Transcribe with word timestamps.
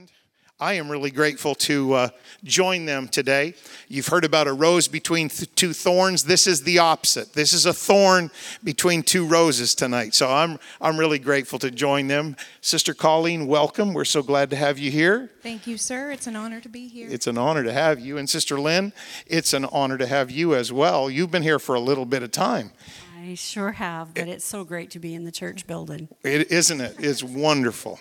band. 0.00 0.12
I 0.62 0.74
am 0.74 0.90
really 0.90 1.10
grateful 1.10 1.54
to 1.54 1.94
uh, 1.94 2.08
join 2.44 2.84
them 2.84 3.08
today. 3.08 3.54
You've 3.88 4.08
heard 4.08 4.26
about 4.26 4.46
a 4.46 4.52
rose 4.52 4.88
between 4.88 5.30
th- 5.30 5.54
two 5.54 5.72
thorns. 5.72 6.24
This 6.24 6.46
is 6.46 6.64
the 6.64 6.78
opposite. 6.78 7.32
This 7.32 7.54
is 7.54 7.64
a 7.64 7.72
thorn 7.72 8.30
between 8.62 9.02
two 9.02 9.24
roses 9.24 9.74
tonight. 9.74 10.14
So 10.14 10.30
I'm, 10.30 10.58
I'm 10.78 10.98
really 10.98 11.18
grateful 11.18 11.58
to 11.60 11.70
join 11.70 12.08
them. 12.08 12.36
Sister 12.60 12.92
Colleen, 12.92 13.46
welcome. 13.46 13.94
We're 13.94 14.04
so 14.04 14.22
glad 14.22 14.50
to 14.50 14.56
have 14.56 14.78
you 14.78 14.90
here. 14.90 15.30
Thank 15.42 15.66
you, 15.66 15.78
sir. 15.78 16.10
It's 16.10 16.26
an 16.26 16.36
honor 16.36 16.60
to 16.60 16.68
be 16.68 16.88
here. 16.88 17.08
It's 17.10 17.26
an 17.26 17.38
honor 17.38 17.64
to 17.64 17.72
have 17.72 17.98
you. 17.98 18.18
And 18.18 18.28
Sister 18.28 18.60
Lynn, 18.60 18.92
it's 19.26 19.54
an 19.54 19.64
honor 19.64 19.96
to 19.96 20.06
have 20.06 20.30
you 20.30 20.54
as 20.54 20.70
well. 20.70 21.08
You've 21.10 21.30
been 21.30 21.42
here 21.42 21.58
for 21.58 21.74
a 21.74 21.80
little 21.80 22.04
bit 22.04 22.22
of 22.22 22.32
time. 22.32 22.72
I 23.18 23.34
sure 23.34 23.72
have, 23.72 24.12
but 24.12 24.28
it's 24.28 24.44
so 24.44 24.64
great 24.64 24.90
to 24.90 24.98
be 24.98 25.14
in 25.14 25.24
the 25.24 25.32
church 25.32 25.66
building. 25.66 26.08
It, 26.22 26.50
isn't 26.50 26.80
it? 26.82 26.96
It's 26.98 27.22
wonderful. 27.22 27.98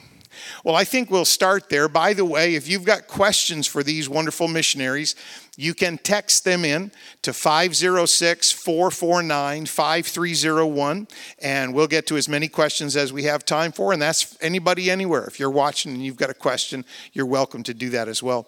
Well, 0.64 0.76
I 0.76 0.84
think 0.84 1.10
we'll 1.10 1.26
start 1.26 1.70
there. 1.70 1.88
By 1.88 2.14
the 2.14 2.26
way, 2.26 2.56
if 2.56 2.68
you've 2.68 2.84
got 2.84 3.08
questions 3.08 3.68
for 3.68 3.84
these 3.84 4.10
wonderful 4.10 4.48
missionaries, 4.48 5.16
you 5.58 5.74
can 5.74 5.98
text 5.98 6.46
them 6.46 6.64
in 6.64 6.92
to 7.22 7.34
506 7.34 8.52
449 8.52 9.66
5301, 9.66 11.08
and 11.40 11.74
we'll 11.74 11.88
get 11.88 12.08
to 12.08 12.18
as 12.18 12.30
many 12.30 12.48
questions 12.48 12.96
as 12.96 13.12
we 13.12 13.24
have 13.24 13.44
time 13.46 13.72
for. 13.72 13.92
And 13.92 14.02
that's 14.02 14.38
anybody 14.42 14.90
anywhere. 14.90 15.26
If 15.26 15.40
you're 15.40 15.50
watching 15.50 15.94
and 15.94 16.04
you've 16.04 16.18
got 16.18 16.30
a 16.30 16.36
question, 16.36 16.86
you're 17.14 17.26
welcome 17.26 17.64
to 17.64 17.74
do 17.74 17.90
that 17.90 18.08
as 18.08 18.24
well. 18.24 18.48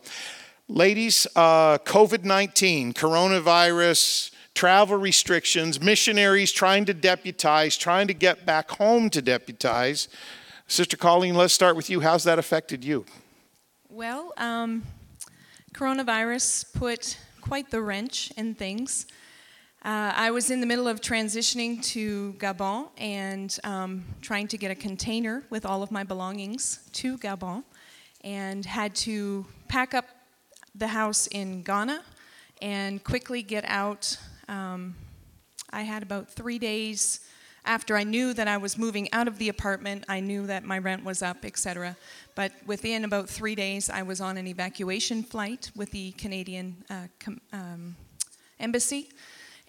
Ladies, 0.68 1.28
uh, 1.36 1.80
COVID 1.80 2.24
19, 2.24 2.94
coronavirus, 2.94 4.32
travel 4.54 4.98
restrictions, 4.98 5.82
missionaries 5.82 6.52
trying 6.52 6.86
to 6.86 6.94
deputize, 6.94 7.76
trying 7.78 8.08
to 8.08 8.14
get 8.14 8.46
back 8.46 8.72
home 8.72 9.10
to 9.10 9.22
deputize. 9.22 10.08
Sister 10.72 10.96
Colleen, 10.96 11.36
let's 11.36 11.54
start 11.54 11.76
with 11.76 11.90
you. 11.90 12.00
How's 12.00 12.24
that 12.24 12.40
affected 12.40 12.82
you? 12.82 13.04
Well, 13.90 14.32
um, 14.38 14.84
coronavirus 15.74 16.74
put 16.74 17.18
quite 17.42 17.72
the 17.72 17.82
wrench 17.82 18.32
in 18.38 18.56
things. 18.56 19.06
Uh, 19.84 20.14
I 20.16 20.32
was 20.32 20.50
in 20.50 20.62
the 20.62 20.66
middle 20.66 20.88
of 20.88 21.02
transitioning 21.02 21.84
to 21.88 22.36
Gabon 22.40 22.88
and 22.98 23.60
um, 23.66 24.06
trying 24.22 24.48
to 24.48 24.58
get 24.58 24.72
a 24.72 24.76
container 24.76 25.44
with 25.50 25.66
all 25.66 25.84
of 25.84 25.92
my 25.92 26.06
belongings 26.06 26.80
to 26.94 27.18
Gabon, 27.18 27.66
and 28.22 28.66
had 28.66 28.96
to 28.96 29.46
pack 29.68 29.94
up 29.94 30.06
the 30.74 30.88
house 30.88 31.28
in 31.28 31.64
Ghana 31.64 32.02
and 32.62 33.04
quickly 33.04 33.44
get 33.44 33.66
out. 33.68 34.18
Um, 34.48 34.96
I 35.72 35.82
had 35.82 36.02
about 36.02 36.32
three 36.32 36.60
days 36.60 37.20
after 37.66 37.96
I 37.96 38.04
knew 38.04 38.34
that 38.34 38.48
I 38.48 38.58
was 38.58 38.78
moving 38.78 39.12
out 39.14 39.28
of 39.28 39.38
the 39.38 39.50
apartment, 39.50 40.06
I 40.10 40.20
knew 40.20 40.48
that 40.48 40.64
my 40.64 40.80
rent 40.80 41.04
was 41.04 41.22
up, 41.22 41.46
etc. 41.46 41.96
But 42.36 42.52
within 42.66 43.06
about 43.06 43.30
three 43.30 43.56
days, 43.56 43.90
I 43.90 44.02
was 44.02 44.20
on 44.20 44.38
an 44.38 44.48
evacuation 44.48 45.24
flight 45.24 45.72
with 45.76 45.92
the 45.92 46.12
Canadian 46.14 46.84
uh, 46.90 47.08
com- 47.20 47.42
um, 47.54 47.96
embassy. 48.60 49.10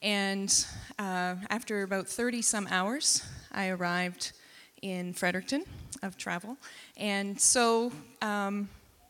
And 0.03 0.53
uh, 0.99 1.37
after 1.51 1.83
about 1.83 2.09
30 2.09 2.43
some 2.43 2.67
hours, 2.71 3.25
I 3.53 3.69
arrived 3.69 4.33
in 4.81 5.13
Fredericton 5.13 5.65
of 6.03 6.17
travel. 6.17 6.57
And 6.97 7.41
so 7.41 7.93
um, 8.21 8.69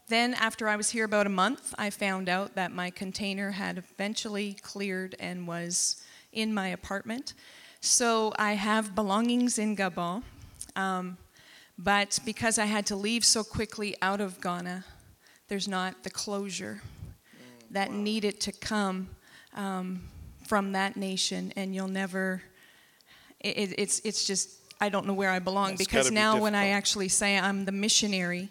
then, 0.09 0.35
after 0.35 0.69
I 0.69 0.77
was 0.77 0.91
here 0.91 1.05
about 1.05 1.27
a 1.27 1.31
month, 1.31 1.75
I 1.79 1.89
found 1.89 2.29
out 2.29 2.55
that 2.57 2.73
my 2.73 2.91
container 2.91 3.53
had 3.53 3.79
eventually 3.79 4.55
cleared 4.61 5.17
and 5.19 5.49
was 5.49 6.03
in 6.33 6.53
my 6.53 6.69
apartment. 6.69 7.33
So 7.85 8.33
I 8.39 8.53
have 8.53 8.95
belongings 8.95 9.59
in 9.59 9.75
Gabon, 9.75 10.23
um, 10.77 11.17
but 11.77 12.21
because 12.25 12.57
I 12.57 12.67
had 12.67 12.87
to 12.87 12.97
leave 12.97 13.25
so 13.25 13.43
quickly 13.43 13.97
out 14.01 14.21
of 14.21 14.41
Ghana, 14.41 14.85
there's 15.49 15.67
not 15.67 16.05
the 16.05 16.11
closure 16.11 16.81
that 17.73 17.91
wow. 17.91 17.97
needed 17.97 18.39
to 18.43 18.53
come 18.53 19.09
um, 19.57 20.05
from 20.47 20.71
that 20.73 20.97
nation, 20.97 21.53
and 21.57 21.75
you'll 21.75 21.89
never. 21.89 22.41
It, 23.41 23.75
it's 23.77 23.99
it's 24.05 24.25
just 24.25 24.51
I 24.81 24.89
don't 24.89 25.05
know 25.05 25.15
where 25.15 25.31
I 25.31 25.41
belong 25.41 25.71
That's 25.71 25.85
because 25.85 26.09
be 26.09 26.15
now 26.15 26.35
difficult. 26.35 26.43
when 26.43 26.55
I 26.55 26.69
actually 26.69 27.09
say 27.09 27.37
I'm 27.37 27.65
the 27.65 27.73
missionary, 27.73 28.49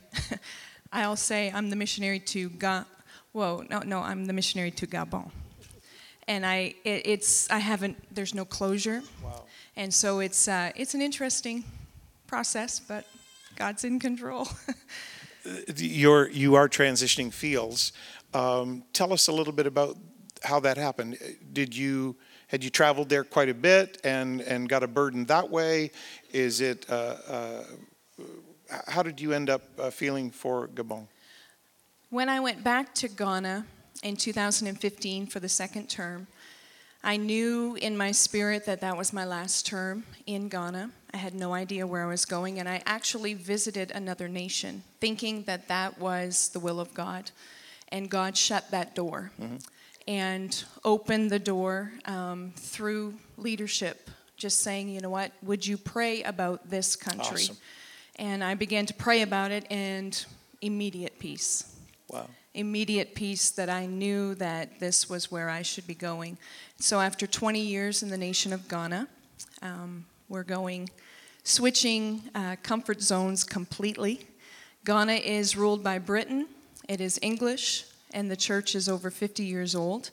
I'll 0.92 1.16
say 1.16 1.50
I'm 1.56 1.70
the 1.70 1.78
missionary 1.78 2.20
to 2.20 2.50
Ga. 2.50 2.84
Whoa, 3.32 3.64
no, 3.70 3.80
no, 3.80 4.00
I'm 4.00 4.26
the 4.26 4.34
missionary 4.34 4.72
to 4.72 4.86
Gabon 4.86 5.32
and 6.28 6.46
I 6.46 6.76
it, 6.84 7.02
it's 7.06 7.50
I 7.50 7.60
haven't 7.60 7.98
there's 8.14 8.34
no 8.34 8.46
closure, 8.46 9.04
wow. 9.24 9.44
and 9.76 9.94
so 9.94 10.20
it's 10.20 10.48
uh, 10.48 10.72
it's 10.76 10.94
an 10.94 11.02
interesting 11.02 11.64
process, 12.28 12.80
but 12.80 13.06
God's 13.56 13.84
in 13.84 14.00
control. 14.00 14.48
You're 15.76 16.30
you 16.30 16.56
are 16.56 16.70
transitioning 16.70 17.34
fields. 17.34 17.94
Um, 18.34 18.84
tell 18.94 19.12
us 19.12 19.28
a 19.28 19.32
little 19.32 19.54
bit 19.54 19.68
about 19.68 19.98
how 20.44 20.60
that 20.62 20.78
happened. 20.78 21.18
Did 21.54 21.76
you 21.76 22.16
had 22.48 22.64
you 22.64 22.70
traveled 22.70 23.10
there 23.10 23.24
quite 23.24 23.50
a 23.50 23.54
bit 23.54 24.00
and 24.04 24.42
and 24.42 24.70
got 24.70 24.84
a 24.84 24.88
burden 24.88 25.26
that 25.26 25.50
way? 25.50 25.92
Is 26.32 26.62
it 26.62 26.86
uh, 26.90 27.16
uh, 27.28 27.64
how 28.88 29.04
did 29.04 29.20
you 29.20 29.34
end 29.34 29.50
up 29.50 29.64
uh, 29.80 29.90
feeling 29.90 30.32
for 30.32 30.68
Gabon? 30.68 31.08
When 32.10 32.30
I 32.30 32.40
went 32.40 32.64
back 32.64 32.94
to 32.96 33.08
Ghana 33.08 33.66
in 34.04 34.16
2015 34.16 35.28
for 35.28 35.40
the 35.40 35.50
second 35.50 35.90
term. 35.90 36.28
I 37.04 37.18
knew 37.18 37.76
in 37.82 37.98
my 37.98 38.12
spirit 38.12 38.66
that 38.66 38.82
that 38.82 38.96
was 38.96 39.12
my 39.12 39.26
last 39.26 39.66
term 39.66 40.04
in 40.28 40.50
Ghana. 40.50 40.92
I 41.14 41.18
had 41.18 41.34
no 41.34 41.54
idea 41.54 41.88
where 41.88 42.04
I 42.04 42.08
was 42.08 42.26
going, 42.26 42.60
and 42.60 42.70
I 42.70 42.82
actually 42.86 43.34
visited 43.34 43.92
another 43.92 44.28
nation 44.28 44.84
thinking 45.00 45.44
that 45.44 45.68
that 45.68 46.00
was 46.00 46.50
the 46.50 46.60
will 46.60 46.80
of 46.80 46.94
God. 46.94 47.32
And 47.90 48.10
God 48.10 48.38
shut 48.38 48.70
that 48.72 48.96
door 48.96 49.32
mm-hmm. 49.42 49.58
and 50.08 50.64
opened 50.86 51.32
the 51.32 51.40
door 51.40 51.92
um, 52.06 52.54
through 52.56 53.16
leadership, 53.36 54.10
just 54.38 54.62
saying, 54.62 54.90
you 54.90 55.02
know 55.02 55.10
what, 55.10 55.32
would 55.42 55.66
you 55.66 55.78
pray 55.78 56.22
about 56.24 56.70
this 56.70 56.96
country? 56.96 57.42
Awesome. 57.44 57.58
And 58.18 58.44
I 58.44 58.54
began 58.54 58.86
to 58.86 58.94
pray 58.94 59.24
about 59.24 59.52
it, 59.52 59.66
and 59.72 60.24
immediate 60.62 61.18
peace. 61.18 61.76
Wow 62.08 62.28
immediate 62.54 63.16
peace 63.16 63.50
that 63.52 63.70
I 63.70 63.86
knew 63.86 64.36
that 64.36 64.80
this 64.80 65.10
was 65.10 65.32
where 65.32 65.50
I 65.50 65.62
should 65.62 65.88
be 65.88 65.96
going. 65.96 66.38
So 66.80 67.00
after 67.00 67.26
20 67.26 67.60
years 67.60 68.04
in 68.04 68.10
the 68.10 68.18
nation 68.18 68.52
of 68.52 68.68
Ghana, 68.68 69.08
um, 69.62 70.06
we're 70.28 70.44
going 70.44 70.90
switching 71.44 72.22
uh, 72.36 72.56
comfort 72.62 73.02
zones 73.02 73.44
completely. 73.44 74.26
Ghana 74.86 75.14
is 75.14 75.56
ruled 75.56 75.84
by 75.84 76.00
Britain. 76.00 76.48
It 76.88 77.02
is 77.02 77.20
English, 77.22 77.86
and 78.14 78.30
the 78.30 78.36
church 78.36 78.76
is 78.76 78.90
over 78.90 79.10
50 79.10 79.44
years 79.44 79.76
old. 79.76 80.12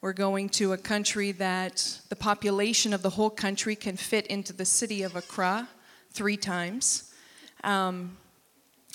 We're 0.00 0.12
going 0.12 0.48
to 0.50 0.72
a 0.72 0.78
country 0.78 1.32
that 1.32 2.00
the 2.08 2.16
population 2.16 2.92
of 2.92 3.02
the 3.02 3.10
whole 3.10 3.30
country 3.30 3.76
can 3.76 3.96
fit 3.96 4.26
into 4.26 4.52
the 4.52 4.64
city 4.64 5.02
of 5.02 5.14
Accra 5.14 5.68
three 6.10 6.36
times. 6.36 7.12
Um, 7.64 8.16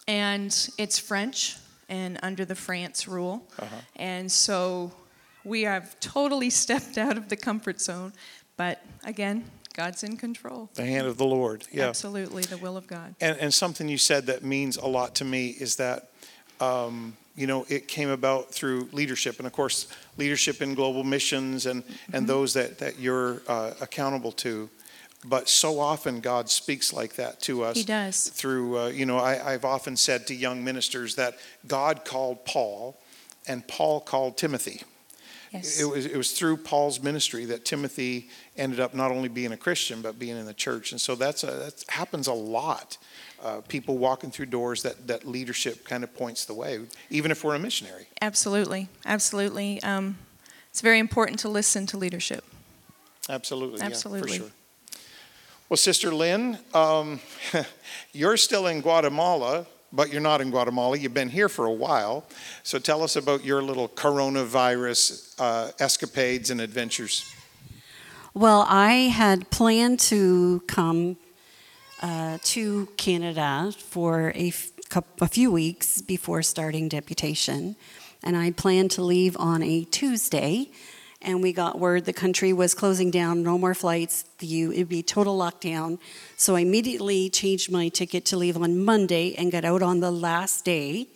and 0.07 0.69
it's 0.77 0.99
French, 0.99 1.57
and 1.89 2.19
under 2.21 2.45
the 2.45 2.55
France 2.55 3.07
rule. 3.07 3.47
Uh-huh. 3.59 3.75
And 3.95 4.31
so 4.31 4.91
we 5.43 5.63
have 5.63 5.99
totally 5.99 6.49
stepped 6.63 6.97
out 6.97 7.17
of 7.17 7.29
the 7.29 7.35
comfort 7.37 7.81
zone. 7.81 8.13
But 8.55 8.81
again, 9.03 9.45
God's 9.73 10.03
in 10.03 10.17
control. 10.17 10.69
The 10.73 10.85
hand 10.85 11.07
of 11.07 11.17
the 11.17 11.25
Lord. 11.25 11.63
Yeah. 11.71 11.87
Absolutely, 11.87 12.43
the 12.43 12.57
will 12.57 12.77
of 12.77 12.87
God. 12.87 13.13
And, 13.21 13.37
and 13.37 13.53
something 13.53 13.87
you 13.87 13.99
said 13.99 14.25
that 14.25 14.43
means 14.43 14.75
a 14.77 14.87
lot 14.87 15.13
to 15.15 15.25
me 15.25 15.49
is 15.49 15.75
that, 15.75 16.09
um, 16.59 17.15
you 17.35 17.45
know, 17.45 17.63
it 17.69 17.87
came 17.87 18.09
about 18.09 18.51
through 18.51 18.89
leadership. 18.91 19.37
And 19.37 19.45
of 19.45 19.53
course, 19.53 19.85
leadership 20.17 20.63
in 20.63 20.73
global 20.73 21.03
missions 21.03 21.67
and, 21.67 21.85
mm-hmm. 21.85 22.15
and 22.15 22.27
those 22.27 22.55
that, 22.55 22.79
that 22.79 22.97
you're 22.99 23.43
uh, 23.47 23.73
accountable 23.79 24.31
to. 24.31 24.67
But 25.27 25.49
so 25.49 25.79
often 25.79 26.21
God 26.21 26.49
speaks 26.49 26.93
like 26.93 27.15
that 27.15 27.41
to 27.41 27.63
us. 27.63 27.75
He 27.75 27.83
does. 27.83 28.29
Through, 28.29 28.77
uh, 28.77 28.87
you 28.87 29.05
know, 29.05 29.17
I, 29.17 29.53
I've 29.53 29.65
often 29.65 29.97
said 29.97 30.25
to 30.27 30.35
young 30.35 30.63
ministers 30.63 31.15
that 31.15 31.37
God 31.67 32.05
called 32.05 32.45
Paul 32.45 32.97
and 33.45 33.67
Paul 33.67 33.99
called 33.99 34.37
Timothy. 34.37 34.83
Yes. 35.51 35.79
It 35.79 35.85
was, 35.85 36.05
it 36.05 36.15
was 36.15 36.31
through 36.31 36.57
Paul's 36.57 37.01
ministry 37.01 37.45
that 37.45 37.65
Timothy 37.65 38.29
ended 38.57 38.79
up 38.79 38.93
not 38.93 39.11
only 39.11 39.29
being 39.29 39.51
a 39.51 39.57
Christian, 39.57 40.01
but 40.01 40.19
being 40.19 40.37
in 40.37 40.45
the 40.45 40.53
church. 40.53 40.91
And 40.91 40.99
so 40.99 41.15
that's 41.15 41.43
a, 41.43 41.47
that 41.47 41.83
happens 41.89 42.27
a 42.27 42.33
lot. 42.33 42.97
Uh, 43.41 43.61
people 43.67 43.97
walking 43.97 44.31
through 44.31 44.47
doors 44.47 44.83
that, 44.83 45.07
that 45.07 45.25
leadership 45.25 45.85
kind 45.85 46.03
of 46.03 46.13
points 46.15 46.45
the 46.45 46.53
way, 46.53 46.79
even 47.09 47.31
if 47.31 47.43
we're 47.43 47.55
a 47.55 47.59
missionary. 47.59 48.07
Absolutely. 48.21 48.89
Absolutely. 49.05 49.81
Um, 49.83 50.17
it's 50.69 50.81
very 50.81 50.99
important 50.99 51.39
to 51.39 51.49
listen 51.49 51.85
to 51.87 51.97
leadership. 51.97 52.43
Absolutely. 53.29 53.81
Absolutely. 53.81 54.31
Yeah, 54.31 54.37
for 54.37 54.43
sure. 54.43 54.53
Well, 55.69 55.75
Sister 55.75 56.13
Lynn, 56.13 56.57
um, 56.73 57.19
you're 58.13 58.37
still 58.37 58.67
in 58.67 58.79
Guatemala, 58.79 59.67
but 59.91 60.09
you're 60.13 60.21
not 60.21 60.39
in 60.39 60.49
Guatemala. 60.49 60.97
You've 60.97 61.13
been 61.13 61.27
here 61.27 61.49
for 61.49 61.65
a 61.65 61.71
while. 61.73 62.23
So 62.63 62.79
tell 62.79 63.03
us 63.03 63.17
about 63.17 63.43
your 63.43 63.61
little 63.61 63.89
coronavirus 63.89 65.35
uh, 65.37 65.71
escapades 65.77 66.51
and 66.51 66.61
adventures. 66.61 67.29
Well, 68.33 68.65
I 68.69 69.09
had 69.09 69.49
planned 69.49 69.99
to 70.11 70.61
come 70.67 71.17
uh, 72.01 72.37
to 72.43 72.85
Canada 72.95 73.73
for 73.77 74.31
a 74.37 74.51
few 75.27 75.51
weeks 75.51 76.01
before 76.01 76.43
starting 76.43 76.87
deputation. 76.87 77.75
And 78.23 78.37
I 78.37 78.51
planned 78.51 78.91
to 78.91 79.01
leave 79.01 79.35
on 79.37 79.61
a 79.63 79.83
Tuesday. 79.83 80.69
And 81.27 81.43
we 81.43 81.51
got 81.51 81.77
word 81.77 82.05
the 82.05 82.13
country 82.13 82.53
was 82.53 82.73
closing 82.73 83.11
down, 83.11 83.43
no 83.43 83.57
more 83.57 83.73
flights, 83.73 84.23
the, 84.39 84.63
it'd 84.63 84.87
be 84.87 85.03
total 85.03 85.37
lockdown. 85.37 85.99
So 86.37 86.55
I 86.55 86.61
immediately 86.61 87.29
changed 87.29 87.69
my 87.69 87.89
ticket 87.89 88.23
to 88.27 88.37
leave 88.37 88.55
on 88.55 88.85
Monday 88.85 89.35
and 89.35 89.51
got 89.51 89.65
out 89.65 89.81
on 89.81 89.99
the 89.99 90.09
last 90.09 90.63
day. 90.63 91.07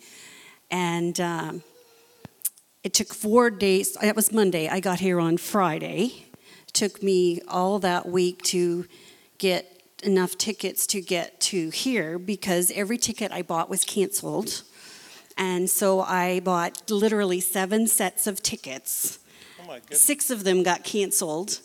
And 0.70 1.18
um, 1.18 1.62
it 2.84 2.92
took 2.92 3.14
four 3.14 3.48
days. 3.48 3.94
That 3.94 4.14
was 4.14 4.30
Monday. 4.30 4.68
I 4.68 4.80
got 4.80 5.00
here 5.00 5.18
on 5.18 5.38
Friday. 5.38 6.26
It 6.68 6.74
took 6.74 7.02
me 7.02 7.40
all 7.48 7.78
that 7.78 8.06
week 8.06 8.42
to 8.42 8.84
get 9.38 9.82
enough 10.02 10.36
tickets 10.36 10.86
to 10.88 11.00
get 11.00 11.40
to 11.40 11.70
here 11.70 12.18
because 12.18 12.70
every 12.72 12.98
ticket 12.98 13.32
I 13.32 13.40
bought 13.40 13.70
was 13.70 13.82
canceled. 13.82 14.60
And 15.38 15.70
so 15.70 16.02
I 16.02 16.40
bought 16.40 16.90
literally 16.90 17.40
seven 17.40 17.86
sets 17.86 18.26
of 18.26 18.42
tickets. 18.42 19.18
My 19.72 19.78
goodness. 19.78 20.02
Six 20.02 20.28
of 20.28 20.44
them 20.44 20.62
got 20.62 20.84
canceled, 20.84 21.60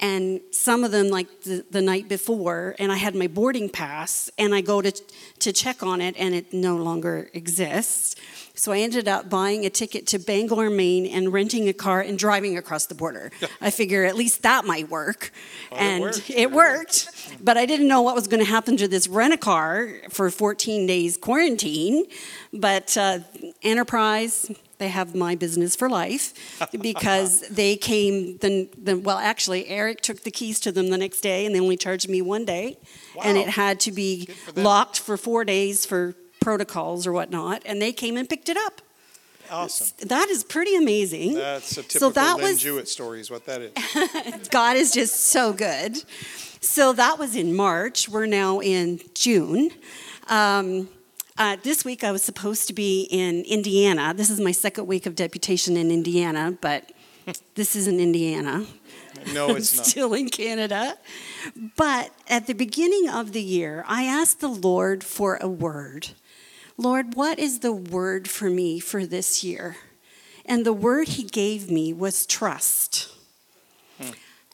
and 0.00 0.40
some 0.50 0.82
of 0.82 0.90
them 0.90 1.08
like 1.08 1.42
the, 1.42 1.64
the 1.70 1.80
night 1.80 2.08
before. 2.08 2.74
And 2.80 2.90
I 2.90 2.96
had 2.96 3.14
my 3.14 3.28
boarding 3.28 3.68
pass, 3.68 4.28
and 4.36 4.52
I 4.52 4.60
go 4.60 4.82
to 4.82 4.90
to 4.90 5.52
check 5.52 5.80
on 5.84 6.00
it, 6.00 6.16
and 6.18 6.34
it 6.34 6.52
no 6.52 6.76
longer 6.76 7.30
exists. 7.32 8.16
So 8.56 8.72
I 8.72 8.78
ended 8.78 9.06
up 9.06 9.30
buying 9.30 9.64
a 9.64 9.70
ticket 9.70 10.08
to 10.08 10.18
Bangor, 10.18 10.68
Maine, 10.68 11.06
and 11.06 11.32
renting 11.32 11.68
a 11.68 11.72
car 11.72 12.00
and 12.00 12.18
driving 12.18 12.58
across 12.58 12.86
the 12.86 12.94
border. 12.96 13.30
I 13.60 13.70
figure 13.70 14.04
at 14.04 14.16
least 14.16 14.42
that 14.42 14.64
might 14.64 14.88
work, 14.90 15.30
Oh, 15.70 15.76
it 15.76 15.80
and 15.80 16.02
worked. 16.02 16.30
it 16.30 16.50
worked. 16.50 17.36
But 17.40 17.56
I 17.56 17.66
didn't 17.66 17.86
know 17.86 18.02
what 18.02 18.16
was 18.16 18.26
going 18.26 18.42
to 18.44 18.50
happen 18.50 18.76
to 18.78 18.88
this 18.88 19.06
rent 19.06 19.32
a 19.32 19.36
car 19.36 19.90
for 20.10 20.28
14 20.28 20.86
days 20.88 21.16
quarantine. 21.16 22.04
But 22.52 22.96
uh, 22.96 23.20
Enterprise, 23.62 24.50
they 24.84 24.90
have 24.90 25.14
my 25.14 25.34
business 25.34 25.74
for 25.74 25.88
life 25.88 26.34
because 26.80 27.40
they 27.48 27.74
came. 27.76 28.36
The, 28.38 28.68
the 28.76 28.98
well, 28.98 29.18
actually, 29.18 29.66
Eric 29.68 30.02
took 30.02 30.22
the 30.22 30.30
keys 30.30 30.60
to 30.60 30.72
them 30.72 30.90
the 30.90 30.98
next 30.98 31.22
day, 31.22 31.46
and 31.46 31.54
they 31.54 31.60
only 31.60 31.78
charged 31.78 32.08
me 32.08 32.20
one 32.20 32.44
day, 32.44 32.76
and 33.24 33.38
it 33.38 33.48
had 33.48 33.80
to 33.80 33.92
be 33.92 34.26
for 34.26 34.60
locked 34.60 34.98
for 35.00 35.16
four 35.16 35.44
days 35.44 35.86
for 35.86 36.14
protocols 36.40 37.06
or 37.06 37.12
whatnot. 37.12 37.62
And 37.64 37.80
they 37.80 37.92
came 37.92 38.16
and 38.18 38.28
picked 38.28 38.48
it 38.50 38.58
up. 38.58 38.82
Awesome. 39.50 39.88
That 40.08 40.28
is 40.28 40.44
pretty 40.44 40.74
amazing. 40.76 41.34
That's 41.34 41.72
a 41.72 41.74
So 41.76 41.82
typical 41.82 42.10
that 42.10 42.36
Lynn 42.36 42.44
was- 42.52 42.60
Jewett 42.60 42.88
story, 42.88 43.20
is 43.20 43.30
what 43.30 43.46
that 43.46 43.60
is. 43.62 44.48
God 44.50 44.76
is 44.76 44.92
just 44.92 45.16
so 45.26 45.52
good. 45.52 46.02
So 46.60 46.92
that 46.94 47.18
was 47.18 47.36
in 47.36 47.54
March. 47.54 48.08
We're 48.08 48.26
now 48.26 48.60
in 48.60 49.00
June. 49.14 49.70
Um, 50.28 50.88
uh, 51.36 51.56
this 51.62 51.84
week 51.84 52.04
I 52.04 52.12
was 52.12 52.22
supposed 52.22 52.68
to 52.68 52.72
be 52.72 53.08
in 53.10 53.44
Indiana. 53.44 54.14
This 54.14 54.30
is 54.30 54.40
my 54.40 54.52
second 54.52 54.86
week 54.86 55.06
of 55.06 55.14
deputation 55.16 55.76
in 55.76 55.90
Indiana, 55.90 56.56
but 56.60 56.92
this 57.54 57.74
isn't 57.74 57.98
Indiana. 57.98 58.66
No, 59.32 59.48
I'm 59.50 59.56
it's 59.56 59.76
not. 59.76 59.86
still 59.86 60.14
in 60.14 60.28
Canada. 60.28 60.96
But 61.76 62.10
at 62.28 62.46
the 62.46 62.54
beginning 62.54 63.08
of 63.08 63.32
the 63.32 63.42
year, 63.42 63.84
I 63.88 64.04
asked 64.04 64.40
the 64.40 64.48
Lord 64.48 65.02
for 65.02 65.36
a 65.40 65.48
word. 65.48 66.10
Lord, 66.76 67.14
what 67.14 67.38
is 67.38 67.60
the 67.60 67.72
word 67.72 68.28
for 68.28 68.50
me 68.50 68.78
for 68.80 69.06
this 69.06 69.42
year? 69.44 69.76
And 70.46 70.66
the 70.66 70.72
word 70.72 71.08
he 71.08 71.22
gave 71.22 71.70
me 71.70 71.92
was 71.92 72.26
trust. 72.26 73.10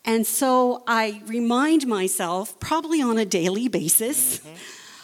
And 0.04 0.26
so 0.26 0.82
I 0.86 1.22
remind 1.26 1.86
myself, 1.86 2.58
probably 2.58 3.02
on 3.02 3.18
a 3.18 3.24
daily 3.26 3.68
basis, 3.68 4.40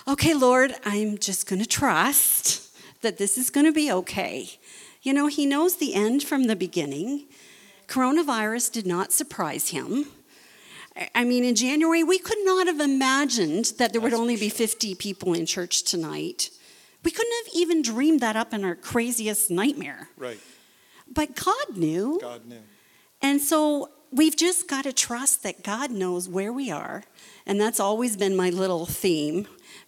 okay, 0.08 0.34
Lord, 0.34 0.74
I'm 0.84 1.18
just 1.18 1.48
going 1.48 1.60
to 1.60 1.68
trust 1.68 2.76
that 3.02 3.18
this 3.18 3.36
is 3.36 3.50
going 3.50 3.66
to 3.66 3.72
be 3.72 3.90
okay. 3.90 4.50
You 5.02 5.12
know, 5.12 5.26
he 5.26 5.46
knows 5.46 5.76
the 5.76 5.94
end 5.94 6.22
from 6.22 6.44
the 6.44 6.56
beginning. 6.56 7.26
Coronavirus 7.88 8.72
did 8.72 8.86
not 8.86 9.12
surprise 9.12 9.68
him. 9.68 10.06
I- 11.14 11.24
mean, 11.24 11.44
in 11.44 11.54
January, 11.54 12.02
we 12.02 12.18
could 12.18 12.38
not 12.42 12.66
have 12.66 12.80
imagined 12.80 13.74
that 13.78 13.92
there 13.92 14.00
would 14.00 14.12
That's 14.12 14.20
only 14.20 14.36
be 14.36 14.48
50 14.48 14.94
people 14.94 15.34
in 15.34 15.46
church 15.46 15.82
tonight. 15.82 16.50
We 17.04 17.10
couldn't 17.10 17.44
have 17.44 17.54
even 17.54 17.82
dreamed 17.82 18.20
that 18.20 18.34
up 18.34 18.52
in 18.52 18.64
our 18.64 18.74
craziest 18.74 19.50
nightmare. 19.50 20.08
Right. 20.16 20.40
But 21.06 21.36
God 21.36 21.76
knew. 21.76 22.18
God 22.20 22.46
knew. 22.46 22.62
And 23.22 23.40
so 23.40 23.90
we've 24.10 24.36
just 24.36 24.68
got 24.68 24.84
to 24.84 24.92
trust 24.92 25.42
that 25.42 25.62
God 25.62 25.90
knows 25.90 26.28
where 26.28 26.52
we 26.52 26.70
are. 26.70 27.04
And 27.44 27.60
that's 27.60 27.78
always 27.78 28.16
been 28.16 28.34
my 28.34 28.50
little 28.50 28.86
theme. 28.86 29.46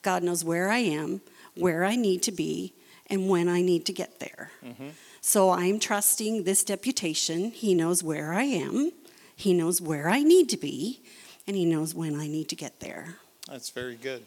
God 0.08 0.22
knows 0.22 0.42
where 0.42 0.70
I 0.70 0.78
am, 0.78 1.20
where 1.54 1.84
I 1.84 1.94
need 1.94 2.22
to 2.22 2.32
be, 2.32 2.72
and 3.08 3.28
when 3.28 3.46
I 3.46 3.60
need 3.60 3.84
to 3.84 3.92
get 3.92 4.20
there. 4.20 4.50
Mm-hmm. 4.64 4.88
So 5.20 5.50
I'm 5.50 5.78
trusting 5.78 6.44
this 6.44 6.64
deputation. 6.64 7.50
He 7.50 7.74
knows 7.74 8.02
where 8.02 8.32
I 8.32 8.44
am, 8.44 8.92
He 9.36 9.52
knows 9.52 9.82
where 9.82 10.08
I 10.08 10.22
need 10.22 10.48
to 10.48 10.56
be, 10.56 11.02
and 11.46 11.54
He 11.54 11.66
knows 11.66 11.94
when 11.94 12.18
I 12.18 12.26
need 12.26 12.48
to 12.48 12.56
get 12.56 12.80
there. 12.80 13.16
That's 13.50 13.68
very 13.68 13.96
good. 13.96 14.24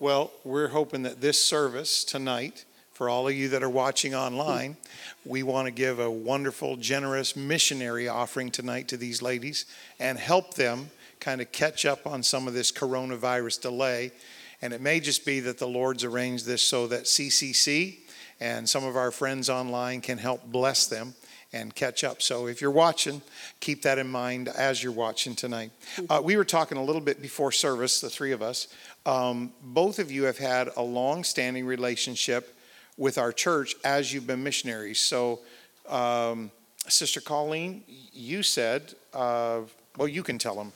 Well, 0.00 0.30
we're 0.42 0.68
hoping 0.68 1.02
that 1.02 1.20
this 1.20 1.38
service 1.38 2.02
tonight, 2.02 2.64
for 2.94 3.10
all 3.10 3.28
of 3.28 3.34
you 3.34 3.50
that 3.50 3.62
are 3.62 3.68
watching 3.68 4.14
online, 4.14 4.78
we 5.26 5.42
want 5.42 5.66
to 5.66 5.70
give 5.70 5.98
a 5.98 6.10
wonderful, 6.10 6.76
generous 6.76 7.36
missionary 7.36 8.08
offering 8.08 8.50
tonight 8.50 8.88
to 8.88 8.96
these 8.96 9.20
ladies 9.20 9.66
and 10.00 10.18
help 10.18 10.54
them 10.54 10.88
kind 11.20 11.42
of 11.42 11.52
catch 11.52 11.84
up 11.84 12.06
on 12.06 12.22
some 12.22 12.48
of 12.48 12.54
this 12.54 12.72
coronavirus 12.72 13.60
delay. 13.60 14.12
And 14.60 14.72
it 14.72 14.80
may 14.80 15.00
just 15.00 15.24
be 15.24 15.40
that 15.40 15.58
the 15.58 15.68
Lord's 15.68 16.04
arranged 16.04 16.46
this 16.46 16.62
so 16.62 16.86
that 16.88 17.04
CCC 17.04 17.98
and 18.40 18.68
some 18.68 18.84
of 18.84 18.96
our 18.96 19.10
friends 19.10 19.48
online 19.48 20.00
can 20.00 20.18
help 20.18 20.44
bless 20.46 20.86
them 20.86 21.14
and 21.52 21.74
catch 21.74 22.04
up. 22.04 22.20
So 22.20 22.46
if 22.46 22.60
you're 22.60 22.70
watching, 22.70 23.22
keep 23.60 23.82
that 23.82 23.98
in 23.98 24.08
mind 24.08 24.48
as 24.48 24.82
you're 24.82 24.92
watching 24.92 25.34
tonight. 25.34 25.70
Uh, 26.10 26.20
we 26.22 26.36
were 26.36 26.44
talking 26.44 26.76
a 26.76 26.84
little 26.84 27.00
bit 27.00 27.22
before 27.22 27.52
service, 27.52 28.00
the 28.00 28.10
three 28.10 28.32
of 28.32 28.42
us. 28.42 28.68
Um, 29.06 29.52
both 29.62 29.98
of 29.98 30.12
you 30.12 30.24
have 30.24 30.38
had 30.38 30.70
a 30.76 30.82
long 30.82 31.24
standing 31.24 31.64
relationship 31.64 32.54
with 32.96 33.16
our 33.16 33.32
church 33.32 33.74
as 33.84 34.12
you've 34.12 34.26
been 34.26 34.42
missionaries. 34.42 35.00
So, 35.00 35.40
um, 35.88 36.50
Sister 36.86 37.20
Colleen, 37.20 37.84
you 38.12 38.42
said, 38.42 38.94
uh, 39.14 39.60
well, 39.96 40.08
you 40.08 40.22
can 40.22 40.38
tell 40.38 40.54
them. 40.54 40.72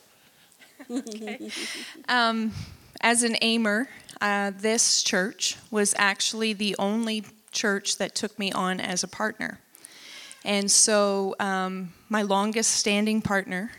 Um, 2.08 2.52
as 3.02 3.22
an 3.22 3.37
aimer, 3.43 3.88
uh, 4.20 4.52
this 4.56 5.02
church 5.02 5.56
was 5.70 5.94
actually 5.99 6.52
the 6.52 6.76
only 6.78 7.25
church 7.50 7.99
that 7.99 8.14
took 8.14 8.38
me 8.38 8.52
on 8.52 8.81
as 8.81 9.02
a 9.02 9.08
partner. 9.08 9.58
And 10.44 10.70
so, 10.70 11.36
um, 11.38 11.93
my 12.08 12.22
longest 12.22 12.72
standing 12.72 13.22
partner 13.22 13.70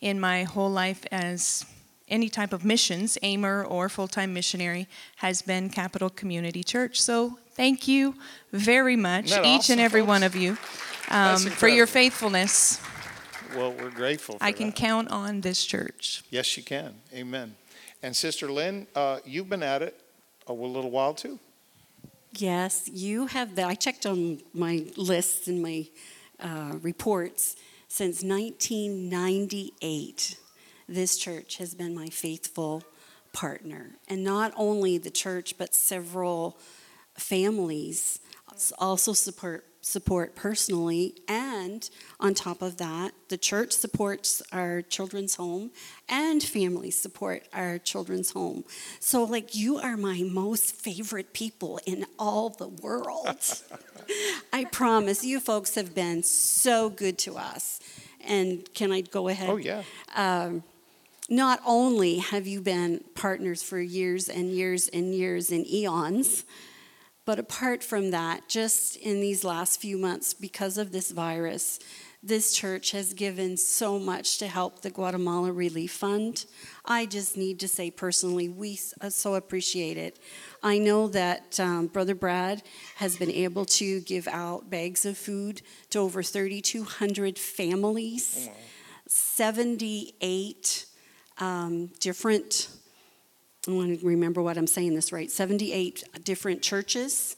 in 0.00 0.20
my 0.20 0.44
whole 0.44 0.70
life 0.70 1.04
as 1.10 1.64
any 2.08 2.28
type 2.28 2.52
of 2.52 2.64
missions, 2.64 3.16
aimer 3.22 3.64
or 3.64 3.88
full 3.88 4.08
time 4.08 4.34
missionary, 4.34 4.88
has 5.16 5.42
been 5.42 5.70
Capital 5.70 6.10
Community 6.10 6.62
Church. 6.62 7.00
So, 7.00 7.38
thank 7.52 7.88
you 7.88 8.14
very 8.52 8.96
much, 8.96 9.26
each 9.26 9.38
awesome, 9.38 9.72
and 9.74 9.80
every 9.80 10.00
folks? 10.00 10.08
one 10.08 10.22
of 10.22 10.36
you, 10.36 10.58
um, 11.10 11.38
for 11.38 11.68
your 11.68 11.86
faithfulness. 11.86 12.80
Well, 13.56 13.72
we're 13.72 13.90
grateful 13.90 14.38
for 14.38 14.44
I 14.44 14.52
can 14.52 14.66
that. 14.66 14.76
count 14.76 15.10
on 15.10 15.40
this 15.40 15.64
church. 15.64 16.22
Yes, 16.30 16.56
you 16.56 16.62
can. 16.62 16.94
Amen. 17.14 17.54
And 18.02 18.16
Sister 18.16 18.50
Lynn, 18.50 18.86
uh, 18.94 19.18
you've 19.24 19.48
been 19.48 19.62
at 19.62 19.82
it 19.82 20.00
a 20.46 20.52
little 20.52 20.90
while 20.90 21.14
too. 21.14 21.38
Yes, 22.32 22.88
you 22.92 23.26
have. 23.26 23.58
I 23.58 23.74
checked 23.74 24.06
on 24.06 24.40
my 24.54 24.86
lists 24.96 25.48
and 25.48 25.62
my 25.62 25.88
uh, 26.38 26.76
reports. 26.80 27.56
Since 27.88 28.22
1998, 28.22 30.38
this 30.88 31.18
church 31.18 31.56
has 31.56 31.74
been 31.74 31.94
my 31.94 32.08
faithful 32.08 32.84
partner. 33.32 33.96
And 34.08 34.22
not 34.22 34.52
only 34.56 34.96
the 34.96 35.10
church, 35.10 35.58
but 35.58 35.74
several 35.74 36.56
families 37.14 38.20
also 38.78 39.12
support 39.12 39.64
support 39.80 40.34
personally 40.34 41.14
and 41.26 41.88
on 42.18 42.34
top 42.34 42.60
of 42.60 42.76
that 42.76 43.12
the 43.28 43.38
church 43.38 43.72
supports 43.72 44.42
our 44.52 44.82
children's 44.82 45.36
home 45.36 45.70
and 46.08 46.42
families 46.42 47.00
support 47.00 47.44
our 47.52 47.78
children's 47.78 48.32
home. 48.32 48.64
So 48.98 49.24
like 49.24 49.54
you 49.54 49.78
are 49.78 49.96
my 49.96 50.22
most 50.22 50.74
favorite 50.74 51.32
people 51.32 51.80
in 51.86 52.04
all 52.18 52.50
the 52.50 52.68
world. 52.68 53.38
I 54.52 54.64
promise 54.64 55.24
you 55.24 55.40
folks 55.40 55.76
have 55.76 55.94
been 55.94 56.22
so 56.22 56.90
good 56.90 57.16
to 57.18 57.36
us. 57.36 57.80
And 58.22 58.68
can 58.74 58.92
i 58.92 59.00
go 59.00 59.28
ahead? 59.28 59.48
Oh, 59.48 59.56
yeah. 59.56 59.82
um, 60.14 60.62
not 61.30 61.60
only 61.64 62.18
have 62.18 62.46
you 62.48 62.60
been 62.60 63.04
partners 63.14 63.62
for 63.62 63.80
years 63.80 64.28
and 64.28 64.50
years 64.50 64.88
and 64.88 65.14
years 65.14 65.52
and 65.52 65.64
eons, 65.66 66.44
but 67.30 67.38
apart 67.38 67.84
from 67.84 68.10
that, 68.10 68.48
just 68.48 68.96
in 68.96 69.20
these 69.20 69.44
last 69.44 69.80
few 69.80 69.96
months, 69.96 70.34
because 70.34 70.76
of 70.76 70.90
this 70.90 71.12
virus, 71.12 71.78
This 72.22 72.52
church 72.52 72.90
has 72.90 73.14
given 73.14 73.56
so 73.56 73.98
much 73.98 74.38
to 74.38 74.46
help 74.46 74.82
the 74.82 74.90
Guatemala 74.90 75.52
Relief 75.52 75.92
Fund. 75.92 76.44
I 76.84 77.06
just 77.06 77.36
need 77.36 77.60
to 77.60 77.68
say 77.68 77.90
personally, 77.90 78.48
we 78.48 78.78
uh, 79.00 79.08
so 79.08 79.36
appreciate 79.36 79.96
it. 79.96 80.18
I 80.62 80.78
know 80.78 81.08
that 81.08 81.58
um, 81.58 81.86
Brother 81.86 82.14
Brad 82.14 82.62
has 82.96 83.16
been 83.16 83.30
able 83.30 83.64
to 83.66 84.00
give 84.00 84.28
out 84.28 84.68
bags 84.68 85.06
of 85.06 85.16
food 85.16 85.62
to 85.90 86.00
over 86.00 86.22
3,200 86.22 87.38
families, 87.38 88.50
78 89.06 90.84
um, 91.38 91.86
different, 92.00 92.68
I 93.68 93.72
want 93.72 94.00
to 94.00 94.06
remember 94.06 94.40
what 94.40 94.56
I'm 94.56 94.66
saying 94.66 94.94
this 94.94 95.12
right, 95.12 95.30
78 95.30 96.24
different 96.24 96.62
churches 96.62 97.36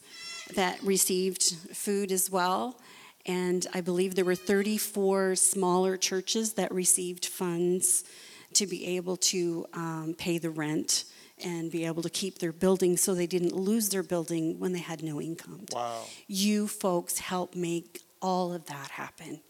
that 0.55 0.81
received 0.81 1.43
food 1.73 2.11
as 2.11 2.31
well. 2.31 2.79
And 3.25 3.65
I 3.73 3.81
believe 3.81 4.15
there 4.15 4.25
were 4.25 4.35
34 4.35 5.35
smaller 5.35 5.97
churches 5.97 6.53
that 6.53 6.73
received 6.73 7.25
funds 7.25 8.05
to 8.53 8.67
be 8.67 8.97
able 8.97 9.17
to 9.17 9.65
um, 9.73 10.15
pay 10.17 10.37
the 10.37 10.49
rent 10.49 11.05
and 11.43 11.69
be 11.71 11.85
able 11.85 12.03
to 12.03 12.09
keep 12.09 12.39
their 12.39 12.53
building 12.53 12.95
so 12.95 13.13
they 13.13 13.27
didn't 13.27 13.55
lose 13.55 13.89
their 13.89 14.03
building 14.03 14.59
when 14.59 14.71
they 14.71 14.79
had 14.79 15.03
no 15.03 15.19
income. 15.19 15.65
Wow. 15.73 16.03
You 16.27 16.67
folks 16.67 17.19
help 17.19 17.55
make 17.55 18.01
all 18.23 18.53
of 18.53 18.65
that 18.65 18.89
happen. 18.89 19.41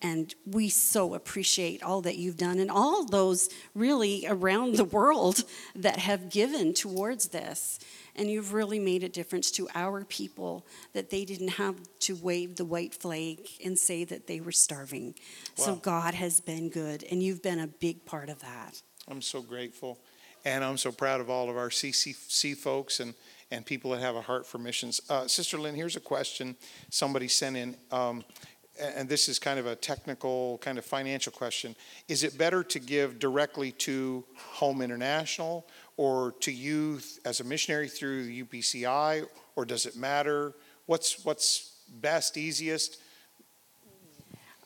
And 0.00 0.34
we 0.46 0.70
so 0.70 1.14
appreciate 1.14 1.82
all 1.82 2.00
that 2.02 2.16
you've 2.16 2.38
done 2.38 2.58
and 2.58 2.70
all 2.70 3.04
those 3.04 3.50
really 3.74 4.24
around 4.26 4.76
the 4.76 4.84
world 4.84 5.44
that 5.74 5.98
have 5.98 6.30
given 6.30 6.72
towards 6.72 7.28
this. 7.28 7.80
And 8.16 8.30
you've 8.30 8.52
really 8.52 8.78
made 8.78 9.02
a 9.02 9.08
difference 9.08 9.50
to 9.52 9.68
our 9.74 10.04
people 10.04 10.64
that 10.94 11.10
they 11.10 11.24
didn't 11.24 11.48
have 11.48 11.76
to 12.00 12.16
wave 12.16 12.56
the 12.56 12.64
white 12.64 12.94
flag 12.94 13.40
and 13.64 13.78
say 13.78 14.04
that 14.04 14.26
they 14.26 14.40
were 14.40 14.52
starving. 14.52 15.14
So 15.54 15.76
God 15.76 16.14
has 16.14 16.40
been 16.40 16.70
good, 16.70 17.04
and 17.10 17.22
you've 17.22 17.42
been 17.42 17.60
a 17.60 17.66
big 17.66 18.04
part 18.04 18.28
of 18.28 18.40
that. 18.40 18.82
I'm 19.08 19.22
so 19.22 19.42
grateful. 19.42 19.98
And 20.44 20.64
I'm 20.64 20.78
so 20.78 20.90
proud 20.90 21.20
of 21.20 21.28
all 21.28 21.50
of 21.50 21.56
our 21.56 21.68
CCC 21.68 22.56
folks 22.56 23.00
and, 23.00 23.14
and 23.50 23.66
people 23.66 23.90
that 23.90 24.00
have 24.00 24.16
a 24.16 24.20
heart 24.20 24.46
for 24.46 24.58
missions. 24.58 25.00
Uh, 25.08 25.26
Sister 25.26 25.58
Lynn, 25.58 25.74
here's 25.74 25.96
a 25.96 26.00
question 26.00 26.56
somebody 26.88 27.28
sent 27.28 27.56
in. 27.56 27.76
Um, 27.90 28.24
and 28.80 29.08
this 29.08 29.28
is 29.28 29.38
kind 29.38 29.58
of 29.58 29.66
a 29.66 29.76
technical, 29.76 30.58
kind 30.58 30.78
of 30.78 30.84
financial 30.84 31.32
question. 31.32 31.76
Is 32.08 32.24
it 32.24 32.38
better 32.38 32.62
to 32.64 32.78
give 32.78 33.18
directly 33.18 33.72
to 33.72 34.24
Home 34.36 34.80
International 34.80 35.66
or 35.96 36.32
to 36.40 36.50
you 36.50 37.00
as 37.24 37.40
a 37.40 37.44
missionary 37.44 37.88
through 37.88 38.24
the 38.24 38.42
UPCI, 38.42 39.26
or 39.56 39.64
does 39.64 39.84
it 39.84 39.96
matter? 39.96 40.54
What's, 40.86 41.24
what's 41.24 41.82
best, 42.00 42.36
easiest? 42.36 42.98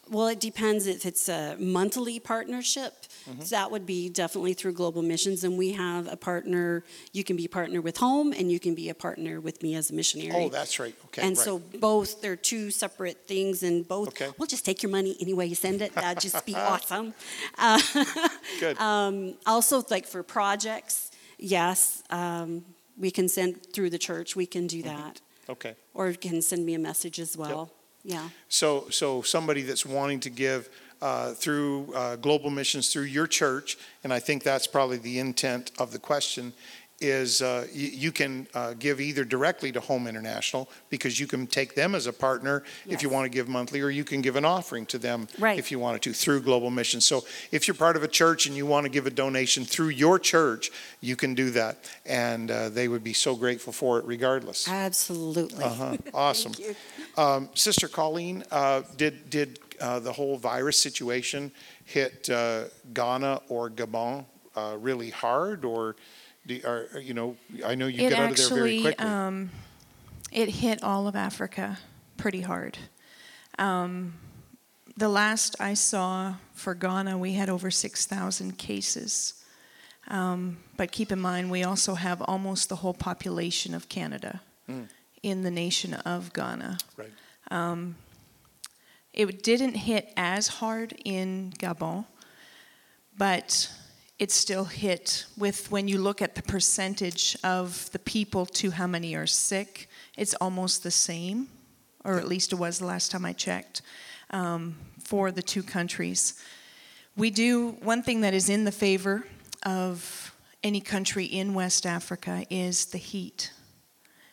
Well, 0.08 0.28
it 0.28 0.38
depends 0.38 0.86
if 0.86 1.06
it's 1.06 1.28
a 1.28 1.56
monthly 1.58 2.20
partnership. 2.20 3.03
Mm-hmm. 3.28 3.42
That 3.50 3.70
would 3.70 3.86
be 3.86 4.08
definitely 4.10 4.52
through 4.54 4.74
Global 4.74 5.02
Missions, 5.02 5.44
and 5.44 5.56
we 5.56 5.72
have 5.72 6.06
a 6.12 6.16
partner. 6.16 6.84
You 7.12 7.24
can 7.24 7.36
be 7.36 7.48
partner 7.48 7.80
with 7.80 7.96
Home, 7.98 8.32
and 8.32 8.52
you 8.52 8.60
can 8.60 8.74
be 8.74 8.88
a 8.90 8.94
partner 8.94 9.40
with 9.40 9.62
me 9.62 9.74
as 9.74 9.90
a 9.90 9.94
missionary. 9.94 10.32
Oh, 10.44 10.48
that's 10.50 10.78
right. 10.78 10.94
Okay. 11.06 11.22
and 11.22 11.36
right. 11.36 11.44
so 11.44 11.58
both 11.58 12.20
they're 12.20 12.36
two 12.36 12.70
separate 12.70 13.26
things, 13.26 13.62
and 13.62 13.86
both. 13.88 14.08
Okay. 14.08 14.28
We'll 14.38 14.46
just 14.46 14.64
take 14.64 14.82
your 14.82 14.90
money 14.92 15.16
any 15.20 15.32
way 15.32 15.46
you 15.46 15.54
send 15.54 15.80
it. 15.82 15.94
That'd 15.94 16.20
just 16.22 16.44
be 16.44 16.54
awesome. 16.72 17.14
Uh, 17.58 17.80
Good. 18.60 18.78
um, 18.78 19.34
also, 19.46 19.82
like 19.90 20.06
for 20.06 20.22
projects, 20.22 21.10
yes, 21.38 22.02
um, 22.10 22.64
we 22.98 23.10
can 23.10 23.28
send 23.28 23.64
through 23.72 23.90
the 23.90 23.98
church. 23.98 24.36
We 24.36 24.46
can 24.46 24.66
do 24.66 24.82
Mm-hmm. 24.82 24.96
that, 24.96 25.20
Okay. 25.48 25.74
or 25.94 26.08
you 26.10 26.16
can 26.16 26.42
send 26.42 26.64
me 26.66 26.74
a 26.74 26.78
message 26.78 27.18
as 27.20 27.36
well. 27.36 27.70
Yeah. 28.02 28.28
So, 28.48 28.88
so 28.90 29.22
somebody 29.22 29.62
that's 29.62 29.86
wanting 29.86 30.20
to 30.20 30.30
give 30.30 30.68
uh, 31.04 31.34
through 31.34 31.92
uh, 31.94 32.16
global 32.16 32.48
missions 32.50 32.90
through 32.90 33.02
your 33.02 33.26
church, 33.26 33.76
and 34.02 34.10
I 34.12 34.20
think 34.20 34.42
that's 34.42 34.66
probably 34.66 34.96
the 34.96 35.18
intent 35.18 35.70
of 35.78 35.92
the 35.92 35.98
question, 35.98 36.54
is 37.00 37.42
uh, 37.42 37.66
you, 37.72 37.88
you 37.88 38.12
can 38.12 38.46
uh, 38.54 38.72
give 38.78 39.00
either 39.00 39.24
directly 39.24 39.70
to 39.72 39.80
Home 39.80 40.06
International 40.06 40.70
because 40.88 41.20
you 41.20 41.26
can 41.26 41.46
take 41.46 41.74
them 41.74 41.94
as 41.94 42.06
a 42.06 42.12
partner 42.12 42.62
if 42.86 43.02
you 43.02 43.10
want 43.10 43.24
to 43.26 43.28
give 43.28 43.48
monthly, 43.48 43.80
or 43.82 43.90
you 43.90 44.04
can 44.04 44.22
give 44.22 44.36
an 44.36 44.44
offering 44.46 44.86
to 44.86 44.96
them 44.98 45.26
Right. 45.38 45.58
if 45.58 45.70
you 45.70 45.78
wanted 45.78 46.00
to 46.02 46.12
through 46.14 46.40
global 46.40 46.70
missions. 46.70 47.04
So, 47.04 47.24
if 47.50 47.66
you're 47.68 47.74
part 47.74 47.96
of 47.96 48.02
a 48.04 48.08
church 48.08 48.46
and 48.46 48.56
you 48.56 48.64
want 48.64 48.84
to 48.86 48.90
give 48.90 49.06
a 49.06 49.10
donation 49.10 49.64
through 49.66 49.90
your 49.90 50.18
church, 50.18 50.70
you 51.02 51.16
can 51.16 51.34
do 51.34 51.50
that, 51.50 51.76
and 52.06 52.50
uh, 52.50 52.68
they 52.70 52.88
would 52.88 53.04
be 53.04 53.12
so 53.12 53.34
grateful 53.36 53.72
for 53.72 53.98
it 53.98 54.04
regardless. 54.06 54.66
Absolutely. 54.68 55.64
Uh-huh. 55.64 55.96
Awesome. 56.14 56.52
Um, 57.18 57.48
Sister 57.54 57.88
Colleen, 57.88 58.44
uh, 58.50 58.82
did, 58.96 59.28
did 59.28 59.58
uh, 59.84 59.98
the 60.00 60.12
whole 60.18 60.36
virus 60.38 60.78
situation 60.78 61.52
hit 61.84 62.28
uh, 62.30 62.64
Ghana 62.92 63.32
or 63.48 63.70
Gabon 63.70 64.24
uh, 64.56 64.76
really 64.88 65.10
hard, 65.10 65.64
or, 65.64 65.96
do, 66.46 66.54
you 67.08 67.14
know, 67.14 67.36
I 67.64 67.74
know 67.74 67.86
you 67.86 68.06
it 68.06 68.10
get 68.10 68.18
out 68.18 68.30
of 68.30 68.36
there 68.36 68.48
very 68.60 68.80
quickly. 68.80 69.04
um, 69.06 69.50
it 70.32 70.48
hit 70.48 70.82
all 70.82 71.06
of 71.06 71.14
Africa 71.16 71.78
pretty 72.16 72.40
hard. 72.42 72.78
Um, 73.58 74.14
the 74.96 75.08
last 75.08 75.56
I 75.60 75.74
saw 75.74 76.34
for 76.54 76.74
Ghana, 76.74 77.18
we 77.18 77.32
had 77.34 77.48
over 77.48 77.70
6,000 77.70 78.56
cases. 78.58 79.34
Um, 80.08 80.58
but 80.76 80.92
keep 80.92 81.10
in 81.12 81.20
mind, 81.20 81.50
we 81.50 81.64
also 81.64 81.94
have 81.94 82.20
almost 82.22 82.68
the 82.68 82.76
whole 82.76 82.94
population 82.94 83.74
of 83.74 83.88
Canada 83.88 84.40
Mm. 84.68 84.88
in 85.22 85.42
the 85.42 85.50
nation 85.50 85.92
of 85.94 86.32
Ghana. 86.32 86.78
Right. 86.96 87.12
Um, 87.50 87.96
it 89.14 89.42
didn't 89.42 89.74
hit 89.74 90.12
as 90.16 90.48
hard 90.48 90.94
in 91.04 91.52
Gabon, 91.58 92.04
but 93.16 93.70
it 94.18 94.30
still 94.30 94.64
hit 94.64 95.26
with 95.36 95.70
when 95.70 95.88
you 95.88 95.98
look 95.98 96.20
at 96.20 96.34
the 96.34 96.42
percentage 96.42 97.36
of 97.42 97.90
the 97.92 97.98
people 97.98 98.46
to 98.46 98.70
how 98.72 98.86
many 98.86 99.14
are 99.14 99.26
sick, 99.26 99.88
it's 100.16 100.34
almost 100.34 100.82
the 100.82 100.90
same, 100.90 101.48
or 102.04 102.18
at 102.18 102.28
least 102.28 102.52
it 102.52 102.56
was 102.56 102.78
the 102.78 102.86
last 102.86 103.10
time 103.10 103.24
I 103.24 103.32
checked, 103.32 103.82
um, 104.30 104.76
for 105.02 105.30
the 105.30 105.42
two 105.42 105.62
countries. 105.62 106.40
We 107.16 107.30
do, 107.30 107.70
one 107.82 108.02
thing 108.02 108.20
that 108.22 108.34
is 108.34 108.48
in 108.48 108.64
the 108.64 108.72
favor 108.72 109.24
of 109.64 110.34
any 110.62 110.80
country 110.80 111.24
in 111.24 111.54
West 111.54 111.86
Africa 111.86 112.44
is 112.50 112.86
the 112.86 112.98
heat. 112.98 113.52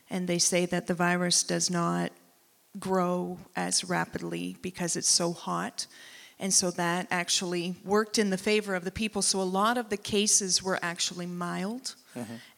And 0.09 0.27
they 0.27 0.39
say 0.39 0.65
that 0.65 0.87
the 0.87 0.93
virus 0.93 1.43
does 1.43 1.69
not 1.69 2.11
grow 2.79 3.37
as 3.55 3.83
rapidly 3.83 4.57
because 4.61 4.95
it's 4.95 5.09
so 5.09 5.33
hot. 5.33 5.87
And 6.39 6.53
so 6.53 6.71
that 6.71 7.07
actually 7.11 7.75
worked 7.83 8.17
in 8.17 8.29
the 8.29 8.37
favor 8.37 8.73
of 8.73 8.83
the 8.83 8.91
people. 8.91 9.21
So 9.21 9.41
a 9.41 9.43
lot 9.43 9.77
of 9.77 9.89
the 9.89 9.97
cases 9.97 10.63
were 10.63 10.79
actually 10.81 11.27
mild 11.27 11.95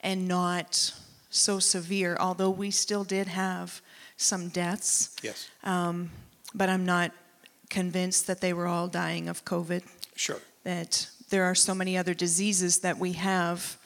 and 0.01 0.27
not 0.27 0.93
so 1.29 1.60
severe, 1.60 2.15
although 2.20 2.50
we 2.50 2.72
still 2.72 3.03
did 3.03 3.27
have 3.27 3.82
some 4.17 4.50
deaths. 4.50 5.15
Yes, 5.22 5.50
Um, 5.63 6.12
but 6.55 6.70
I'm 6.70 6.86
not 6.86 7.12
convinced 7.70 8.27
that 8.27 8.39
they 8.39 8.53
were 8.53 8.67
all 8.67 8.88
dying 8.88 9.27
of 9.27 9.43
COVID 9.43 9.84
sure. 10.15 10.39
that 10.63 11.08
there 11.29 11.43
are 11.43 11.55
so 11.55 11.74
many 11.74 11.98
other 11.98 12.13
diseases 12.13 12.79
that 12.79 12.98
we 13.00 13.13
have. 13.13 13.77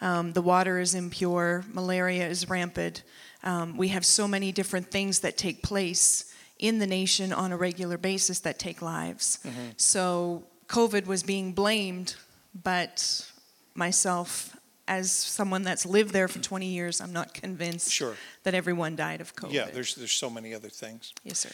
Um, 0.00 0.32
the 0.32 0.42
water 0.42 0.80
is 0.80 0.94
impure, 0.94 1.64
malaria 1.72 2.28
is 2.28 2.48
rampant. 2.50 3.02
Um, 3.46 3.76
we 3.76 3.88
have 3.88 4.04
so 4.04 4.26
many 4.28 4.52
different 4.52 4.90
things 4.90 5.20
that 5.20 5.36
take 5.38 5.62
place 5.62 6.32
in 6.58 6.78
the 6.78 6.86
nation 6.86 7.32
on 7.32 7.52
a 7.52 7.56
regular 7.56 7.96
basis 7.96 8.40
that 8.40 8.58
take 8.58 8.82
lives. 8.82 9.38
So 9.76 10.42
COVID 10.68 11.06
was 11.06 11.22
being 11.22 11.52
blamed, 11.52 12.16
but 12.64 13.30
myself, 13.74 14.56
as 14.88 15.10
someone 15.12 15.62
that's 15.62 15.86
lived 15.86 16.12
there 16.12 16.28
for 16.28 16.40
20 16.40 16.66
years, 16.66 17.00
I'm 17.00 17.12
not 17.12 17.34
convinced 17.34 17.92
Sure. 17.92 18.16
that 18.42 18.54
everyone 18.54 18.96
died 18.96 19.20
of 19.20 19.34
COVID. 19.36 19.52
Yeah, 19.52 19.66
there's, 19.72 19.94
there's 19.94 20.12
so 20.12 20.28
many 20.30 20.52
other 20.54 20.68
things. 20.68 21.12
yes, 21.24 21.38
sir. 21.40 21.50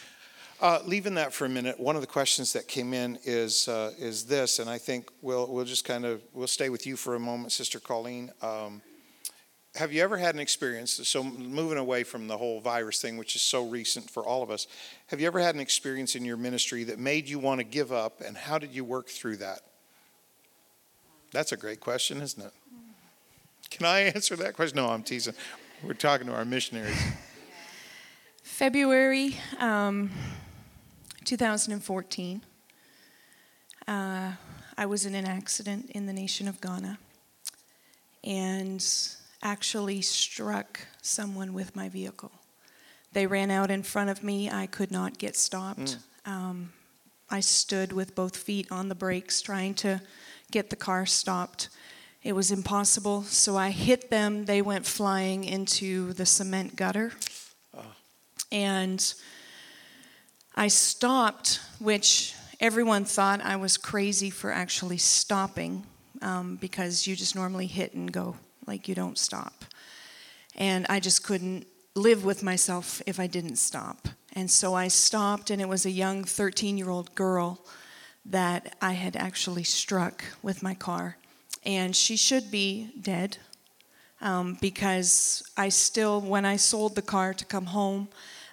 Uh, 0.60 0.78
leaving 0.86 1.14
that 1.16 1.32
for 1.32 1.44
a 1.44 1.48
minute, 1.48 1.78
one 1.80 1.96
of 1.96 2.02
the 2.02 2.06
questions 2.06 2.52
that 2.52 2.68
came 2.68 2.94
in 2.94 3.18
is 3.24 3.66
uh, 3.66 3.90
is 3.98 4.26
this, 4.26 4.60
and 4.60 4.70
I 4.70 4.78
think 4.78 5.10
we'll 5.20 5.48
we'll 5.52 5.64
just 5.64 5.84
kind 5.84 6.04
of 6.04 6.22
we'll 6.32 6.46
stay 6.46 6.68
with 6.68 6.86
you 6.86 6.94
for 6.96 7.16
a 7.16 7.18
moment, 7.18 7.50
Sister 7.50 7.80
Colleen. 7.80 8.30
Um, 8.42 8.80
have 9.74 9.92
you 9.92 10.02
ever 10.02 10.18
had 10.18 10.34
an 10.34 10.40
experience? 10.40 11.00
So 11.08 11.24
moving 11.24 11.78
away 11.78 12.04
from 12.04 12.28
the 12.28 12.36
whole 12.36 12.60
virus 12.60 13.00
thing, 13.00 13.16
which 13.16 13.34
is 13.34 13.42
so 13.42 13.66
recent 13.66 14.10
for 14.10 14.22
all 14.22 14.42
of 14.42 14.50
us, 14.50 14.66
have 15.06 15.20
you 15.20 15.26
ever 15.26 15.40
had 15.40 15.54
an 15.54 15.60
experience 15.60 16.14
in 16.14 16.24
your 16.24 16.36
ministry 16.36 16.84
that 16.84 16.98
made 16.98 17.28
you 17.28 17.38
want 17.38 17.58
to 17.60 17.64
give 17.64 17.90
up, 17.90 18.20
and 18.20 18.36
how 18.36 18.58
did 18.58 18.72
you 18.72 18.84
work 18.84 19.08
through 19.08 19.38
that? 19.38 19.60
That's 21.32 21.52
a 21.52 21.56
great 21.56 21.80
question, 21.80 22.20
isn't 22.20 22.44
it? 22.44 22.52
Can 23.70 23.86
I 23.86 24.00
answer 24.00 24.36
that 24.36 24.54
question? 24.54 24.76
No, 24.76 24.88
I'm 24.88 25.02
teasing. 25.02 25.34
We're 25.82 25.94
talking 25.94 26.26
to 26.26 26.34
our 26.34 26.44
missionaries. 26.44 27.00
February 28.42 29.36
um, 29.58 30.10
2014, 31.24 32.42
uh, 33.88 34.32
I 34.76 34.86
was 34.86 35.06
in 35.06 35.14
an 35.14 35.24
accident 35.24 35.90
in 35.90 36.04
the 36.04 36.12
nation 36.12 36.46
of 36.46 36.60
Ghana 36.60 36.98
and 38.24 38.86
actually 39.42 40.00
struck 40.02 40.80
someone 41.02 41.52
with 41.52 41.74
my 41.74 41.88
vehicle. 41.88 42.32
They 43.12 43.26
ran 43.26 43.50
out 43.50 43.70
in 43.70 43.82
front 43.82 44.10
of 44.10 44.22
me. 44.22 44.50
I 44.50 44.66
could 44.66 44.90
not 44.90 45.18
get 45.18 45.36
stopped. 45.36 45.98
Um, 46.24 46.72
I 47.28 47.40
stood 47.40 47.92
with 47.92 48.14
both 48.14 48.36
feet 48.36 48.70
on 48.70 48.88
the 48.88 48.94
brakes 48.94 49.42
trying 49.42 49.74
to 49.76 50.00
get 50.50 50.70
the 50.70 50.76
car 50.76 51.06
stopped. 51.06 51.68
It 52.22 52.34
was 52.34 52.50
impossible, 52.50 53.24
so 53.24 53.56
I 53.56 53.70
hit 53.70 54.10
them. 54.10 54.44
They 54.44 54.62
went 54.62 54.86
flying 54.86 55.44
into 55.44 56.12
the 56.12 56.26
cement 56.26 56.76
gutter. 56.76 57.12
And 58.52 59.14
I 60.54 60.68
stopped, 60.68 61.60
which 61.80 62.34
everyone 62.60 63.04
thought 63.06 63.40
I 63.40 63.56
was 63.56 63.76
crazy 63.76 64.30
for 64.30 64.52
actually 64.52 64.98
stopping 64.98 65.84
um, 66.20 66.56
because 66.56 67.06
you 67.06 67.16
just 67.16 67.34
normally 67.34 67.66
hit 67.66 67.94
and 67.94 68.12
go, 68.12 68.36
like 68.66 68.88
you 68.88 68.94
don't 68.94 69.18
stop. 69.18 69.64
And 70.54 70.86
I 70.88 71.00
just 71.00 71.24
couldn't 71.24 71.66
live 71.94 72.24
with 72.24 72.42
myself 72.42 73.02
if 73.06 73.20
I 73.20 73.26
didn't 73.26 73.56
stop. 73.56 74.08
And 74.34 74.50
so 74.50 74.74
I 74.74 74.88
stopped, 74.88 75.50
and 75.50 75.60
it 75.60 75.68
was 75.68 75.84
a 75.84 75.90
young 75.90 76.24
13 76.24 76.78
year 76.78 76.90
old 76.90 77.14
girl 77.14 77.60
that 78.24 78.76
I 78.80 78.92
had 78.92 79.16
actually 79.16 79.64
struck 79.64 80.24
with 80.42 80.62
my 80.62 80.74
car. 80.74 81.16
And 81.64 81.94
she 81.94 82.16
should 82.16 82.50
be 82.50 82.90
dead 83.00 83.38
um, 84.20 84.56
because 84.60 85.42
I 85.56 85.68
still, 85.68 86.20
when 86.20 86.44
I 86.44 86.56
sold 86.56 86.94
the 86.94 87.02
car 87.02 87.34
to 87.34 87.44
come 87.44 87.66
home, 87.66 88.08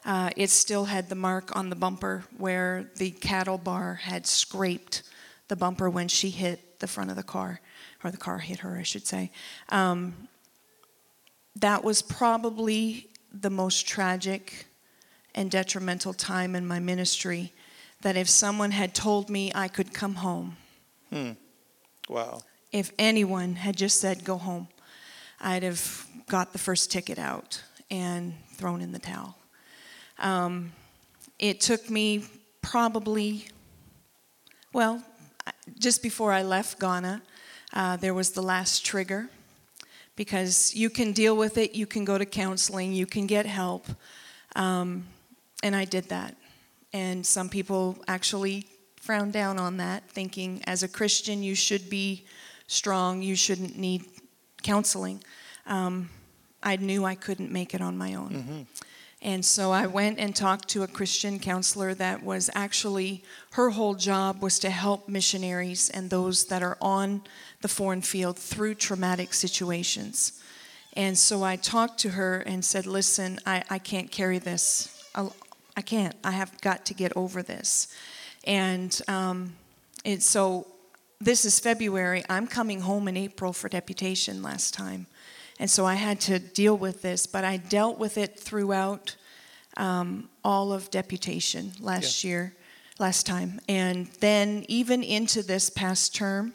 uh, 0.05 0.29
it 0.35 0.49
still 0.49 0.85
had 0.85 1.09
the 1.09 1.15
mark 1.15 1.55
on 1.55 1.69
the 1.69 1.75
bumper 1.75 2.23
where 2.37 2.89
the 2.95 3.11
cattle 3.11 3.57
bar 3.57 3.95
had 3.95 4.25
scraped 4.25 5.03
the 5.47 5.55
bumper 5.55 5.89
when 5.89 6.07
she 6.07 6.29
hit 6.29 6.79
the 6.79 6.87
front 6.87 7.09
of 7.09 7.15
the 7.15 7.23
car, 7.23 7.59
or 8.03 8.11
the 8.11 8.17
car 8.17 8.39
hit 8.39 8.59
her, 8.59 8.77
I 8.77 8.83
should 8.83 9.05
say. 9.05 9.31
Um, 9.69 10.27
that 11.55 11.83
was 11.83 12.01
probably 12.01 13.09
the 13.31 13.49
most 13.49 13.87
tragic 13.87 14.65
and 15.35 15.51
detrimental 15.51 16.13
time 16.13 16.55
in 16.55 16.65
my 16.65 16.79
ministry. 16.79 17.53
That 18.01 18.15
if 18.15 18.29
someone 18.29 18.71
had 18.71 18.95
told 18.95 19.29
me 19.29 19.51
I 19.53 19.67
could 19.67 19.93
come 19.93 20.15
home, 20.15 20.55
Wow. 22.07 22.41
if 22.71 22.91
anyone 22.97 23.55
had 23.55 23.75
just 23.75 23.99
said 23.99 24.23
go 24.23 24.37
home, 24.37 24.69
I'd 25.41 25.63
have 25.63 26.07
got 26.27 26.53
the 26.53 26.59
first 26.59 26.91
ticket 26.91 27.19
out 27.19 27.61
and 27.91 28.33
thrown 28.53 28.81
in 28.81 28.91
the 28.91 28.99
towel. 28.99 29.35
Um, 30.17 30.71
it 31.39 31.59
took 31.59 31.89
me 31.89 32.23
probably, 32.61 33.47
well, 34.73 35.03
just 35.77 36.01
before 36.03 36.31
I 36.31 36.43
left 36.43 36.79
Ghana, 36.79 37.21
uh, 37.73 37.97
there 37.97 38.13
was 38.13 38.31
the 38.31 38.41
last 38.41 38.85
trigger 38.85 39.29
because 40.15 40.75
you 40.75 40.89
can 40.89 41.13
deal 41.13 41.37
with 41.37 41.57
it, 41.57 41.75
you 41.75 41.85
can 41.85 42.03
go 42.03 42.17
to 42.17 42.25
counseling, 42.25 42.91
you 42.93 43.05
can 43.05 43.25
get 43.25 43.45
help. 43.45 43.87
Um, 44.55 45.05
and 45.63 45.75
I 45.75 45.85
did 45.85 46.09
that. 46.09 46.35
And 46.91 47.25
some 47.25 47.49
people 47.49 47.97
actually 48.07 48.65
frowned 48.97 49.33
down 49.33 49.57
on 49.59 49.77
that, 49.77 50.09
thinking 50.09 50.61
as 50.65 50.83
a 50.83 50.87
Christian, 50.87 51.41
you 51.41 51.55
should 51.55 51.89
be 51.89 52.25
strong, 52.67 53.21
you 53.21 53.35
shouldn't 53.35 53.77
need 53.77 54.03
counseling. 54.61 55.23
Um, 55.65 56.09
I 56.61 56.75
knew 56.75 57.05
I 57.05 57.15
couldn't 57.15 57.51
make 57.51 57.73
it 57.73 57.81
on 57.81 57.97
my 57.97 58.15
own. 58.15 58.33
And 59.21 59.43
so 59.43 59.71
I 59.71 59.85
went 59.85 60.17
and 60.17 60.33
talked 60.35 60.69
to 60.69 60.83
a 60.83 60.87
Christian 60.87 61.39
counselor 61.39 61.93
that 61.95 62.23
was 62.23 62.49
actually, 62.55 63.23
her 63.51 63.69
whole 63.71 63.93
job 63.95 64.41
was 64.41 64.59
to 64.59 64.69
help 64.69 65.09
missionaries 65.09 65.89
and 65.89 66.09
those 66.09 66.45
that 66.45 66.63
are 66.63 66.77
on 66.81 67.21
the 67.61 67.67
foreign 67.67 68.01
field 68.01 68.37
through 68.37 68.75
traumatic 68.75 69.33
situations. 69.33 70.41
And 70.93 71.17
so 71.17 71.43
I 71.43 71.55
talked 71.55 71.99
to 71.99 72.09
her 72.09 72.39
and 72.39 72.63
said, 72.63 72.85
Listen, 72.85 73.39
I, 73.45 73.63
I 73.69 73.79
can't 73.79 74.11
carry 74.11 74.39
this. 74.39 75.03
I'll- 75.15 75.35
I 75.77 75.81
can't. 75.81 76.13
I 76.25 76.31
have 76.31 76.59
got 76.59 76.83
to 76.87 76.93
get 76.93 77.13
over 77.15 77.41
this. 77.41 77.87
And 78.43 78.99
um, 79.07 79.53
it, 80.03 80.21
so 80.21 80.67
this 81.21 81.45
is 81.45 81.57
February. 81.61 82.21
I'm 82.29 82.47
coming 82.47 82.81
home 82.81 83.07
in 83.07 83.15
April 83.15 83.53
for 83.53 83.69
deputation 83.69 84.43
last 84.43 84.73
time. 84.73 85.07
And 85.57 85.71
so 85.71 85.85
I 85.85 85.93
had 85.95 86.19
to 86.21 86.37
deal 86.37 86.75
with 86.77 87.01
this, 87.01 87.25
but 87.27 87.45
I 87.45 87.55
dealt 87.55 87.97
with 87.97 88.17
it 88.17 88.37
throughout 88.37 89.15
um, 89.77 90.27
all 90.43 90.73
of 90.73 90.91
deputation 90.91 91.71
last 91.79 92.25
year, 92.25 92.55
last 92.97 93.25
time. 93.25 93.61
And 93.69 94.07
then 94.19 94.65
even 94.67 95.01
into 95.01 95.43
this 95.43 95.69
past 95.69 96.13
term. 96.13 96.53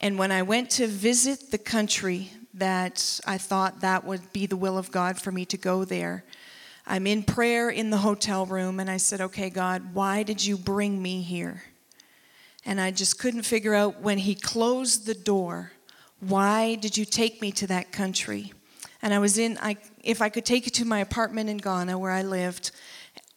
And 0.00 0.18
when 0.18 0.30
I 0.30 0.42
went 0.42 0.70
to 0.72 0.86
visit 0.86 1.50
the 1.50 1.58
country 1.58 2.30
that 2.54 3.20
I 3.26 3.38
thought 3.38 3.80
that 3.80 4.04
would 4.04 4.32
be 4.32 4.46
the 4.46 4.56
will 4.56 4.78
of 4.78 4.90
God 4.90 5.20
for 5.20 5.32
me 5.32 5.44
to 5.46 5.56
go 5.56 5.84
there, 5.84 6.24
I'm 6.86 7.06
in 7.06 7.22
prayer 7.22 7.70
in 7.70 7.90
the 7.90 7.96
hotel 7.98 8.46
room 8.46 8.78
and 8.78 8.90
I 8.90 8.98
said, 8.98 9.20
Okay, 9.20 9.50
God, 9.50 9.94
why 9.94 10.22
did 10.22 10.44
you 10.44 10.56
bring 10.56 11.02
me 11.02 11.22
here? 11.22 11.64
And 12.64 12.80
I 12.80 12.90
just 12.90 13.18
couldn't 13.18 13.42
figure 13.42 13.74
out 13.74 14.00
when 14.00 14.18
He 14.18 14.34
closed 14.34 15.06
the 15.06 15.14
door, 15.14 15.72
why 16.20 16.76
did 16.76 16.96
you 16.96 17.04
take 17.04 17.40
me 17.40 17.50
to 17.52 17.66
that 17.68 17.92
country? 17.92 18.52
And 19.02 19.12
I 19.12 19.18
was 19.18 19.38
in, 19.38 19.58
I, 19.60 19.76
if 20.02 20.22
I 20.22 20.28
could 20.28 20.44
take 20.44 20.64
you 20.64 20.70
to 20.72 20.84
my 20.84 21.00
apartment 21.00 21.50
in 21.50 21.58
Ghana 21.58 21.98
where 21.98 22.10
I 22.10 22.22
lived, 22.22 22.70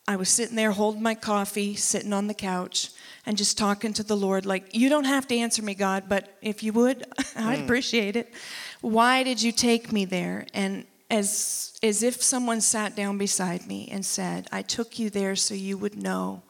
I 0.10 0.16
was 0.16 0.28
sitting 0.30 0.56
there 0.56 0.72
holding 0.72 1.04
my 1.04 1.14
coffee, 1.14 1.76
sitting 1.76 2.14
on 2.14 2.26
the 2.26 2.34
couch, 2.34 2.90
and 3.28 3.38
just 3.38 3.60
talking 3.60 3.94
to 3.94 4.02
the 4.02 4.18
Lord, 4.18 4.44
like, 4.44 4.74
You 4.74 4.90
don't 4.90 5.04
have 5.04 5.28
to 5.28 5.38
answer 5.38 5.62
me, 5.62 5.76
God, 5.76 6.06
but 6.10 6.36
if 6.42 6.64
you 6.64 6.74
would, 6.74 7.06
I'd 7.36 7.60
hmm. 7.60 7.64
appreciate 7.66 8.16
it. 8.16 8.34
Why 8.82 9.22
did 9.22 9.40
you 9.40 9.52
take 9.52 9.92
me 9.92 10.06
there? 10.06 10.48
And 10.52 10.88
as, 11.12 11.78
as 11.84 12.02
if 12.02 12.24
someone 12.24 12.60
sat 12.60 12.96
down 12.96 13.20
beside 13.20 13.68
me 13.68 13.88
and 13.92 14.04
said, 14.04 14.48
I 14.52 14.64
took 14.64 14.98
you 14.98 15.12
there 15.12 15.36
so 15.36 15.54
you 15.54 15.78
would 15.78 16.02
know 16.02 16.42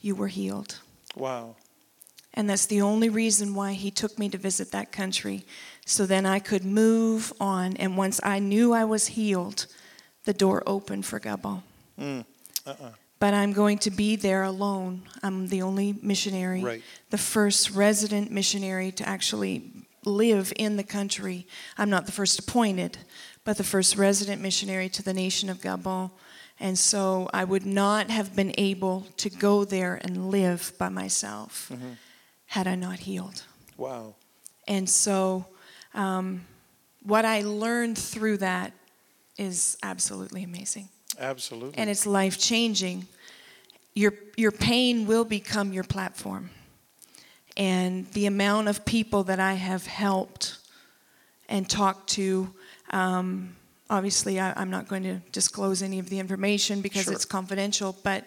you 0.00 0.16
were 0.16 0.26
healed. 0.26 0.80
Wow. 1.14 1.54
And 2.36 2.50
that's 2.50 2.66
the 2.66 2.82
only 2.82 3.10
reason 3.10 3.54
why 3.54 3.74
he 3.74 3.92
took 3.92 4.18
me 4.18 4.28
to 4.30 4.38
visit 4.38 4.72
that 4.72 4.90
country. 4.90 5.44
So 5.86 6.04
then 6.04 6.26
I 6.26 6.40
could 6.40 6.64
move 6.64 7.32
on. 7.38 7.76
And 7.76 7.96
once 7.96 8.18
I 8.24 8.40
knew 8.40 8.72
I 8.72 8.84
was 8.84 9.06
healed, 9.06 9.66
the 10.24 10.34
door 10.34 10.64
opened 10.66 11.06
for 11.06 11.20
Gabon. 11.20 11.62
But 13.20 13.32
I'm 13.32 13.52
going 13.52 13.78
to 13.78 13.90
be 13.90 14.16
there 14.16 14.42
alone. 14.42 15.02
I'm 15.22 15.48
the 15.48 15.62
only 15.62 15.94
missionary, 16.02 16.62
Right. 16.62 16.82
the 17.10 17.18
first 17.18 17.70
resident 17.70 18.30
missionary 18.30 18.92
to 18.92 19.08
actually 19.08 19.70
live 20.04 20.52
in 20.56 20.76
the 20.76 20.82
country. 20.84 21.46
I'm 21.78 21.88
not 21.88 22.06
the 22.06 22.12
first 22.12 22.38
appointed, 22.38 22.98
but 23.44 23.56
the 23.56 23.64
first 23.64 23.96
resident 23.96 24.42
missionary 24.42 24.88
to 24.90 25.02
the 25.02 25.14
nation 25.14 25.48
of 25.48 25.60
Gabon. 25.60 26.10
And 26.60 26.78
so 26.78 27.28
I 27.32 27.44
would 27.44 27.66
not 27.66 28.10
have 28.10 28.36
been 28.36 28.54
able 28.58 29.06
to 29.16 29.30
go 29.30 29.64
there 29.64 29.98
and 30.02 30.30
live 30.30 30.72
by 30.78 30.88
myself 30.88 31.70
had 32.46 32.66
I 32.66 32.74
not 32.74 33.00
healed. 33.00 33.42
Wow. 33.76 34.14
And 34.68 34.88
so, 34.88 35.46
um, 35.94 36.46
what 37.02 37.24
I 37.24 37.42
learned 37.42 37.98
through 37.98 38.38
that 38.38 38.72
is 39.36 39.76
absolutely 39.82 40.42
amazing. 40.44 40.88
Absolutely. 41.18 41.78
And 41.78 41.88
it's 41.90 42.06
life 42.06 42.38
changing. 42.38 43.06
Your, 43.94 44.14
your 44.36 44.50
pain 44.52 45.06
will 45.06 45.24
become 45.24 45.72
your 45.72 45.84
platform. 45.84 46.50
And 47.56 48.10
the 48.12 48.26
amount 48.26 48.68
of 48.68 48.84
people 48.84 49.22
that 49.24 49.38
I 49.38 49.54
have 49.54 49.86
helped 49.86 50.58
and 51.48 51.68
talked 51.68 52.08
to, 52.10 52.50
um, 52.90 53.54
obviously, 53.88 54.40
I, 54.40 54.52
I'm 54.60 54.70
not 54.70 54.88
going 54.88 55.04
to 55.04 55.20
disclose 55.30 55.82
any 55.82 55.98
of 56.00 56.08
the 56.10 56.18
information 56.18 56.80
because 56.80 57.04
Sure. 57.04 57.12
it's 57.12 57.24
confidential, 57.24 57.96
but 58.02 58.24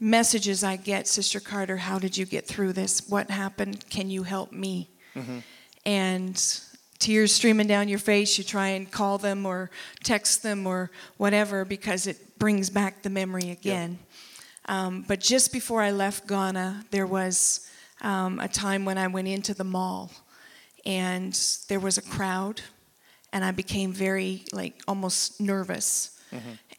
messages 0.00 0.64
I 0.64 0.76
get, 0.76 1.06
Sister 1.06 1.40
Carter, 1.40 1.76
how 1.76 1.98
did 1.98 2.16
you 2.16 2.24
get 2.24 2.46
through 2.46 2.72
this? 2.72 3.06
What 3.08 3.30
happened? 3.30 3.88
Can 3.90 4.10
you 4.10 4.22
help 4.22 4.52
me? 4.52 4.88
And 5.84 6.60
tears 6.98 7.32
streaming 7.32 7.66
down 7.66 7.88
your 7.88 7.98
face, 7.98 8.38
you 8.38 8.44
try 8.44 8.68
and 8.68 8.90
call 8.90 9.18
them 9.18 9.46
or 9.46 9.70
text 10.02 10.42
them 10.42 10.66
or 10.66 10.90
whatever 11.16 11.64
because 11.64 12.06
it 12.06 12.38
brings 12.38 12.70
back 12.70 13.02
the 13.02 13.10
memory 13.10 13.50
again. 13.50 13.98
Um, 14.66 15.04
but 15.06 15.20
just 15.20 15.52
before 15.52 15.82
I 15.82 15.90
left 15.90 16.26
Ghana, 16.26 16.86
there 16.90 17.06
was 17.06 17.68
um, 18.02 18.40
a 18.40 18.48
time 18.48 18.84
when 18.84 18.98
I 18.98 19.06
went 19.06 19.28
into 19.28 19.54
the 19.54 19.64
mall 19.64 20.10
and 20.84 21.32
there 21.68 21.80
was 21.80 21.98
a 21.98 22.02
crowd 22.02 22.60
and 23.32 23.44
I 23.44 23.50
became 23.50 23.92
very, 23.92 24.44
like, 24.52 24.80
almost 24.88 25.40
nervous. 25.40 26.18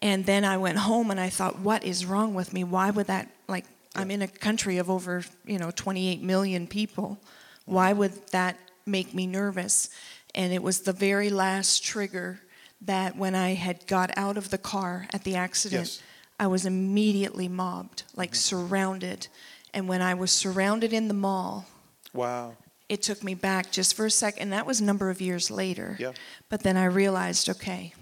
And 0.02 0.24
then 0.26 0.44
I 0.44 0.56
went 0.56 0.78
home 0.78 1.10
and 1.10 1.18
I 1.18 1.28
thought, 1.30 1.58
what 1.58 1.82
is 1.84 2.06
wrong 2.06 2.34
with 2.34 2.52
me? 2.52 2.64
Why 2.64 2.90
would 2.90 3.06
that, 3.06 3.28
like, 3.48 3.64
I'm 3.96 4.10
in 4.10 4.22
a 4.22 4.28
country 4.28 4.78
of 4.78 4.88
over, 4.90 5.24
you 5.44 5.58
know, 5.58 5.70
28 5.74 6.22
million 6.22 6.66
people. 6.66 7.18
Why 7.64 7.92
would 7.92 8.12
that 8.28 8.56
make 8.88 9.14
me 9.14 9.26
nervous? 9.26 9.90
And 10.34 10.52
it 10.52 10.62
was 10.62 10.80
the 10.80 10.92
very 10.92 11.30
last 11.30 11.84
trigger 11.84 12.40
that 12.80 13.16
when 13.16 13.34
I 13.34 13.54
had 13.54 13.86
got 13.86 14.16
out 14.16 14.36
of 14.36 14.50
the 14.50 14.58
car 14.58 15.06
at 15.12 15.24
the 15.24 15.36
accident, 15.36 15.86
Yes. 15.86 16.02
I 16.40 16.46
was 16.46 16.64
immediately 16.66 17.48
mobbed, 17.48 18.04
like 18.14 18.30
mm-hmm. 18.30 18.36
surrounded. 18.36 19.28
And 19.74 19.88
when 19.88 20.00
I 20.00 20.14
was 20.14 20.30
surrounded 20.30 20.92
in 20.92 21.08
the 21.08 21.14
mall, 21.14 21.66
Wow. 22.12 22.56
it 22.88 23.02
took 23.02 23.24
me 23.24 23.34
back 23.34 23.72
just 23.72 23.94
for 23.94 24.06
a 24.06 24.10
second. 24.10 24.42
And 24.42 24.52
that 24.52 24.66
was 24.66 24.80
a 24.80 24.84
number 24.84 25.10
of 25.10 25.20
years 25.20 25.50
later. 25.50 25.96
Yeah. 25.98 26.12
But 26.48 26.62
then 26.62 26.76
I 26.76 26.84
realized, 26.84 27.48
okay, 27.48 27.92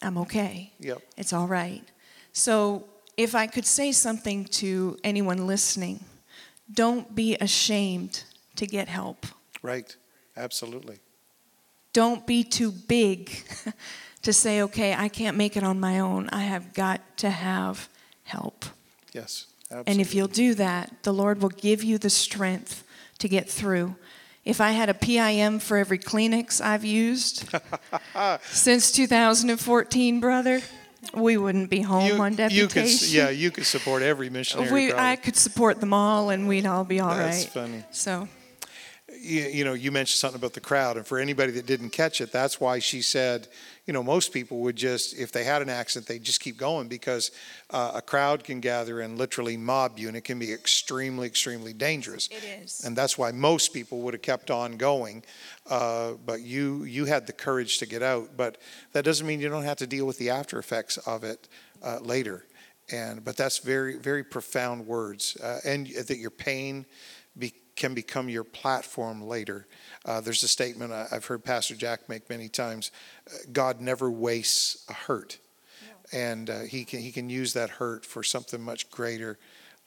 I'm 0.00 0.18
okay. 0.18 0.72
Yep. 0.80 1.02
It's 1.16 1.32
all 1.32 1.46
right. 1.46 1.82
So 2.32 2.84
if 3.16 3.34
I 3.34 3.46
could 3.46 3.66
say 3.66 3.92
something 3.92 4.44
to 4.46 4.98
anyone 5.04 5.46
listening, 5.46 6.04
don't 6.72 7.14
be 7.14 7.36
ashamed 7.36 8.24
to 8.56 8.66
get 8.66 8.88
help. 8.88 9.26
Right. 9.62 9.96
Absolutely. 10.36 10.98
Don't 11.92 12.26
be 12.26 12.44
too 12.44 12.70
big 12.70 13.30
to 14.22 14.32
say, 14.32 14.62
okay, 14.62 14.94
I 14.94 15.08
can't 15.08 15.36
make 15.36 15.56
it 15.56 15.62
on 15.62 15.80
my 15.80 15.98
own. 16.00 16.28
I 16.30 16.42
have 16.42 16.74
got 16.74 17.00
to 17.18 17.30
have 17.30 17.88
help. 18.24 18.64
Yes. 19.12 19.46
Absolutely. 19.70 19.92
And 19.92 20.00
if 20.00 20.14
you'll 20.14 20.28
do 20.28 20.54
that, 20.54 20.92
the 21.02 21.12
Lord 21.12 21.40
will 21.40 21.48
give 21.48 21.82
you 21.82 21.98
the 21.98 22.10
strength 22.10 22.84
to 23.18 23.28
get 23.28 23.48
through. 23.48 23.96
If 24.44 24.60
I 24.60 24.70
had 24.70 24.88
a 24.88 24.94
PIM 24.94 25.58
for 25.58 25.76
every 25.76 25.98
Kleenex 25.98 26.60
I've 26.60 26.84
used 26.84 27.48
since 28.42 28.92
2014, 28.92 30.20
brother, 30.20 30.60
we 31.14 31.36
wouldn't 31.36 31.68
be 31.68 31.80
home 31.80 32.20
on 32.20 32.36
deputation. 32.36 32.56
You 32.56 32.68
could, 32.68 33.08
yeah, 33.08 33.30
you 33.30 33.50
could 33.50 33.66
support 33.66 34.02
every 34.02 34.30
missionary. 34.30 34.70
we. 34.70 34.92
I 34.92 35.16
could 35.16 35.36
support 35.36 35.80
them 35.80 35.92
all, 35.92 36.30
and 36.30 36.46
we'd 36.46 36.66
all 36.66 36.84
be 36.84 37.00
all 37.00 37.08
right. 37.08 37.30
That's 37.30 37.44
funny. 37.46 37.84
So, 37.90 38.28
you, 39.20 39.42
you 39.42 39.64
know, 39.64 39.74
you 39.74 39.92
mentioned 39.92 40.18
something 40.18 40.40
about 40.40 40.52
the 40.52 40.60
crowd, 40.60 40.96
and 40.96 41.06
for 41.06 41.18
anybody 41.18 41.52
that 41.52 41.66
didn't 41.66 41.90
catch 41.90 42.20
it, 42.20 42.32
that's 42.32 42.60
why 42.60 42.78
she 42.78 43.02
said, 43.02 43.48
you 43.86 43.92
know, 43.92 44.02
most 44.02 44.32
people 44.32 44.58
would 44.60 44.76
just, 44.76 45.16
if 45.16 45.30
they 45.30 45.44
had 45.44 45.62
an 45.62 45.68
accident, 45.68 46.08
they'd 46.08 46.24
just 46.24 46.40
keep 46.40 46.56
going 46.56 46.88
because 46.88 47.30
uh, 47.70 47.92
a 47.94 48.02
crowd 48.02 48.42
can 48.42 48.60
gather 48.60 49.00
and 49.00 49.16
literally 49.16 49.56
mob 49.56 49.98
you, 49.98 50.08
and 50.08 50.16
it 50.16 50.24
can 50.24 50.38
be 50.38 50.52
extremely, 50.52 51.26
extremely 51.26 51.72
dangerous. 51.72 52.28
It 52.28 52.62
is. 52.62 52.84
And 52.84 52.96
that's 52.96 53.16
why 53.16 53.32
most 53.32 53.72
people 53.72 54.00
would 54.00 54.14
have 54.14 54.22
kept 54.22 54.50
on 54.50 54.76
going. 54.76 55.22
Uh, 55.68 56.12
but 56.24 56.42
you, 56.42 56.84
you 56.84 57.04
had 57.04 57.26
the 57.26 57.32
courage 57.32 57.78
to 57.78 57.86
get 57.86 58.02
out. 58.02 58.36
But 58.36 58.58
that 58.92 59.04
doesn't 59.04 59.26
mean 59.26 59.40
you 59.40 59.48
don't 59.48 59.64
have 59.64 59.78
to 59.78 59.86
deal 59.86 60.06
with 60.06 60.18
the 60.18 60.30
after 60.30 60.58
effects 60.58 60.96
of 60.98 61.24
it 61.24 61.48
uh, 61.82 62.00
later. 62.00 62.44
And 62.90 63.24
but 63.24 63.36
that's 63.36 63.58
very, 63.58 63.96
very 63.98 64.22
profound 64.22 64.86
words, 64.86 65.36
uh, 65.42 65.58
and 65.64 65.88
that 65.88 66.18
your 66.18 66.30
pain 66.30 66.86
be, 67.36 67.52
can 67.76 67.94
become 67.94 68.28
your 68.28 68.44
platform 68.44 69.22
later. 69.22 69.66
Uh, 70.04 70.20
there's 70.20 70.42
a 70.42 70.48
statement 70.48 70.92
I've 70.92 71.26
heard 71.26 71.44
Pastor 71.44 71.74
Jack 71.74 72.08
make 72.08 72.28
many 72.28 72.48
times: 72.48 72.90
uh, 73.28 73.36
God 73.52 73.80
never 73.80 74.10
wastes 74.10 74.84
a 74.88 74.92
hurt, 74.92 75.38
and 76.12 76.50
uh, 76.50 76.60
he 76.60 76.84
can 76.84 77.00
he 77.00 77.12
can 77.12 77.28
use 77.30 77.52
that 77.52 77.70
hurt 77.70 78.04
for 78.04 78.22
something 78.22 78.60
much 78.60 78.90
greater 78.90 79.38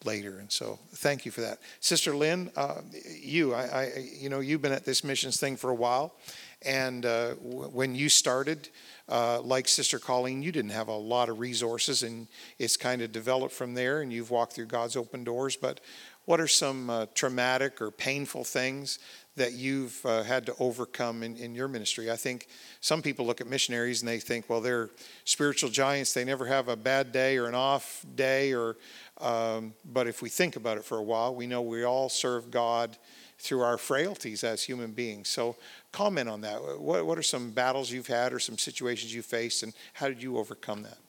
later. 0.05 0.39
And 0.39 0.51
so, 0.51 0.79
thank 0.95 1.25
you 1.25 1.31
for 1.31 1.41
that, 1.41 1.59
Sister 1.79 2.15
Lynn. 2.15 2.51
Uh, 2.55 2.81
you, 3.21 3.53
I, 3.53 3.63
I, 3.63 3.91
you 4.17 4.29
know, 4.29 4.39
you've 4.39 4.61
been 4.61 4.71
at 4.71 4.85
this 4.85 5.03
missions 5.03 5.39
thing 5.39 5.57
for 5.57 5.71
a 5.71 5.75
while, 5.75 6.15
and 6.61 7.05
uh, 7.05 7.33
w- 7.35 7.69
when 7.69 7.95
you 7.95 8.09
started. 8.09 8.69
Uh, 9.11 9.41
like 9.41 9.67
Sister 9.67 9.97
Colleen, 9.97 10.43
you 10.43 10.51
didn't 10.51 10.69
have 10.69 10.87
a 10.87 10.95
lot 10.95 11.29
of 11.29 11.39
resources, 11.39 12.03
and 12.03 12.27
it's 12.59 12.77
kind 12.77 13.01
of 13.01 13.11
developed 13.11 13.55
from 13.55 13.73
there, 13.73 14.03
and 14.03 14.13
you've 14.13 14.29
walked 14.29 14.53
through 14.53 14.67
God's 14.67 14.95
open 14.95 15.23
doors. 15.23 15.55
But 15.55 15.79
what 16.29 16.39
are 16.39 16.47
some 16.47 16.91
uh, 16.91 17.07
traumatic 17.15 17.81
or 17.81 17.89
painful 17.89 18.43
things 18.43 18.99
that 19.35 19.53
you've 19.53 19.99
uh, 20.05 20.21
had 20.21 20.45
to 20.45 20.53
overcome 20.59 21.23
in, 21.23 21.35
in 21.37 21.55
your 21.55 21.67
ministry? 21.67 22.11
I 22.11 22.17
think 22.17 22.45
some 22.81 23.01
people 23.01 23.25
look 23.25 23.41
at 23.41 23.47
missionaries 23.47 24.03
and 24.03 24.07
they 24.07 24.19
think, 24.19 24.47
well, 24.47 24.61
they're 24.61 24.91
spiritual 25.25 25.71
giants. 25.71 26.13
They 26.13 26.23
never 26.23 26.45
have 26.45 26.67
a 26.67 26.75
bad 26.75 27.11
day 27.11 27.37
or 27.37 27.47
an 27.47 27.55
off 27.55 28.05
day. 28.13 28.53
Or, 28.53 28.77
um, 29.19 29.73
but 29.83 30.05
if 30.05 30.21
we 30.21 30.29
think 30.29 30.55
about 30.55 30.77
it 30.77 30.85
for 30.85 30.99
a 30.99 31.03
while, 31.03 31.33
we 31.33 31.47
know 31.47 31.63
we 31.63 31.83
all 31.83 32.09
serve 32.09 32.51
God 32.51 32.95
through 33.39 33.61
our 33.61 33.79
frailties 33.79 34.43
as 34.43 34.61
human 34.61 34.91
beings. 34.91 35.29
So, 35.29 35.55
comment 35.91 36.29
on 36.29 36.41
that. 36.41 36.61
What, 36.79 37.07
what 37.07 37.17
are 37.17 37.23
some 37.23 37.49
battles 37.49 37.89
you've 37.89 38.05
had 38.05 38.33
or 38.33 38.39
some 38.39 38.59
situations 38.59 39.15
you 39.15 39.23
faced, 39.23 39.63
and 39.63 39.73
how 39.93 40.07
did 40.07 40.21
you 40.21 40.37
overcome 40.37 40.83
that? 40.83 40.99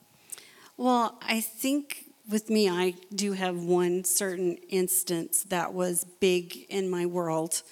Well, 0.78 1.18
I 1.20 1.42
think 1.42 2.10
with 2.28 2.50
me, 2.50 2.68
I 2.68 2.94
do 3.14 3.33
have 3.33 3.56
one 3.62 4.04
certain 4.04 4.56
instance 4.68 5.44
that 5.48 5.72
was 5.72 6.04
big 6.20 6.66
in 6.68 6.90
my 6.90 7.06
world. 7.06 7.62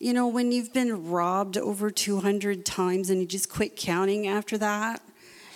You 0.00 0.12
know, 0.12 0.26
when 0.26 0.50
you've 0.52 0.72
been 0.72 1.10
robbed 1.10 1.56
over 1.56 1.90
200 1.90 2.64
times 2.64 3.10
and 3.10 3.20
you 3.20 3.26
just 3.26 3.48
quit 3.48 3.76
counting 3.76 4.26
after 4.26 4.58
that, 4.58 5.02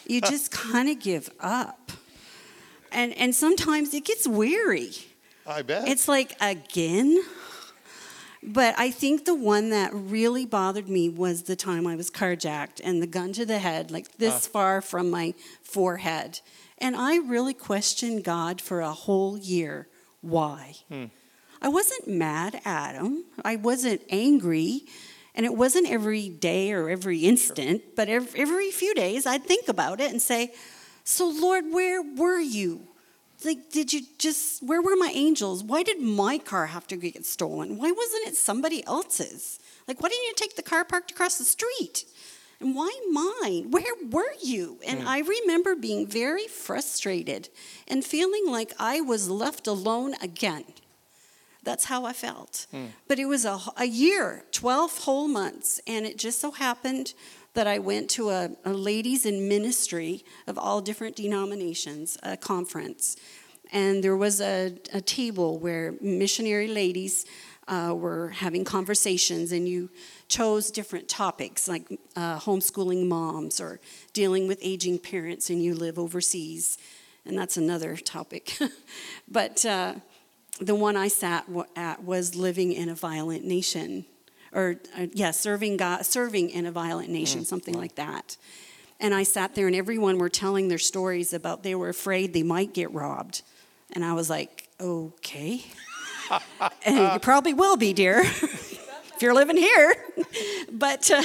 you 0.07 0.20
just 0.20 0.50
kind 0.52 0.88
of 0.88 1.00
give 1.00 1.31
up. 1.40 1.90
And, 2.92 3.12
and 3.18 3.35
sometimes 3.35 3.92
it 3.92 4.05
gets 4.05 4.26
weary. 4.26 4.92
I 5.46 5.62
bet. 5.62 5.88
It's 5.88 6.09
like, 6.09 6.37
again? 6.40 7.20
But 8.42 8.79
I 8.79 8.92
think 8.92 9.24
the 9.24 9.35
one 9.35 9.70
that 9.70 9.90
really 9.92 10.46
bothered 10.46 10.88
me 10.88 11.09
was 11.09 11.42
the 11.42 11.57
time 11.57 11.87
I 11.87 11.96
was 11.96 12.11
carjacked 12.11 12.81
and 12.85 13.02
the 13.02 13.07
gun 13.07 13.33
to 13.33 13.44
the 13.44 13.59
head, 13.59 13.90
like 13.90 14.18
this 14.18 14.46
far 14.46 14.81
from 14.81 15.11
my 15.11 15.35
forehead. 15.62 16.40
And 16.79 16.97
I 16.97 17.17
really 17.17 17.55
questioned 17.55 18.25
God 18.25 18.61
for 18.61 18.81
a 18.81 18.93
whole 18.93 19.39
year. 19.39 19.89
Why? 20.21 20.75
Hmm. 20.91 21.07
I 21.62 21.69
wasn't 21.69 22.09
mad 22.09 22.61
at 22.65 22.95
him, 22.95 23.25
I 23.45 23.57
wasn't 23.57 24.03
angry. 24.11 24.83
And 25.35 25.45
it 25.45 25.55
wasn't 25.55 25.91
every 25.91 26.31
day 26.31 26.73
or 26.73 26.89
every 26.89 27.19
instant, 27.19 27.83
but 27.95 28.09
every, 28.09 28.41
every 28.41 28.71
few 28.71 28.95
days 28.95 29.27
I'd 29.27 29.45
think 29.45 29.69
about 29.69 30.01
it 30.01 30.11
and 30.11 30.23
say, 30.23 30.55
So, 31.05 31.29
Lord, 31.29 31.67
where 31.71 32.03
were 32.03 32.41
you? 32.41 32.89
Like, 33.45 33.71
did 33.71 33.93
you 33.93 34.01
just, 34.19 34.62
where 34.62 34.81
were 34.81 34.97
my 34.97 35.11
angels? 35.15 35.62
Why 35.62 35.83
did 35.83 36.01
my 36.01 36.39
car 36.39 36.67
have 36.67 36.87
to 36.87 36.97
get 36.97 37.27
stolen? 37.27 37.77
Why 37.77 37.91
wasn't 37.91 38.29
it 38.29 38.37
somebody 38.37 38.85
else's? 38.87 39.59
Like, 39.87 40.03
why 40.03 40.09
didn't 40.09 40.25
you 40.25 40.33
take 40.37 40.57
the 40.57 40.62
car 40.62 40.85
parked 40.87 41.11
across 41.11 41.37
the 41.37 41.45
street? 41.45 42.05
And 42.61 42.75
why 42.75 42.90
mine? 43.11 43.71
Where 43.71 43.85
were 44.11 44.33
you? 44.42 44.79
And 44.87 45.01
hmm. 45.01 45.09
I 45.09 45.21
remember 45.21 45.75
being 45.75 46.07
very 46.07 46.47
frustrated 46.47 47.49
and 47.87 48.05
feeling 48.05 48.45
like 48.47 48.73
I 48.79 49.01
was 49.01 49.29
left 49.29 49.66
alone 49.66 50.14
again. 50.23 50.64
That's 51.62 51.87
how 51.87 52.05
I 52.05 52.12
felt. 52.12 52.66
Hmm. 52.71 52.87
But 53.09 53.19
it 53.19 53.27
was 53.27 53.45
a, 53.45 53.59
a 53.77 53.87
year, 53.87 54.45
12 54.53 54.99
whole 54.99 55.29
months, 55.29 55.81
and 55.87 56.07
it 56.07 56.16
just 56.16 56.40
so 56.40 56.53
happened 56.53 57.12
that 57.55 57.66
I 57.66 57.79
went 57.79 58.09
to 58.11 58.31
a, 58.31 58.51
a 58.64 58.73
ladies 58.73 59.27
in 59.27 59.49
ministry 59.49 60.25
of 60.47 60.59
all 60.59 60.81
different 60.81 61.16
denominations, 61.16 62.16
a 62.23 62.37
conference. 62.37 63.16
And 63.73 64.05
there 64.05 64.16
was 64.16 64.40
a, 64.40 64.75
a 64.92 65.01
table 65.01 65.59
where 65.59 65.95
missionary 66.01 66.69
ladies 66.69 67.25
uh, 67.68 67.92
were 67.96 68.29
having 68.29 68.64
conversations, 68.64 69.52
and 69.52 69.68
you 69.68 69.90
chose 70.29 70.70
different 70.70 71.09
topics 71.09 71.68
like 71.68 71.98
uh, 72.14 72.38
homeschooling 72.38 73.07
moms 73.07 73.61
or 73.61 73.81
dealing 74.12 74.46
with 74.46 74.59
aging 74.62 74.98
parents 74.98 75.50
and 75.50 75.62
you 75.62 75.74
live 75.74 75.98
overseas. 75.98 76.79
And 77.24 77.37
that's 77.37 77.57
another 77.57 77.96
topic. 77.96 78.57
but 79.29 79.64
uh, 79.66 79.94
the 80.61 80.74
one 80.74 80.96
I 80.96 81.09
sat 81.09 81.46
at 81.74 82.05
was 82.05 82.35
living 82.35 82.72
in 82.72 82.88
a 82.88 82.94
violent 82.94 83.44
nation, 83.44 84.07
or 84.52 84.76
uh, 84.96 85.09
yeah, 85.12 85.33
serving 85.33 85.76
God, 85.76 86.07
serving 86.07 86.50
in 86.50 86.66
a 86.66 86.72
violent 86.72 87.11
nation, 87.11 87.44
something 87.44 87.74
like 87.74 87.96
that. 87.96 88.37
And 88.98 89.12
I 89.12 89.24
sat 89.24 89.55
there, 89.55 89.66
and 89.66 89.76
everyone 89.76 90.18
were 90.18 90.31
telling 90.31 90.68
their 90.68 90.79
stories 90.79 91.35
about 91.35 91.62
they 91.62 91.74
were 91.74 91.90
afraid 91.90 92.33
they 92.33 92.42
might 92.42 92.72
get 92.72 92.92
robbed, 92.92 93.42
and 93.92 94.05
I 94.05 94.14
was 94.14 94.31
like, 94.31 94.68
okay, 94.81 95.64
and 96.85 97.12
you 97.15 97.19
probably 97.21 97.55
will 97.55 97.77
be, 97.77 97.93
dear. 97.93 98.23
if 99.17 99.23
you're 99.23 99.35
living 99.35 99.57
here. 99.57 99.95
but 100.71 101.11
uh, 101.11 101.23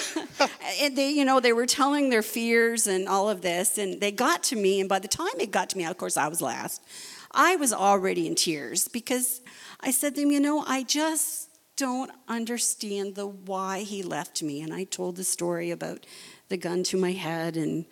they, 0.94 1.12
you 1.12 1.26
know, 1.26 1.40
they 1.40 1.54
were 1.54 1.66
telling 1.66 2.10
their 2.10 2.22
fears 2.22 2.88
and 2.88 3.08
all 3.08 3.30
of 3.30 3.42
this, 3.42 3.78
and 3.78 4.00
they 4.00 4.12
got 4.12 4.44
to 4.44 4.56
me. 4.56 4.80
And 4.80 4.88
by 4.88 5.00
the 5.00 5.10
time 5.10 5.28
it 5.40 5.52
got 5.52 5.70
to 5.72 5.78
me, 5.78 5.86
of 5.86 5.98
course, 5.98 6.16
I 6.16 6.28
was 6.30 6.42
last. 6.42 6.82
I 7.32 7.58
was 7.58 7.74
already 7.74 8.28
in 8.28 8.36
tears 8.36 8.88
because 8.88 9.42
I 9.82 9.92
said 9.92 10.16
to 10.16 10.22
them, 10.22 10.32
you 10.32 10.40
know, 10.40 10.64
I 10.66 10.84
just 10.84 11.50
don't 11.76 12.12
understand 12.28 13.16
the 13.16 13.28
why 13.28 13.80
he 13.82 14.04
left 14.04 14.42
me. 14.42 14.62
And 14.62 14.74
I 14.74 14.86
told 14.86 15.18
the 15.18 15.24
story 15.24 15.72
about 15.72 16.06
the 16.50 16.58
gun 16.58 16.84
to 16.84 16.98
my 16.98 17.12
head 17.12 17.58
and 17.58 17.86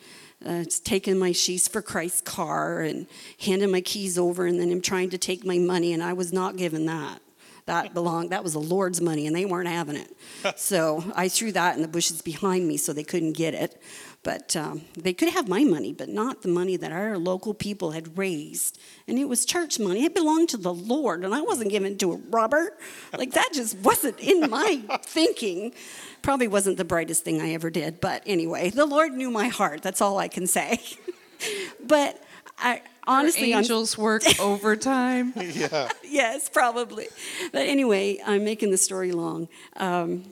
uh, 0.45 0.63
taking 0.83 1.17
my 1.17 1.31
Sheaves 1.31 1.67
for 1.67 1.81
Christ's 1.81 2.21
car 2.21 2.81
and 2.81 3.07
handing 3.41 3.71
my 3.71 3.81
keys 3.81 4.17
over, 4.17 4.45
and 4.45 4.59
then 4.59 4.71
him 4.71 4.81
trying 4.81 5.09
to 5.09 5.17
take 5.17 5.45
my 5.45 5.57
money, 5.57 5.93
and 5.93 6.01
I 6.01 6.13
was 6.13 6.31
not 6.31 6.55
given 6.55 6.85
that. 6.85 7.21
That 7.65 7.93
belonged, 7.93 8.31
that 8.31 8.43
was 8.43 8.53
the 8.53 8.59
Lord's 8.59 8.99
money, 8.99 9.27
and 9.27 9.35
they 9.35 9.45
weren't 9.45 9.67
having 9.67 9.95
it. 9.95 10.17
so 10.57 11.03
I 11.15 11.27
threw 11.27 11.51
that 11.51 11.75
in 11.75 11.81
the 11.81 11.87
bushes 11.87 12.21
behind 12.21 12.67
me 12.67 12.77
so 12.77 12.93
they 12.93 13.03
couldn't 13.03 13.33
get 13.33 13.53
it. 13.53 13.81
But 14.21 14.53
um, 14.55 14.81
they 14.97 15.13
could 15.13 15.29
have 15.29 15.47
my 15.47 15.63
money, 15.63 15.93
but 15.93 16.09
not 16.09 16.41
the 16.41 16.49
money 16.49 16.75
that 16.75 16.91
our 16.91 17.17
local 17.17 17.53
people 17.53 17.91
had 17.91 18.17
raised. 18.17 18.77
And 19.07 19.17
it 19.17 19.29
was 19.29 19.45
church 19.45 19.79
money. 19.79 20.03
It 20.03 20.13
belonged 20.13 20.49
to 20.49 20.57
the 20.57 20.73
Lord, 20.73 21.23
and 21.23 21.33
I 21.33 21.41
wasn't 21.41 21.71
giving 21.71 21.93
it 21.93 21.99
to 21.99 22.11
a 22.11 22.17
robber. 22.29 22.77
Like 23.17 23.31
that 23.31 23.51
just 23.53 23.77
wasn't 23.77 24.19
in 24.19 24.49
my 24.49 24.83
thinking. 25.03 25.73
Probably 26.21 26.49
wasn't 26.49 26.75
the 26.77 26.83
brightest 26.85 27.23
thing 27.23 27.39
I 27.41 27.53
ever 27.53 27.69
did. 27.69 28.01
But 28.01 28.23
anyway, 28.25 28.71
the 28.71 28.85
Lord 28.85 29.13
knew 29.13 29.31
my 29.31 29.47
heart. 29.47 29.81
That's 29.81 30.01
all 30.01 30.17
I 30.17 30.27
can 30.27 30.47
say. 30.47 30.81
but 31.87 32.21
I 32.57 32.81
honestly, 33.07 33.53
I'm- 33.53 33.63
angels 33.63 33.97
work 33.97 34.23
overtime. 34.41 35.31
yeah. 35.37 35.87
yes, 36.03 36.49
probably. 36.49 37.07
But 37.53 37.67
anyway, 37.67 38.19
I'm 38.25 38.43
making 38.43 38.71
the 38.71 38.77
story 38.77 39.13
long. 39.13 39.47
Um, 39.77 40.25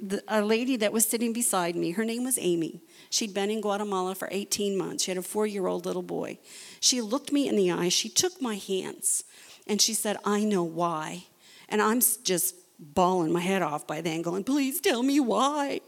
the, 0.00 0.22
a 0.28 0.42
lady 0.42 0.76
that 0.76 0.92
was 0.92 1.06
sitting 1.06 1.32
beside 1.32 1.76
me, 1.76 1.92
her 1.92 2.04
name 2.04 2.24
was 2.24 2.38
Amy. 2.38 2.80
She'd 3.10 3.34
been 3.34 3.50
in 3.50 3.60
Guatemala 3.60 4.14
for 4.14 4.28
18 4.30 4.76
months. 4.76 5.04
She 5.04 5.10
had 5.10 5.18
a 5.18 5.22
four 5.22 5.46
year 5.46 5.66
old 5.66 5.86
little 5.86 6.02
boy. 6.02 6.38
She 6.80 7.00
looked 7.00 7.32
me 7.32 7.48
in 7.48 7.56
the 7.56 7.70
eye. 7.70 7.88
She 7.88 8.08
took 8.08 8.40
my 8.40 8.56
hands 8.56 9.24
and 9.66 9.80
she 9.80 9.94
said, 9.94 10.16
I 10.24 10.44
know 10.44 10.62
why. 10.62 11.24
And 11.68 11.82
I'm 11.82 12.00
just 12.22 12.54
bawling 12.78 13.32
my 13.32 13.40
head 13.40 13.62
off 13.62 13.86
by 13.86 14.00
then, 14.00 14.22
going, 14.22 14.44
Please 14.44 14.80
tell 14.80 15.02
me 15.02 15.20
why. 15.20 15.80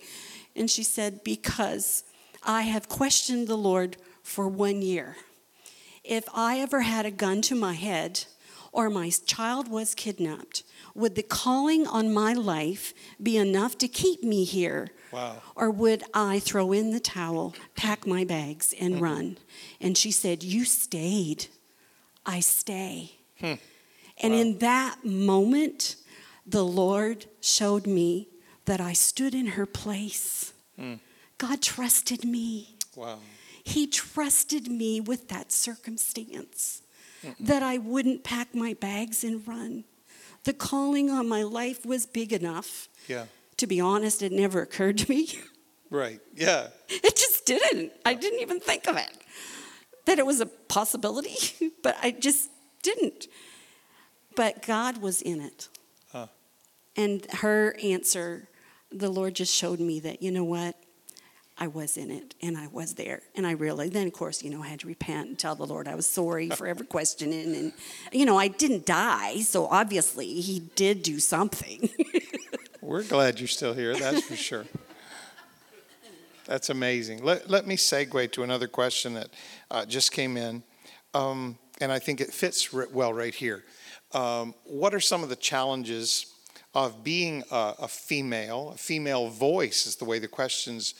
And 0.56 0.70
she 0.70 0.82
said, 0.82 1.22
Because 1.24 2.04
I 2.42 2.62
have 2.62 2.88
questioned 2.88 3.48
the 3.48 3.56
Lord 3.56 3.96
for 4.22 4.48
one 4.48 4.82
year. 4.82 5.16
If 6.04 6.24
I 6.34 6.58
ever 6.58 6.80
had 6.80 7.06
a 7.06 7.10
gun 7.10 7.42
to 7.42 7.54
my 7.54 7.74
head 7.74 8.24
or 8.72 8.90
my 8.90 9.10
child 9.26 9.68
was 9.68 9.94
kidnapped, 9.94 10.62
would 10.94 11.14
the 11.14 11.22
calling 11.22 11.86
on 11.86 12.12
my 12.12 12.32
life 12.32 12.94
be 13.22 13.36
enough 13.36 13.78
to 13.78 13.88
keep 13.88 14.22
me 14.22 14.44
here? 14.44 14.90
Wow. 15.12 15.36
Or 15.54 15.70
would 15.70 16.04
I 16.14 16.38
throw 16.38 16.72
in 16.72 16.90
the 16.90 17.00
towel, 17.00 17.54
pack 17.76 18.06
my 18.06 18.24
bags, 18.24 18.74
and 18.78 18.94
mm-hmm. 18.94 19.04
run? 19.04 19.38
And 19.80 19.96
she 19.96 20.10
said, 20.10 20.42
You 20.42 20.64
stayed. 20.64 21.46
I 22.24 22.40
stay. 22.40 23.12
Hmm. 23.38 23.54
And 24.22 24.34
in 24.34 24.58
that 24.58 25.04
moment, 25.04 25.96
the 26.46 26.64
Lord 26.64 27.26
showed 27.40 27.86
me 27.86 28.28
that 28.66 28.80
I 28.80 28.92
stood 28.92 29.34
in 29.34 29.48
her 29.48 29.66
place. 29.66 30.52
Hmm. 30.78 30.94
God 31.38 31.62
trusted 31.62 32.24
me. 32.24 32.76
Wow. 32.94 33.18
He 33.64 33.86
trusted 33.86 34.68
me 34.68 35.00
with 35.00 35.28
that 35.28 35.50
circumstance 35.52 36.82
that 37.38 37.62
I 37.62 37.78
wouldn't 37.78 38.24
pack 38.24 38.54
my 38.54 38.74
bags 38.74 39.24
and 39.24 39.46
run. 39.46 39.84
The 40.44 40.52
calling 40.52 41.10
on 41.10 41.28
my 41.28 41.42
life 41.42 41.84
was 41.84 42.06
big 42.06 42.32
enough. 42.32 42.88
Yeah. 43.06 43.26
To 43.58 43.66
be 43.66 43.80
honest, 43.80 44.22
it 44.22 44.32
never 44.32 44.62
occurred 44.62 44.98
to 44.98 45.10
me. 45.10 45.28
Right. 45.90 46.20
Yeah. 46.36 46.68
It 46.88 47.16
just 47.16 47.46
didn't. 47.46 47.90
I 48.06 48.14
didn't 48.14 48.38
even 48.38 48.60
think 48.60 48.86
of 48.86 48.96
it. 48.96 49.10
That 50.06 50.20
it 50.20 50.24
was 50.24 50.40
a 50.40 50.46
possibility, 50.46 51.72
but 51.82 51.96
I 52.00 52.12
just 52.12 52.48
didn't. 52.84 53.26
But 54.36 54.64
God 54.64 54.98
was 54.98 55.20
in 55.20 55.40
it. 55.40 55.68
Huh. 56.12 56.28
And 56.96 57.26
her 57.40 57.74
answer, 57.82 58.48
the 58.92 59.10
Lord 59.10 59.34
just 59.34 59.52
showed 59.52 59.80
me 59.80 59.98
that, 59.98 60.22
you 60.22 60.30
know 60.30 60.44
what? 60.44 60.76
I 61.62 61.66
was 61.66 61.98
in 61.98 62.10
it 62.10 62.34
and 62.40 62.56
I 62.56 62.68
was 62.68 62.94
there. 62.94 63.20
And 63.36 63.46
I 63.46 63.52
realized, 63.52 63.92
then 63.92 64.06
of 64.06 64.14
course, 64.14 64.42
you 64.42 64.48
know, 64.48 64.62
I 64.62 64.68
had 64.68 64.80
to 64.80 64.86
repent 64.86 65.28
and 65.28 65.38
tell 65.38 65.54
the 65.54 65.66
Lord 65.66 65.86
I 65.86 65.94
was 65.94 66.06
sorry 66.06 66.48
for 66.48 66.66
ever 66.66 66.84
questioning. 66.84 67.54
And, 67.54 67.72
you 68.12 68.24
know, 68.24 68.38
I 68.38 68.48
didn't 68.48 68.86
die. 68.86 69.40
So 69.40 69.66
obviously, 69.66 70.40
He 70.40 70.60
did 70.74 71.02
do 71.02 71.20
something. 71.20 71.90
We're 72.80 73.02
glad 73.02 73.38
you're 73.38 73.46
still 73.46 73.74
here, 73.74 73.94
that's 73.94 74.22
for 74.22 74.36
sure. 74.36 74.64
That's 76.46 76.70
amazing. 76.70 77.22
Let, 77.22 77.50
let 77.50 77.66
me 77.66 77.76
segue 77.76 78.32
to 78.32 78.42
another 78.42 78.66
question 78.66 79.14
that 79.14 79.28
uh, 79.70 79.84
just 79.84 80.10
came 80.10 80.36
in, 80.36 80.62
um, 81.14 81.58
and 81.80 81.92
I 81.92 81.98
think 81.98 82.20
it 82.20 82.32
fits 82.32 82.72
well 82.72 83.12
right 83.12 83.34
here. 83.34 83.62
Um, 84.12 84.54
what 84.64 84.92
are 84.92 84.98
some 84.98 85.22
of 85.22 85.28
the 85.28 85.36
challenges 85.36 86.34
of 86.74 87.04
being 87.04 87.44
a, 87.52 87.74
a 87.80 87.88
female? 87.88 88.72
A 88.74 88.78
female 88.78 89.28
voice 89.28 89.86
is 89.86 89.96
the 89.96 90.04
way 90.04 90.18
the 90.18 90.26
question's 90.26 90.94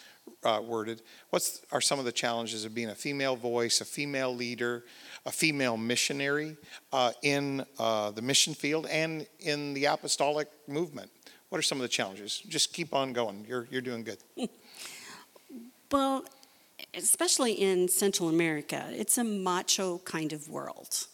uh, 0.45 0.61
worded. 0.65 1.03
What's 1.31 1.63
are 1.73 1.81
some 1.81 1.99
of 1.99 2.05
the 2.05 2.13
challenges 2.13 2.65
of 2.65 2.75
being 2.75 2.89
a 2.89 2.95
female 2.95 3.37
voice, 3.37 3.81
a 3.81 3.85
female 3.85 4.35
leader, 4.35 4.85
a 5.27 5.33
female 5.33 5.77
missionary 5.77 6.57
uh, 6.93 7.13
in 7.23 7.65
uh, 7.79 8.11
the 8.11 8.23
mission 8.23 8.55
field 8.55 8.87
and 8.87 9.27
in 9.41 9.75
the 9.75 9.87
apostolic 9.87 10.49
movement? 10.67 11.11
What 11.49 11.59
are 11.59 11.63
some 11.63 11.79
of 11.79 11.83
the 11.83 11.89
challenges? 11.89 12.39
Just 12.49 12.73
keep 12.73 12.95
on 12.95 13.13
going. 13.13 13.45
You're, 13.49 13.67
you're 13.71 13.83
doing 13.83 14.05
good. 14.05 14.19
Well, 15.91 16.25
especially 16.95 17.53
in 17.53 17.89
Central 17.89 18.29
America, 18.29 18.87
it's 18.93 19.19
a 19.19 19.25
macho 19.25 19.99
kind 19.99 20.33
of 20.33 20.49
world. 20.49 21.07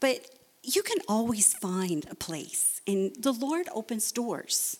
But 0.00 0.26
you 0.62 0.82
can 0.82 0.98
always 1.06 1.52
find 1.52 2.06
a 2.10 2.14
place, 2.14 2.80
and 2.86 3.14
the 3.18 3.32
Lord 3.32 3.68
opens 3.74 4.10
doors. 4.10 4.78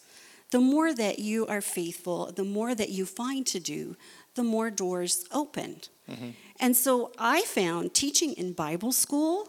The 0.54 0.60
more 0.60 0.94
that 0.94 1.18
you 1.18 1.48
are 1.48 1.60
faithful, 1.60 2.30
the 2.30 2.44
more 2.44 2.76
that 2.76 2.88
you 2.88 3.06
find 3.06 3.44
to 3.48 3.58
do, 3.58 3.96
the 4.36 4.44
more 4.44 4.70
doors 4.70 5.24
open. 5.32 5.80
Mm-hmm. 6.08 6.28
And 6.60 6.76
so 6.76 7.10
I 7.18 7.42
found 7.42 7.92
teaching 7.92 8.34
in 8.34 8.52
Bible 8.52 8.92
school, 8.92 9.48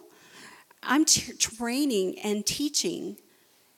I'm 0.82 1.06
t- 1.06 1.34
training 1.34 2.18
and 2.24 2.44
teaching 2.44 3.18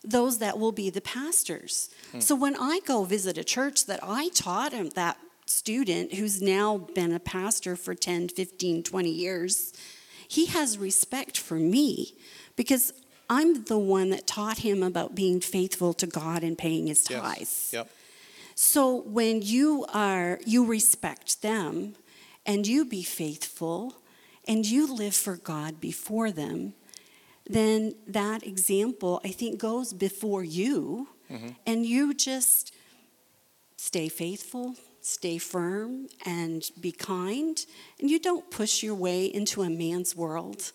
those 0.05 0.37
that 0.37 0.57
will 0.57 0.71
be 0.71 0.89
the 0.89 1.01
pastors. 1.01 1.89
Hmm. 2.13 2.21
So 2.21 2.33
when 2.33 2.55
I 2.55 2.79
go 2.85 3.03
visit 3.03 3.37
a 3.37 3.43
church 3.43 3.87
that 3.87 3.99
I 4.01 4.29
taught 4.29 4.71
him 4.71 4.91
that 4.91 5.17
student 5.45 6.13
who's 6.13 6.41
now 6.41 6.77
been 6.77 7.11
a 7.11 7.19
pastor 7.19 7.75
for 7.75 7.93
10, 7.93 8.29
15, 8.29 8.83
20 8.83 9.09
years, 9.09 9.73
he 10.29 10.45
has 10.45 10.77
respect 10.77 11.37
for 11.37 11.55
me 11.55 12.13
because 12.55 12.93
I'm 13.29 13.65
the 13.65 13.77
one 13.77 14.09
that 14.11 14.25
taught 14.25 14.59
him 14.59 14.83
about 14.83 15.15
being 15.15 15.41
faithful 15.41 15.93
to 15.95 16.07
God 16.07 16.43
and 16.43 16.57
paying 16.57 16.87
his 16.87 17.03
tithes. 17.03 17.71
Yep. 17.73 17.89
So 18.55 19.01
when 19.01 19.41
you 19.41 19.85
are 19.93 20.39
you 20.45 20.65
respect 20.65 21.41
them 21.41 21.95
and 22.45 22.65
you 22.65 22.85
be 22.85 23.03
faithful 23.03 23.95
and 24.47 24.65
you 24.65 24.91
live 24.91 25.13
for 25.13 25.35
God 25.35 25.79
before 25.79 26.31
them, 26.31 26.73
then 27.45 27.93
that 28.07 28.45
example 28.45 29.21
I 29.23 29.29
think 29.29 29.59
goes 29.59 29.93
before 29.93 30.43
you 30.43 31.09
mm-hmm. 31.29 31.49
and 31.65 31.85
you 31.85 32.13
just 32.13 32.73
stay 33.75 34.09
faithful, 34.09 34.75
stay 35.01 35.37
firm 35.37 36.07
and 36.25 36.63
be 36.79 36.91
kind 36.91 37.63
and 37.99 38.09
you 38.09 38.19
don't 38.19 38.49
push 38.49 38.81
your 38.81 38.95
way 38.95 39.25
into 39.25 39.61
a 39.61 39.69
man's 39.69 40.15
world. 40.15 40.71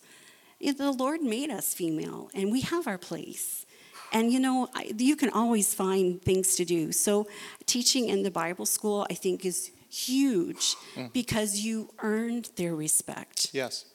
The 0.62 0.92
Lord 0.92 1.22
made 1.22 1.50
us 1.50 1.74
female 1.74 2.30
and 2.34 2.52
we 2.52 2.60
have 2.60 2.86
our 2.86 2.98
place. 2.98 3.66
And 4.12 4.30
you 4.32 4.38
know, 4.38 4.68
you 4.96 5.16
can 5.16 5.30
always 5.30 5.74
find 5.74 6.20
things 6.22 6.54
to 6.56 6.64
do. 6.64 6.92
So, 6.92 7.26
teaching 7.66 8.08
in 8.08 8.22
the 8.22 8.30
Bible 8.30 8.66
school, 8.66 9.06
I 9.10 9.14
think, 9.14 9.46
is 9.46 9.70
huge 9.88 10.74
hmm. 10.94 11.06
because 11.12 11.60
you 11.60 11.90
earned 12.00 12.50
their 12.56 12.74
respect. 12.74 13.50
Yes. 13.52 13.86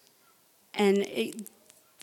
And 0.74 0.98
it, 0.98 1.50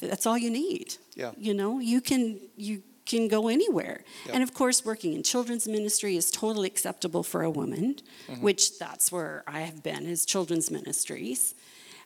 that's 0.00 0.26
all 0.26 0.38
you 0.38 0.50
need. 0.50 0.96
Yeah. 1.14 1.32
You 1.36 1.54
know, 1.54 1.80
you 1.80 2.00
can 2.00 2.38
you 2.56 2.82
can 3.06 3.28
go 3.28 3.48
anywhere. 3.48 4.04
Yeah. 4.26 4.34
And 4.34 4.42
of 4.42 4.54
course, 4.54 4.84
working 4.84 5.12
in 5.12 5.22
children's 5.22 5.68
ministry 5.68 6.16
is 6.16 6.30
totally 6.30 6.68
acceptable 6.68 7.22
for 7.22 7.42
a 7.42 7.50
woman, 7.50 7.96
mm-hmm. 8.28 8.42
which 8.42 8.78
that's 8.78 9.12
where 9.12 9.44
I 9.46 9.60
have 9.60 9.82
been 9.82 10.06
is 10.06 10.24
children's 10.24 10.70
ministries. 10.70 11.54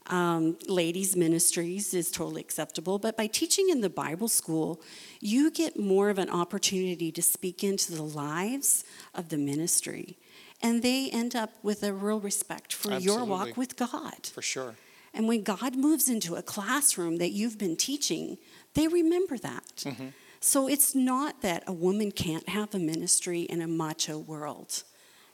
Um, 0.09 0.57
ladies 0.67 1.15
ministries 1.17 1.93
is 1.93 2.11
totally 2.11 2.41
acceptable, 2.41 2.99
but 2.99 3.15
by 3.17 3.27
teaching 3.27 3.69
in 3.69 3.83
the 3.83 3.91
Bible 3.91 4.29
school, 4.29 4.81
you 5.21 5.51
get 5.51 5.79
more 5.79 6.09
of 6.09 6.19
an 6.19 6.31
opportunity 6.31 7.13
to 7.13 7.21
speak 7.21 7.63
into 7.63 7.93
the 7.93 8.03
lives 8.03 8.85
of 9.15 9.29
the 9.29 9.37
ministry, 9.37 10.17
and 10.63 10.83
they 10.83 11.11
end 11.11 11.37
up 11.37 11.51
with 11.63 11.83
a 11.83 11.93
real 11.93 12.21
respect 12.21 12.73
for 12.73 12.95
your 12.95 13.23
walk 13.25 13.57
with 13.59 13.77
God. 13.77 14.27
For 14.33 14.41
sure. 14.41 14.77
And 15.13 15.29
when 15.29 15.43
God 15.43 15.77
moves 15.77 16.09
into 16.09 16.37
a 16.37 16.43
classroom 16.43 17.19
that 17.19 17.31
you've 17.31 17.59
been 17.59 17.77
teaching, 17.77 18.39
they 18.75 18.89
remember 18.89 19.37
that. 19.39 19.77
Mm-hmm. 19.79 20.09
So 20.41 20.69
it's 20.69 20.95
not 20.95 21.43
that 21.43 21.65
a 21.67 21.73
woman 21.73 22.13
can't 22.13 22.49
have 22.49 22.75
a 22.75 22.79
ministry 22.79 23.43
in 23.43 23.61
a 23.61 23.67
macho 23.67 24.19
world. 24.19 24.85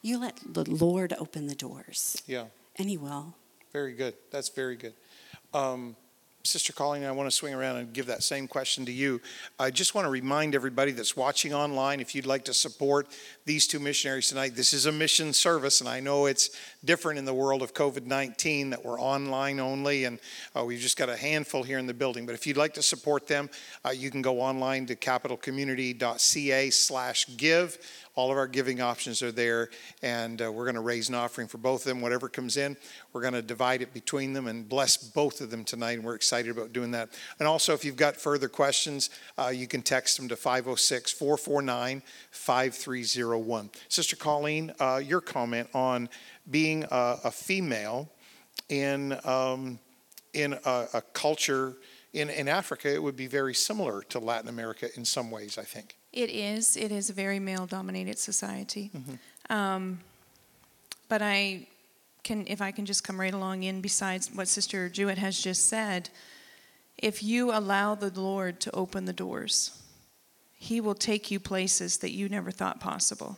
You 0.03 0.19
let 0.19 0.41
the 0.45 0.65
Lord 0.69 1.13
open 1.19 1.47
the 1.47 1.55
doors, 1.55 2.23
Yeah. 2.27 2.47
and 2.77 2.89
He 2.89 2.97
will. 2.97 3.37
Very 3.75 3.93
good. 3.93 4.15
That's 4.31 4.51
very 4.51 4.77
good. 4.77 4.93
Um, 5.53 5.97
Sister 6.45 6.73
Colleen, 6.73 7.03
I 7.03 7.11
want 7.11 7.29
to 7.29 7.35
swing 7.35 7.55
around 7.55 7.79
and 7.79 7.93
give 7.93 8.07
that 8.07 8.23
same 8.23 8.47
question 8.47 8.87
to 8.87 8.93
you. 8.93 9.21
I 9.59 9.73
just 9.73 9.97
want 9.97 10.05
to 10.05 10.11
remind 10.11 10.55
everybody 10.55 10.93
that's 10.93 11.17
watching 11.17 11.53
online 11.53 11.99
if 11.99 12.15
you'd 12.15 12.25
like 12.25 12.45
to 12.45 12.55
support 12.55 13.09
these 13.47 13.67
two 13.67 13.81
missionaries 13.81 14.29
tonight, 14.29 14.55
this 14.55 14.73
is 14.73 14.87
a 14.87 14.93
mission 14.93 15.33
service, 15.33 15.81
and 15.81 15.89
I 15.89 15.99
know 15.99 16.27
it's 16.27 16.51
different 16.85 17.19
in 17.19 17.25
the 17.25 17.35
world 17.35 17.63
of 17.63 17.75
COVID 17.75 18.07
19 18.07 18.71
that 18.71 18.85
we're 18.85 19.01
online 19.01 19.59
only, 19.59 20.05
and 20.05 20.21
uh, 20.55 20.65
we've 20.65 20.79
just 20.79 20.97
got 20.97 21.09
a 21.09 21.17
handful 21.17 21.65
here 21.65 21.79
in 21.79 21.87
the 21.89 21.95
building. 21.95 22.27
But 22.27 22.37
if 22.37 22.47
you'd 22.47 22.57
like 22.57 22.75
to 22.75 22.83
support 22.83 23.27
them, 23.27 23.51
uh, 23.85 23.91
you 23.91 24.11
can 24.13 24.23
go 24.23 24.41
online 24.41 24.87
to 24.87 24.95
capitalcommunity.ca 24.95 26.71
slash 26.71 27.27
give. 27.37 27.79
All 28.17 28.31
of 28.31 28.39
our 28.39 28.47
giving 28.47 28.81
options 28.81 29.23
are 29.23 29.33
there, 29.33 29.71
and 30.01 30.41
uh, 30.41 30.53
we're 30.53 30.65
going 30.65 30.77
to 30.77 30.81
raise 30.81 31.09
an 31.09 31.17
offering 31.17 31.49
for 31.49 31.59
both 31.59 31.81
of 31.81 31.89
them. 31.89 32.01
Whatever 32.01 32.29
comes 32.29 32.57
in, 32.57 32.77
we're 33.13 33.23
going 33.23 33.35
to 33.35 33.43
divide 33.43 33.83
it 33.83 33.93
between 33.93 34.33
them 34.33 34.47
and 34.47 34.69
bless 34.69 34.97
both 34.97 35.41
of 35.41 35.51
them 35.51 35.65
tonight, 35.65 35.93
and 35.93 36.05
we're 36.05 36.15
excited 36.15 36.51
about 36.51 36.73
doing 36.73 36.93
that. 36.93 37.09
And 37.41 37.49
also, 37.49 37.75
if 37.75 37.85
you've 37.85 37.97
got 37.97 38.17
further 38.17 38.49
questions, 38.49 39.11
uh, 39.37 39.49
you 39.49 39.67
can 39.67 39.83
text 39.83 40.17
them 40.17 40.29
to 40.29 40.37
506 40.37 41.11
449 41.13 42.03
5301. 42.31 43.71
Sister 43.89 44.15
Colleen, 44.15 44.73
uh, 44.79 45.01
your 45.05 45.21
comment 45.21 45.69
on 45.75 46.09
being 46.51 46.85
a, 46.91 47.19
a 47.25 47.31
female 47.33 48.09
in, 48.69 49.19
um, 49.25 49.81
in 50.33 50.53
a, 50.65 50.87
a 50.95 51.03
culture 51.13 51.77
in, 52.13 52.31
in 52.31 52.47
Africa, 52.47 52.93
it 52.93 53.03
would 53.03 53.17
be 53.17 53.27
very 53.27 53.55
similar 53.55 54.03
to 54.03 54.21
Latin 54.21 54.49
America 54.49 54.89
in 54.97 55.05
some 55.05 55.31
ways, 55.31 55.59
I 55.59 55.65
think. 55.65 55.97
It 56.15 56.31
is. 56.31 56.77
It 56.77 56.93
is 56.93 57.11
a 57.11 57.13
very 57.13 57.41
male 57.41 57.67
dominated 57.67 58.21
society. 58.21 58.93
Um, 59.51 59.99
but 61.09 61.21
I 61.23 61.67
can, 62.23 62.47
if 62.47 62.63
I 62.63 62.71
can 62.71 62.87
just 62.87 63.03
come 63.03 63.21
right 63.21 63.35
along 63.35 63.65
in, 63.65 63.81
besides 63.81 64.31
what 64.33 64.47
Sister 64.47 64.89
Jewett 64.89 65.19
has 65.19 65.39
just 65.43 65.69
said, 65.69 66.11
if 66.99 67.25
you 67.25 67.51
allow 67.53 67.97
the 67.97 68.11
Lord 68.19 68.61
to 68.61 68.71
open 68.73 69.07
the 69.07 69.13
doors, 69.13 69.83
He 70.57 70.81
will 70.81 70.95
take 70.95 71.33
you 71.33 71.41
places 71.41 71.99
that 71.99 72.13
you 72.13 72.29
never 72.29 72.53
thought 72.53 72.79
possible. 72.79 73.37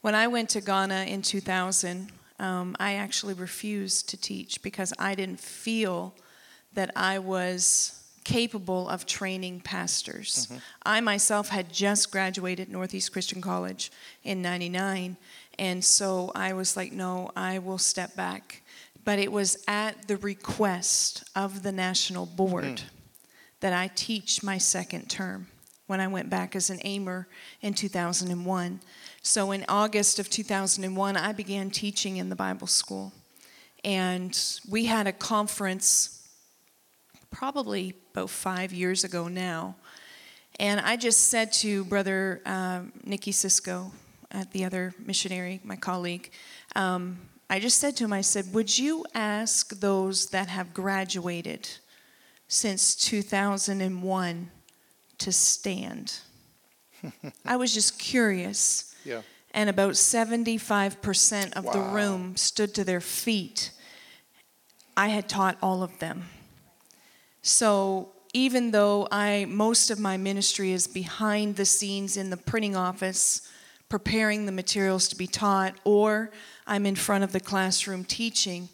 When 0.00 0.14
I 0.14 0.26
went 0.26 0.48
to 0.50 0.62
Ghana 0.62 1.04
in 1.04 1.20
2000, 1.20 2.10
um, 2.38 2.74
I 2.80 2.94
actually 2.94 3.34
refused 3.34 4.08
to 4.08 4.16
teach 4.16 4.62
because 4.62 4.94
I 4.98 5.14
didn't 5.14 5.38
feel 5.38 6.14
that 6.72 6.90
I 6.96 7.18
was 7.18 7.99
capable 8.24 8.88
of 8.88 9.06
training 9.06 9.60
pastors. 9.60 10.46
Mm-hmm. 10.46 10.58
I 10.84 11.00
myself 11.00 11.48
had 11.48 11.72
just 11.72 12.10
graduated 12.10 12.68
Northeast 12.68 13.12
Christian 13.12 13.40
College 13.40 13.90
in 14.22 14.42
99, 14.42 15.16
and 15.58 15.84
so 15.84 16.32
I 16.34 16.52
was 16.52 16.76
like, 16.76 16.92
no, 16.92 17.30
I 17.36 17.58
will 17.58 17.78
step 17.78 18.16
back. 18.16 18.62
But 19.04 19.18
it 19.18 19.32
was 19.32 19.62
at 19.66 20.08
the 20.08 20.16
request 20.18 21.24
of 21.34 21.62
the 21.62 21.72
national 21.72 22.26
board 22.26 22.64
mm. 22.64 22.82
that 23.60 23.72
I 23.72 23.90
teach 23.94 24.42
my 24.42 24.58
second 24.58 25.08
term 25.08 25.48
when 25.86 26.00
I 26.00 26.06
went 26.06 26.30
back 26.30 26.54
as 26.54 26.70
an 26.70 26.78
aimer 26.84 27.26
in 27.62 27.74
2001. 27.74 28.80
So 29.22 29.50
in 29.50 29.64
August 29.68 30.18
of 30.18 30.30
2001, 30.30 31.16
I 31.16 31.32
began 31.32 31.70
teaching 31.70 32.16
in 32.16 32.28
the 32.28 32.36
Bible 32.36 32.66
school. 32.66 33.12
And 33.82 34.38
we 34.68 34.84
had 34.84 35.06
a 35.06 35.12
conference 35.12 36.19
probably 37.30 37.94
about 38.12 38.30
five 38.30 38.72
years 38.72 39.04
ago 39.04 39.28
now. 39.28 39.76
And 40.58 40.80
I 40.80 40.96
just 40.96 41.28
said 41.28 41.52
to 41.54 41.84
Brother 41.84 42.42
um, 42.44 42.92
Nicky 43.04 43.32
Cisco, 43.32 43.92
at 44.32 44.52
the 44.52 44.64
other 44.64 44.94
missionary, 44.98 45.60
my 45.64 45.76
colleague, 45.76 46.30
um, 46.76 47.18
I 47.48 47.58
just 47.58 47.78
said 47.78 47.96
to 47.96 48.04
him, 48.04 48.12
I 48.12 48.20
said, 48.20 48.52
Would 48.54 48.78
you 48.78 49.04
ask 49.14 49.80
those 49.80 50.26
that 50.26 50.48
have 50.48 50.72
graduated 50.72 51.68
since 52.46 52.94
2001 52.94 54.50
to 55.18 55.32
stand? 55.32 56.18
I 57.44 57.56
was 57.56 57.74
just 57.74 57.98
curious. 57.98 58.94
Yeah. 59.04 59.22
And 59.52 59.68
about 59.68 59.94
75% 59.94 61.54
of 61.54 61.72
the 61.72 61.80
room 61.80 62.36
stood 62.36 62.72
to 62.76 62.84
their 62.84 63.00
feet. 63.00 63.72
I 64.96 65.08
had 65.08 65.28
taught 65.28 65.58
all 65.60 65.82
of 65.82 65.98
them. 65.98 66.24
So 67.42 68.12
even 68.32 68.70
though 68.70 69.08
I 69.10 69.46
most 69.48 69.90
of 69.90 69.98
my 69.98 70.16
ministry 70.16 70.72
is 70.72 70.86
behind 70.86 71.56
the 71.56 71.64
scenes 71.64 72.16
in 72.16 72.30
the 72.30 72.36
printing 72.36 72.76
office, 72.76 73.48
preparing 73.88 74.46
the 74.46 74.52
materials 74.52 75.08
to 75.08 75.16
be 75.16 75.26
taught, 75.26 75.74
or 75.84 76.30
I'm 76.66 76.86
in 76.86 76.94
front 76.94 77.24
of 77.24 77.32
the 77.32 77.40
classroom 77.40 78.04
teaching, 78.04 78.68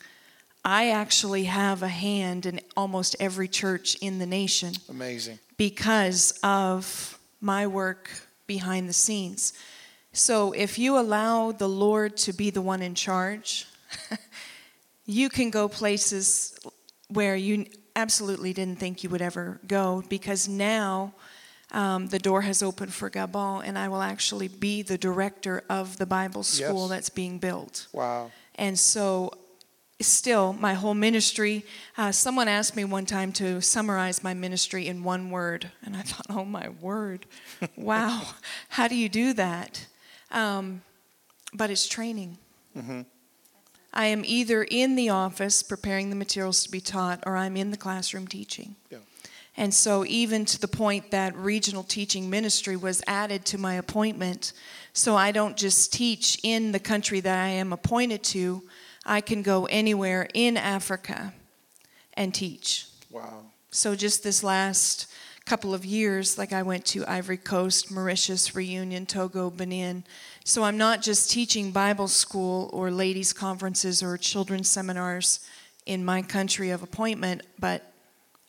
I 0.65 0.91
actually 0.91 1.45
have 1.45 1.83
a 1.83 1.89
hand 1.89 2.45
in 2.45 2.61
almost 2.77 3.17
every 3.21 3.49
church 3.49 3.95
in 3.97 4.19
the 4.19 4.27
nation 4.27 4.75
Amazing. 4.89 5.39
because 5.57 6.39
of 6.43 7.19
my 7.41 7.67
work 7.67 8.11
behind 8.47 8.89
the 8.89 8.93
scenes. 8.93 9.53
So 10.13 10.53
if 10.53 10.79
you 10.79 10.99
allow 10.99 11.53
the 11.53 11.69
Lord 11.69 12.17
to 12.19 12.33
be 12.33 12.51
the 12.51 12.63
one 12.63 12.83
in 12.83 12.95
charge, 12.95 13.67
you 15.07 15.29
can 15.29 15.51
go 15.51 15.69
places 15.69 16.59
where 17.09 17.37
you 17.37 17.67
absolutely 17.97 18.53
didn't 18.53 18.79
think 18.79 19.03
you 19.03 19.11
would 19.11 19.23
ever 19.23 19.59
go 19.67 20.05
because 20.09 20.47
now 20.49 21.15
um, 21.73 22.07
the 22.09 22.19
door 22.19 22.43
has 22.43 22.63
opened 22.63 22.93
for 22.95 23.11
Gabon 23.11 23.63
and 23.67 23.77
I 23.77 23.89
will 23.89 24.03
actually 24.03 24.47
be 24.49 24.83
the 24.83 24.97
director 24.99 25.65
of 25.69 25.97
the 25.97 26.07
Bible 26.07 26.45
school 26.45 26.83
Yes. 26.83 26.91
that's 26.91 27.09
being 27.11 27.39
built. 27.39 27.89
Wow. 27.93 28.31
And 28.55 28.79
so, 28.79 29.33
still, 30.01 30.53
my 30.53 30.75
whole 30.75 30.95
ministry. 30.95 31.65
Uh, 31.99 32.13
someone 32.13 32.49
asked 32.49 32.77
me 32.77 32.85
one 32.85 33.07
time 33.07 33.33
to 33.33 33.61
summarize 33.61 34.23
my 34.23 34.35
ministry 34.35 34.87
in 34.87 35.03
one 35.03 35.31
word. 35.31 35.71
And 35.85 35.97
I 35.97 36.03
thought, 36.03 36.27
oh 36.31 36.45
my 36.45 36.69
word, 36.81 37.27
wow, 37.77 38.23
how 38.69 38.87
do 38.89 38.95
you 38.95 39.09
do 39.09 39.33
that? 39.35 39.87
Um, 40.31 40.83
but 41.55 41.71
it's 41.71 41.89
training. 41.89 42.37
I 43.97 44.07
am 44.07 44.25
either 44.27 44.63
in 44.63 44.95
the 44.95 45.09
office 45.09 45.63
preparing 45.63 46.11
the 46.11 46.17
materials 46.17 46.63
to 46.65 46.71
be 46.71 46.83
taught, 46.83 47.23
or 47.25 47.35
I'm 47.35 47.57
in 47.57 47.71
the 47.71 47.79
classroom 47.79 48.27
teaching. 48.27 48.77
Yeah. 48.91 48.99
And 49.57 49.73
so, 49.73 50.05
even 50.05 50.45
to 50.45 50.61
the 50.61 50.69
point 50.69 51.11
that 51.13 51.35
regional 51.35 51.83
teaching 51.83 52.29
ministry 52.29 52.77
was 52.77 53.03
added 53.07 53.47
to 53.47 53.59
my 53.59 53.75
appointment, 53.75 54.53
so 54.93 55.17
I 55.17 55.33
don't 55.33 55.57
just 55.57 55.95
teach 55.95 56.39
in 56.43 56.73
the 56.73 56.79
country 56.79 57.21
that 57.21 57.39
I 57.39 57.49
am 57.49 57.73
appointed 57.73 58.23
to, 58.25 58.65
I 59.07 59.23
can 59.23 59.41
go 59.41 59.65
anywhere 59.65 60.29
in 60.35 60.59
Africa 60.59 61.33
and 62.13 62.35
teach. 62.35 62.89
Wow. 63.11 63.45
So, 63.71 63.95
just 63.95 64.23
this 64.23 64.45
last 64.45 65.11
couple 65.47 65.73
of 65.73 65.85
years, 65.85 66.37
like 66.37 66.53
I 66.53 66.63
went 66.63 66.85
to 66.87 67.05
Ivory 67.07 67.37
Coast, 67.37 67.91
Mauritius, 67.91 68.55
Reunion, 68.57 69.07
Togo, 69.07 69.49
Benin. 69.49 70.05
So, 70.45 70.65
I'm 70.65 70.77
not 70.77 71.03
just 71.03 71.31
teaching 71.31 71.71
Bible 71.71 72.09
school 72.09 72.69
or 72.73 72.91
ladies' 72.91 73.33
conferences 73.33 74.03
or 74.03 74.17
children's 74.19 74.69
seminars 74.69 75.41
in 75.87 76.05
my 76.05 76.21
country 76.23 76.71
of 76.71 76.83
appointment, 76.83 77.43
but 77.61 77.93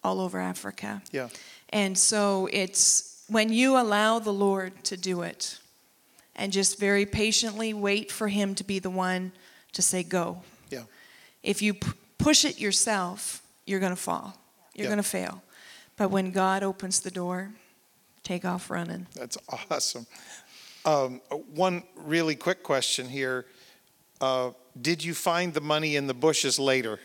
all 0.04 0.20
over 0.20 0.40
Africa. 0.40 1.02
Yeah. 1.12 1.30
And 1.70 1.98
so 1.98 2.50
it's 2.52 3.24
when 3.30 3.52
you 3.54 3.78
allow 3.80 4.20
the 4.20 4.32
Lord 4.34 4.84
to 4.86 4.98
do 4.98 5.22
it 5.22 5.60
and 6.36 6.52
just 6.52 6.80
very 6.80 7.06
patiently 7.06 7.74
wait 7.74 8.12
for 8.12 8.28
Him 8.28 8.56
to 8.56 8.64
be 8.64 8.80
the 8.80 8.90
one 8.90 9.32
to 9.74 9.82
say, 9.82 10.02
go. 10.02 10.42
Yeah. 10.72 10.84
If 11.44 11.62
you 11.62 11.74
p- 11.76 11.92
push 12.18 12.46
it 12.46 12.60
yourself, 12.60 13.44
you're 13.66 13.80
going 13.82 13.92
to 13.92 14.02
fall, 14.02 14.36
you're 14.74 14.86
Yeah. 14.86 14.90
going 14.90 15.04
to 15.04 15.10
fail. 15.10 15.44
But 15.98 16.10
when 16.10 16.32
God 16.32 16.64
opens 16.64 17.00
the 17.00 17.12
door, 17.12 17.52
take 18.24 18.46
off 18.46 18.70
running. 18.70 19.08
That's 19.16 19.38
awesome. 19.72 20.06
Um, 20.86 21.22
one 21.54 21.84
really 21.96 22.36
quick 22.36 22.64
question 22.64 23.10
here. 23.10 23.46
Uh, 24.22 24.52
did 24.80 25.04
you 25.04 25.14
find 25.14 25.54
the 25.54 25.62
money 25.62 25.96
in 25.96 26.08
the 26.08 26.14
bushes 26.14 26.60
later? 26.60 27.00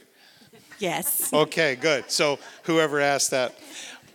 Yes. 0.78 1.32
Okay, 1.32 1.74
good. 1.76 2.10
So 2.10 2.38
whoever 2.64 3.00
asked 3.00 3.30
that. 3.30 3.58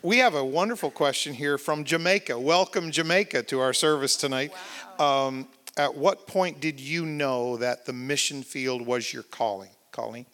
We 0.04 0.20
have 0.20 0.36
a 0.36 0.46
wonderful 0.46 0.92
question 0.92 1.34
here 1.34 1.58
from 1.58 1.84
Jamaica. 1.84 2.40
Welcome, 2.40 2.92
Jamaica, 2.92 3.44
to 3.44 3.60
our 3.60 3.74
service 3.74 4.16
tonight. 4.16 4.52
Um, 5.00 5.48
at 5.76 5.96
what 5.96 6.28
point 6.28 6.60
did 6.60 6.80
you 6.80 7.06
know 7.06 7.58
that 7.58 7.86
the 7.86 7.94
mission 7.94 8.44
field 8.44 8.86
was 8.86 9.12
your 9.12 9.24
calling? 9.24 9.70
Colleen? 9.92 10.26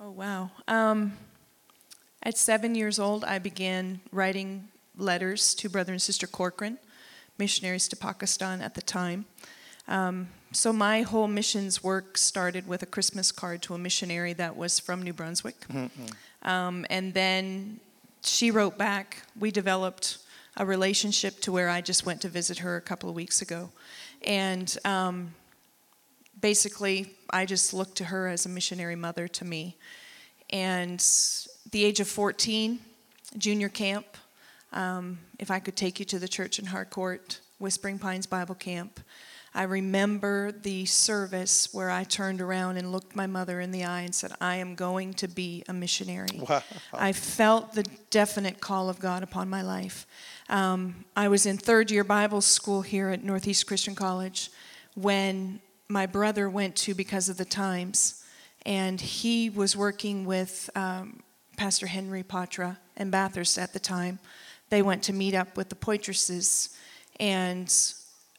Oh, 0.00 0.10
wow. 0.10 0.50
Um, 0.66 1.12
at 2.22 2.36
seven 2.36 2.74
years 2.74 2.98
old, 2.98 3.24
I 3.24 3.38
began 3.38 4.00
writing 4.12 4.68
letters 4.96 5.54
to 5.54 5.68
Brother 5.68 5.92
and 5.92 6.02
Sister 6.02 6.26
Corcoran, 6.26 6.78
missionaries 7.38 7.88
to 7.88 7.96
Pakistan 7.96 8.60
at 8.60 8.74
the 8.74 8.82
time. 8.82 9.24
Um, 9.88 10.28
so 10.52 10.72
my 10.72 11.02
whole 11.02 11.28
missions 11.28 11.82
work 11.82 12.18
started 12.18 12.68
with 12.68 12.82
a 12.82 12.86
Christmas 12.86 13.32
card 13.32 13.62
to 13.62 13.74
a 13.74 13.78
missionary 13.78 14.32
that 14.34 14.56
was 14.56 14.78
from 14.78 15.02
New 15.02 15.12
Brunswick. 15.12 15.56
Um, 16.42 16.86
and 16.90 17.14
then 17.14 17.80
she 18.22 18.50
wrote 18.50 18.76
back. 18.76 19.22
We 19.38 19.50
developed 19.50 20.18
a 20.56 20.66
relationship 20.66 21.40
to 21.40 21.52
where 21.52 21.68
I 21.68 21.80
just 21.80 22.04
went 22.04 22.20
to 22.22 22.28
visit 22.28 22.58
her 22.58 22.76
a 22.76 22.80
couple 22.80 23.08
of 23.08 23.14
weeks 23.14 23.40
ago. 23.40 23.70
And 24.22 24.76
um, 24.84 25.34
basically, 26.40 27.14
I 27.30 27.46
just 27.46 27.72
looked 27.72 27.96
to 27.96 28.04
her 28.04 28.28
as 28.28 28.44
a 28.44 28.48
missionary 28.48 28.96
mother 28.96 29.26
to 29.28 29.44
me. 29.44 29.76
And 30.50 31.00
the 31.70 31.84
age 31.84 32.00
of 32.00 32.08
14, 32.08 32.78
junior 33.38 33.68
camp, 33.68 34.06
um, 34.72 35.18
if 35.38 35.50
I 35.50 35.58
could 35.58 35.76
take 35.76 35.98
you 35.98 36.04
to 36.06 36.18
the 36.18 36.28
church 36.28 36.58
in 36.58 36.66
Harcourt, 36.66 37.40
Whispering 37.58 37.98
Pines 37.98 38.26
Bible 38.26 38.54
Camp, 38.54 39.00
I 39.52 39.64
remember 39.64 40.52
the 40.52 40.86
service 40.86 41.74
where 41.74 41.90
I 41.90 42.04
turned 42.04 42.40
around 42.40 42.76
and 42.76 42.92
looked 42.92 43.16
my 43.16 43.26
mother 43.26 43.60
in 43.60 43.72
the 43.72 43.84
eye 43.84 44.02
and 44.02 44.14
said, 44.14 44.32
I 44.40 44.56
am 44.56 44.76
going 44.76 45.14
to 45.14 45.26
be 45.26 45.64
a 45.68 45.72
missionary. 45.72 46.40
Wow. 46.48 46.62
I 46.92 47.12
felt 47.12 47.72
the 47.72 47.84
definite 48.10 48.60
call 48.60 48.88
of 48.88 49.00
God 49.00 49.24
upon 49.24 49.50
my 49.50 49.62
life. 49.62 50.06
Um, 50.48 51.04
I 51.16 51.26
was 51.26 51.46
in 51.46 51.56
third 51.58 51.90
year 51.90 52.04
Bible 52.04 52.40
school 52.40 52.82
here 52.82 53.08
at 53.08 53.24
Northeast 53.24 53.66
Christian 53.66 53.96
College 53.96 54.50
when 54.94 55.60
my 55.88 56.06
brother 56.06 56.48
went 56.48 56.76
to 56.76 56.94
because 56.94 57.28
of 57.28 57.36
the 57.36 57.44
times, 57.44 58.24
and 58.64 59.00
he 59.00 59.50
was 59.50 59.76
working 59.76 60.24
with 60.24 60.70
um, 60.76 61.22
Pastor 61.60 61.88
Henry 61.88 62.22
Patra 62.22 62.78
and 62.96 63.12
Bathurst 63.12 63.58
at 63.58 63.74
the 63.74 63.78
time. 63.78 64.18
They 64.70 64.80
went 64.80 65.02
to 65.02 65.12
meet 65.12 65.34
up 65.34 65.58
with 65.58 65.68
the 65.68 65.74
Poitresses, 65.74 66.74
and 67.20 67.70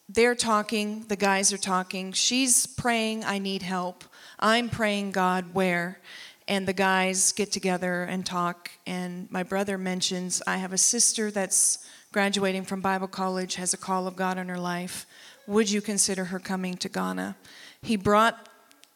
they're 0.09 0.33
talking, 0.33 1.05
the 1.07 1.15
guys 1.15 1.53
are 1.53 1.59
talking. 1.59 2.13
She's 2.13 2.65
praying, 2.65 3.23
I 3.23 3.37
need 3.37 3.61
help. 3.61 4.03
I'm 4.39 4.69
praying, 4.69 5.11
God, 5.11 5.53
where? 5.53 5.99
And 6.47 6.67
the 6.67 6.73
guys 6.73 7.31
get 7.31 7.51
together 7.51 8.05
and 8.05 8.25
talk. 8.25 8.71
And 8.87 9.31
my 9.31 9.43
brother 9.43 9.77
mentions, 9.77 10.41
I 10.47 10.57
have 10.57 10.73
a 10.73 10.77
sister 10.79 11.29
that's 11.29 11.87
graduating 12.11 12.63
from 12.63 12.81
Bible 12.81 13.07
college, 13.07 13.53
has 13.53 13.71
a 13.71 13.77
call 13.77 14.07
of 14.07 14.15
God 14.15 14.39
in 14.39 14.49
her 14.49 14.57
life. 14.57 15.05
Would 15.45 15.69
you 15.69 15.79
consider 15.79 16.25
her 16.25 16.39
coming 16.39 16.73
to 16.77 16.89
Ghana? 16.89 17.35
He 17.83 17.97
brought 17.97 18.49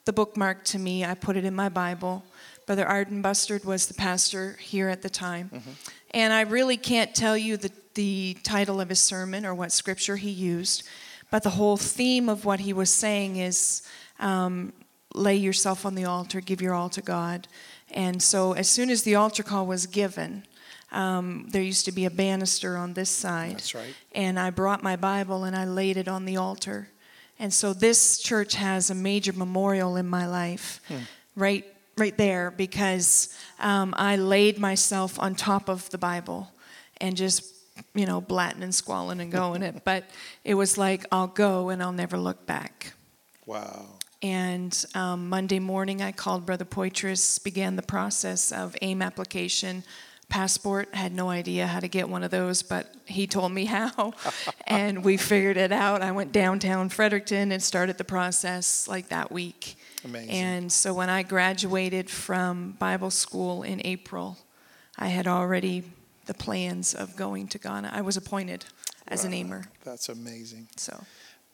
the 0.05 0.13
bookmark 0.13 0.63
to 0.65 0.79
me. 0.79 1.05
I 1.05 1.13
put 1.13 1.37
it 1.37 1.45
in 1.45 1.53
my 1.53 1.69
Bible. 1.69 2.23
Brother 2.65 2.85
Arden 2.85 3.21
Bustard 3.21 3.63
was 3.63 3.87
the 3.87 3.93
pastor 3.93 4.57
here 4.59 4.89
at 4.89 5.01
the 5.01 5.09
time. 5.09 5.49
And 6.11 6.33
I 6.33 6.41
really 6.41 6.77
can't 6.77 7.13
tell 7.13 7.37
you 7.37 7.57
the, 7.57 7.71
the 7.93 8.37
title 8.43 8.81
of 8.81 8.89
his 8.89 8.99
sermon 8.99 9.45
or 9.45 9.53
what 9.53 9.71
scripture 9.71 10.15
he 10.15 10.29
used, 10.29 10.83
but 11.29 11.43
the 11.43 11.51
whole 11.51 11.77
theme 11.77 12.29
of 12.29 12.45
what 12.45 12.61
he 12.61 12.73
was 12.73 12.89
saying 12.89 13.35
is 13.35 13.83
um, 14.19 14.73
lay 15.13 15.35
yourself 15.35 15.85
on 15.85 15.95
the 15.95 16.05
altar, 16.05 16.41
give 16.41 16.61
your 16.61 16.73
all 16.73 16.89
to 16.89 17.01
God. 17.01 17.47
And 17.91 18.21
so, 18.21 18.53
as 18.53 18.67
soon 18.67 18.89
as 18.89 19.03
the 19.03 19.15
altar 19.15 19.43
call 19.43 19.65
was 19.67 19.85
given, 19.85 20.45
um, 20.91 21.47
there 21.49 21.61
used 21.61 21.85
to 21.85 21.91
be 21.91 22.05
a 22.05 22.09
banister 22.09 22.77
on 22.77 22.93
this 22.93 23.09
side. 23.09 23.55
That's 23.55 23.75
right. 23.75 23.93
And 24.13 24.39
I 24.39 24.49
brought 24.49 24.83
my 24.83 24.95
Bible 24.95 25.43
and 25.43 25.55
I 25.55 25.65
laid 25.65 25.97
it 25.97 26.07
on 26.07 26.25
the 26.25 26.37
altar. 26.37 26.89
And 27.37 27.53
so, 27.53 27.73
this 27.73 28.17
church 28.17 28.55
has 28.55 28.89
a 28.89 28.95
major 28.95 29.33
memorial 29.33 29.97
in 29.97 30.07
my 30.07 30.25
life, 30.25 30.81
right, 31.35 31.65
right 31.97 32.17
there, 32.17 32.51
because 32.51 33.35
um, 33.59 33.93
I 33.97 34.15
laid 34.17 34.59
myself 34.59 35.19
on 35.19 35.35
top 35.35 35.69
of 35.69 35.89
the 35.89 35.97
Bible 35.97 36.51
and 36.97 37.15
just, 37.15 37.53
you 37.93 38.05
know, 38.05 38.21
blatting 38.21 38.63
and 38.63 38.73
squalling 38.73 39.19
and 39.19 39.31
going 39.31 39.63
it. 39.63 39.83
But 39.83 40.05
it 40.43 40.55
was 40.55 40.77
like, 40.77 41.05
I'll 41.11 41.27
go 41.27 41.69
and 41.69 41.81
I'll 41.81 41.91
never 41.91 42.17
look 42.17 42.45
back. 42.45 42.93
Wow. 43.45 43.85
And 44.21 44.85
um, 44.95 45.29
Monday 45.29 45.59
morning, 45.59 46.01
I 46.01 46.11
called 46.11 46.45
Brother 46.45 46.65
Poitras, 46.65 47.43
began 47.43 47.75
the 47.75 47.83
process 47.83 48.51
of 48.51 48.75
AIM 48.81 49.01
application, 49.01 49.83
passport. 50.29 50.95
Had 50.95 51.13
no 51.13 51.29
idea 51.29 51.67
how 51.67 51.79
to 51.79 51.87
get 51.87 52.09
one 52.09 52.23
of 52.23 52.31
those, 52.31 52.63
but 52.63 52.93
he 53.05 53.27
told 53.27 53.51
me 53.51 53.65
how, 53.75 54.13
and 54.65 55.03
we 55.03 55.17
figured 55.17 55.57
it 55.57 55.71
out. 55.71 56.01
I 56.01 56.11
went 56.11 56.31
downtown 56.31 56.89
Fredericton 56.89 57.51
and 57.51 57.61
started 57.61 57.97
the 57.97 58.03
process 58.03 58.87
like 58.87 59.09
that 59.09 59.31
week. 59.31 59.75
Amazing. 60.05 60.29
And 60.29 60.71
so 60.71 60.93
when 60.93 61.09
I 61.09 61.23
graduated 61.23 62.09
from 62.09 62.71
Bible 62.73 63.09
school 63.09 63.63
in 63.63 63.81
April, 63.83 64.37
I 64.97 65.07
had 65.07 65.27
already 65.27 65.83
the 66.27 66.33
plans 66.33 66.93
of 66.93 67.15
going 67.15 67.47
to 67.49 67.57
Ghana. 67.57 67.89
I 67.91 68.01
was 68.01 68.15
appointed 68.15 68.65
as 69.07 69.25
an 69.25 69.33
aimer, 69.33 69.65
That's 69.83 70.09
amazing. 70.09 70.67
so. 70.77 71.03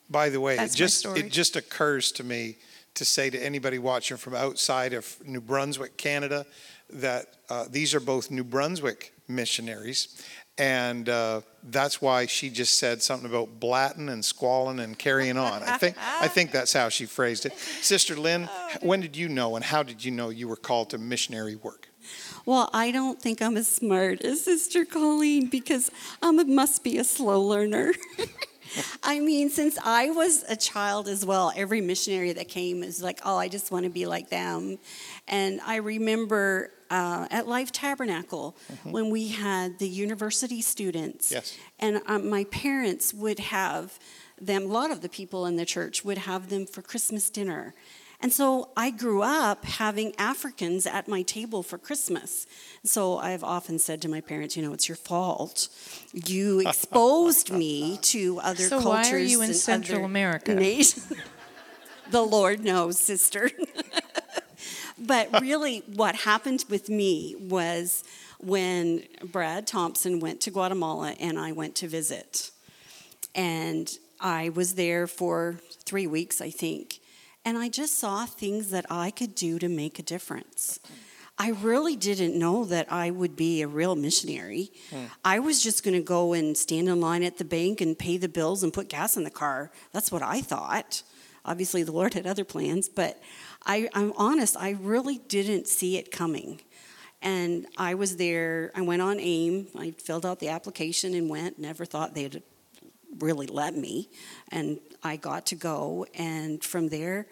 By 0.08 0.28
the 0.28 0.40
way, 0.40 0.58
it 0.58 0.74
just 0.74 1.06
it 1.06 1.30
just 1.30 1.56
occurs 1.56 2.12
to 2.12 2.24
me 2.24 2.56
to 2.94 3.04
say 3.04 3.30
to 3.30 3.38
anybody 3.38 3.78
watching 3.78 4.18
from 4.18 4.34
outside 4.34 4.92
of 4.92 5.16
New 5.24 5.40
Brunswick, 5.40 5.96
Canada, 5.96 6.44
that 6.90 7.36
uh, 7.48 7.64
these 7.70 7.94
are 7.94 8.00
both 8.00 8.30
New 8.30 8.44
Brunswick 8.44 9.14
missionaries, 9.28 10.22
and 10.58 11.08
uh, 11.08 11.40
that's 11.64 12.00
why 12.02 12.26
she 12.26 12.50
just 12.50 12.78
said 12.78 13.02
something 13.02 13.28
about 13.28 13.58
blatting 13.60 14.08
and 14.08 14.24
squalling 14.24 14.80
and 14.80 14.98
carrying 14.98 15.36
on. 15.36 15.62
I 15.62 15.78
think 15.78 15.96
I 15.98 16.28
think 16.28 16.50
that's 16.52 16.72
how 16.72 16.88
she 16.88 17.06
phrased 17.06 17.46
it. 17.46 17.56
Sister 17.56 18.16
Lynn, 18.16 18.48
Oh, 18.50 18.70
when 18.82 19.00
did 19.00 19.16
you 19.16 19.28
know 19.28 19.56
and 19.56 19.64
how 19.64 19.82
did 19.82 20.04
you 20.04 20.10
know 20.10 20.28
you 20.28 20.48
were 20.48 20.56
called 20.56 20.90
to 20.90 20.98
missionary 20.98 21.56
work? 21.56 21.88
Well, 22.44 22.68
I 22.72 22.90
don't 22.90 23.20
think 23.22 23.40
I'm 23.40 23.56
as 23.56 23.68
smart 23.68 24.22
as 24.22 24.44
Sister 24.44 24.84
Colleen 24.84 25.46
because 25.46 25.90
I 26.20 26.32
must 26.32 26.82
be 26.82 26.98
a 26.98 27.04
slow 27.04 27.40
learner. 27.40 27.92
I 29.02 29.20
mean, 29.20 29.50
since 29.50 29.78
I 29.84 30.10
was 30.10 30.44
a 30.48 30.56
child 30.56 31.06
as 31.06 31.24
well, 31.24 31.52
every 31.54 31.80
missionary 31.80 32.32
that 32.32 32.48
came 32.48 32.82
is 32.82 33.02
like, 33.02 33.20
oh, 33.24 33.36
I 33.36 33.48
just 33.48 33.70
want 33.70 33.84
to 33.84 33.90
be 33.90 34.06
like 34.06 34.30
them. 34.30 34.78
And 35.28 35.60
I 35.60 35.76
remember 35.76 36.72
uh, 36.92 37.26
at 37.30 37.48
Life 37.48 37.72
Tabernacle 37.72 38.54
when 38.84 39.10
we 39.10 39.28
had 39.28 39.78
the 39.78 39.88
university 39.88 40.60
students. 40.60 41.32
Yes. 41.32 41.56
And 41.80 42.02
um, 42.06 42.28
my 42.30 42.44
parents 42.44 43.12
would 43.14 43.38
have 43.40 43.98
them, 44.40 44.64
a 44.64 44.66
lot 44.66 44.90
of 44.90 45.00
the 45.00 45.08
people 45.08 45.46
in 45.46 45.56
the 45.56 45.64
church 45.64 46.04
would 46.04 46.18
have 46.18 46.48
them 46.50 46.66
for 46.66 46.82
Christmas 46.82 47.30
dinner. 47.30 47.74
And 48.20 48.32
so 48.32 48.70
I 48.76 48.90
grew 48.90 49.22
up 49.22 49.64
having 49.64 50.14
Africans 50.16 50.86
at 50.86 51.08
my 51.08 51.22
table 51.22 51.62
for 51.64 51.76
Christmas. 51.78 52.46
So 52.84 53.18
I've 53.18 53.42
often 53.42 53.80
said 53.80 54.00
to 54.02 54.08
my 54.08 54.20
parents, 54.20 54.56
you 54.56 54.62
know, 54.62 54.72
it's 54.72 54.88
your 54.88 54.96
fault. 54.96 55.68
You 56.12 56.60
exposed 56.68 57.50
me 57.50 57.98
to 58.02 58.38
other 58.40 58.62
So 58.64 58.80
cultures. 58.80 59.10
why 59.10 59.16
are 59.16 59.18
you 59.18 59.40
in 59.42 59.50
and 59.50 59.56
Central 59.56 59.98
other 59.98 60.04
America? 60.06 60.54
nations. 60.68 61.12
the 62.10 62.22
Lord 62.22 62.60
knows, 62.60 62.98
sister. 63.00 63.50
but 65.06 65.40
really, 65.40 65.82
what 65.94 66.14
happened 66.14 66.64
with 66.68 66.88
me 66.88 67.34
was 67.38 68.04
when 68.38 69.04
Brad 69.24 69.66
Thompson 69.66 70.20
went 70.20 70.40
to 70.42 70.50
Guatemala 70.50 71.14
and 71.20 71.38
I 71.38 71.52
went 71.52 71.74
to 71.76 71.88
visit. 71.88 72.50
And 73.34 73.90
I 74.20 74.50
was 74.50 74.74
there 74.74 75.06
for 75.06 75.60
three 75.84 76.06
weeks, 76.06 76.40
I 76.40 76.50
think. 76.50 77.00
And 77.44 77.58
I 77.58 77.68
just 77.68 77.98
saw 77.98 78.26
things 78.26 78.70
that 78.70 78.86
I 78.90 79.10
could 79.10 79.34
do 79.34 79.58
to 79.58 79.68
make 79.68 79.98
a 79.98 80.02
difference. 80.02 80.78
I 81.38 81.50
really 81.50 81.96
didn't 81.96 82.38
know 82.38 82.64
that 82.66 82.92
I 82.92 83.10
would 83.10 83.36
be 83.36 83.62
a 83.62 83.68
real 83.68 83.96
missionary. 83.96 84.70
Hmm. 84.90 85.04
I 85.24 85.38
was 85.38 85.62
just 85.62 85.82
going 85.82 85.96
to 85.96 86.02
go 86.02 86.34
and 86.34 86.56
stand 86.56 86.88
in 86.88 87.00
line 87.00 87.22
at 87.22 87.38
the 87.38 87.44
bank 87.44 87.80
and 87.80 87.98
pay 87.98 88.16
the 88.16 88.28
bills 88.28 88.62
and 88.62 88.72
put 88.72 88.88
gas 88.88 89.16
in 89.16 89.24
the 89.24 89.30
car. 89.30 89.72
That's 89.92 90.12
what 90.12 90.22
I 90.22 90.40
thought. 90.40 91.02
Obviously, 91.44 91.82
the 91.82 91.90
Lord 91.90 92.14
had 92.14 92.26
other 92.26 92.44
plans, 92.44 92.88
but 92.88 93.20
I, 93.64 93.88
I'm 93.94 94.12
honest, 94.16 94.56
I 94.56 94.70
really 94.80 95.18
didn't 95.18 95.68
see 95.68 95.96
it 95.96 96.10
coming. 96.10 96.60
And 97.20 97.66
I 97.76 97.94
was 97.94 98.16
there, 98.16 98.72
I 98.74 98.80
went 98.80 99.02
on 99.02 99.20
AIM, 99.20 99.68
I 99.78 99.92
filled 99.92 100.26
out 100.26 100.40
the 100.40 100.48
application 100.48 101.14
and 101.14 101.30
went, 101.30 101.58
never 101.58 101.84
thought 101.84 102.14
they'd 102.14 102.42
really 103.20 103.46
let 103.46 103.76
me. 103.76 104.08
And 104.50 104.80
I 105.02 105.16
got 105.16 105.46
to 105.46 105.54
go. 105.54 106.06
And 106.14 106.62
from 106.64 106.88
there, 106.88 107.26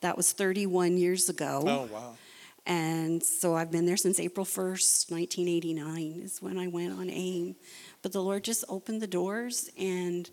that 0.00 0.16
was 0.16 0.32
31 0.32 0.96
years 0.96 1.28
ago. 1.28 1.62
Oh 1.66 1.88
wow. 1.92 2.14
And 2.66 3.22
so 3.22 3.54
I've 3.54 3.70
been 3.70 3.84
there 3.84 3.98
since 3.98 4.18
April 4.18 4.46
1st, 4.46 5.10
1989 5.10 6.20
is 6.22 6.40
when 6.40 6.56
I 6.56 6.66
went 6.66 6.98
on 6.98 7.10
AIM. 7.10 7.56
But 8.00 8.12
the 8.12 8.22
Lord 8.22 8.42
just 8.42 8.64
opened 8.70 9.02
the 9.02 9.06
doors, 9.06 9.68
and 9.78 10.30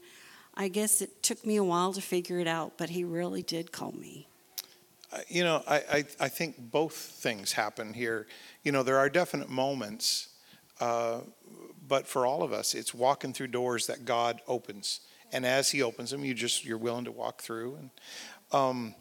I 0.55 0.69
guess 0.69 1.01
it 1.01 1.23
took 1.23 1.45
me 1.45 1.57
a 1.57 1.63
while 1.63 1.91
to 1.91 2.01
figure 2.01 2.39
it 2.39 2.47
out, 2.47 2.77
but 2.77 2.91
He 2.91 3.03
really 3.03 3.41
did 3.41 3.73
call 3.73 3.91
me. 3.91 4.27
Uh, 5.11 5.19
You 5.27 5.43
know, 5.43 5.63
I, 5.67 5.75
I, 5.75 6.03
I 6.19 6.29
think 6.29 6.55
both 6.71 6.93
things 6.93 7.53
happen 7.53 7.93
here. 7.93 8.27
You 8.63 8.71
know, 8.71 8.83
there 8.83 8.97
are 8.97 9.09
definite 9.09 9.49
moments, 9.49 10.29
uh, 10.79 11.21
but 11.87 12.07
for 12.07 12.25
all 12.25 12.43
of 12.43 12.53
us, 12.53 12.73
it's 12.73 12.93
walking 12.93 13.33
through 13.33 13.47
doors 13.47 13.87
that 13.87 14.05
God 14.05 14.41
opens. 14.47 15.01
And 15.33 15.45
as 15.45 15.71
He 15.71 15.81
opens 15.81 16.11
them, 16.11 16.23
you 16.23 16.33
just 16.33 16.65
you're 16.65 16.77
willing 16.77 17.05
to 17.05 17.11
walk 17.11 17.41
through. 17.41 17.75
And 17.75 17.89
um, 18.51 18.95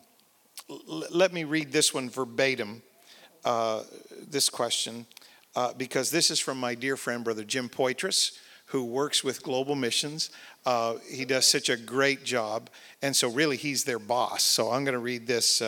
l- 0.69 1.05
let 1.11 1.33
me 1.33 1.45
read 1.45 1.73
this 1.73 1.95
one 1.95 2.11
verbatim. 2.11 2.83
Uh, 3.43 3.85
this 4.29 4.51
question, 4.51 5.07
uh, 5.57 5.73
because 5.79 6.11
this 6.11 6.31
is 6.31 6.39
from 6.39 6.61
my 6.61 6.75
dear 6.75 6.95
friend, 6.95 7.25
Brother 7.25 7.43
Jim 7.43 7.71
Poitras, 7.71 8.39
who 8.67 8.85
works 8.85 9.25
with 9.25 9.43
Global 9.43 9.75
Missions. 9.75 10.31
Uh, 10.67 10.97
he 11.11 11.25
does 11.25 11.47
such 11.47 11.71
a 11.71 11.77
great 11.77 12.23
job, 12.23 12.69
and 13.01 13.17
so 13.17 13.31
really 13.31 13.57
he's 13.57 13.85
their 13.85 13.99
boss. 13.99 14.43
So 14.43 14.71
I'm 14.73 14.85
going 14.85 14.93
to 14.93 14.99
read 14.99 15.27
this. 15.27 15.63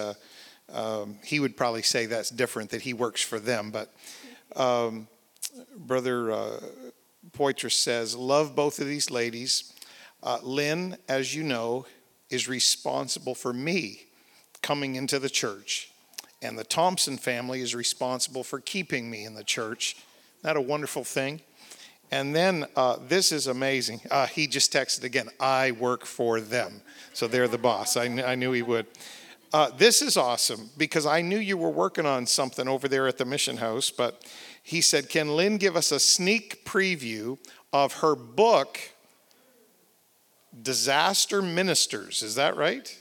Um, 0.73 1.19
he 1.25 1.41
would 1.41 1.57
probably 1.57 1.83
say 1.83 2.07
that's 2.07 2.31
different, 2.31 2.71
that 2.71 2.83
he 2.83 2.95
works 2.95 3.23
for 3.23 3.39
them. 3.39 3.71
But 3.71 3.93
um, 4.57 5.07
Brother 5.77 6.33
uh, 6.33 6.61
Poitras 7.33 7.73
says, 7.73 8.17
Love 8.17 8.57
both 8.57 8.79
of 8.79 8.87
these 8.87 9.11
ladies. 9.11 9.73
Uh, 10.23 10.39
Lynn, 10.43 10.97
as 11.09 11.35
you 11.35 11.43
know, 11.43 11.87
is 12.31 12.49
responsible 12.49 13.35
for 13.35 13.53
me 13.53 14.07
coming 14.63 14.95
into 14.95 15.19
the 15.19 15.29
church, 15.29 15.91
and 16.41 16.59
the 16.59 16.65
Thompson 16.65 17.19
family 17.19 17.61
is 17.61 17.75
responsible 17.75 18.45
for 18.45 18.61
keeping 18.61 19.11
me 19.11 19.25
in 19.25 19.35
the 19.35 19.45
church. 19.45 19.97
Isn't 20.39 20.43
that 20.43 20.57
a 20.57 20.61
wonderful 20.61 21.05
thing? 21.05 21.41
And 22.13 22.35
then 22.35 22.67
uh, 22.77 22.97
this 23.09 23.33
is 23.33 23.47
amazing. 23.47 24.03
Uh, 24.11 24.27
he 24.27 24.47
just 24.47 24.73
texted 24.73 25.03
again, 25.03 25.29
I 25.41 25.73
work 25.73 26.05
for 26.05 26.41
them. 26.41 26.83
So 27.15 27.27
they're 27.27 27.49
the 27.49 27.59
boss. 27.59 27.97
I, 27.97 28.09
kn- 28.09 28.27
I 28.29 28.35
knew 28.35 28.53
he 28.53 28.63
would. 28.63 28.87
Uh, 29.53 29.69
this 29.77 30.01
is 30.01 30.17
awesome 30.17 30.71
because 30.79 31.05
I 31.05 31.21
knew 31.21 31.37
you 31.37 31.59
were 31.59 31.71
working 31.71 32.07
on 32.07 32.27
something 32.27 32.67
over 32.67 32.89
there 32.89 33.07
at 33.07 33.19
the 33.19 33.27
mission 33.27 33.59
house, 33.59 33.91
but 33.91 34.25
he 34.63 34.81
said, 34.81 35.11
Can 35.11 35.37
Lynn 35.37 35.59
give 35.59 35.77
us 35.77 35.93
a 35.93 36.01
sneak 36.01 36.65
preview 36.65 37.37
of 37.71 37.95
her 37.95 38.15
book, 38.15 38.81
Disaster 40.63 41.43
Ministers? 41.43 42.23
Is 42.23 42.37
that 42.37 42.57
right? 42.57 42.97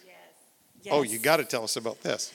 Yes. 0.83 0.93
Oh, 0.93 1.03
you 1.03 1.19
got 1.19 1.37
to 1.37 1.45
tell 1.45 1.63
us 1.63 1.77
about 1.77 2.01
this. 2.01 2.33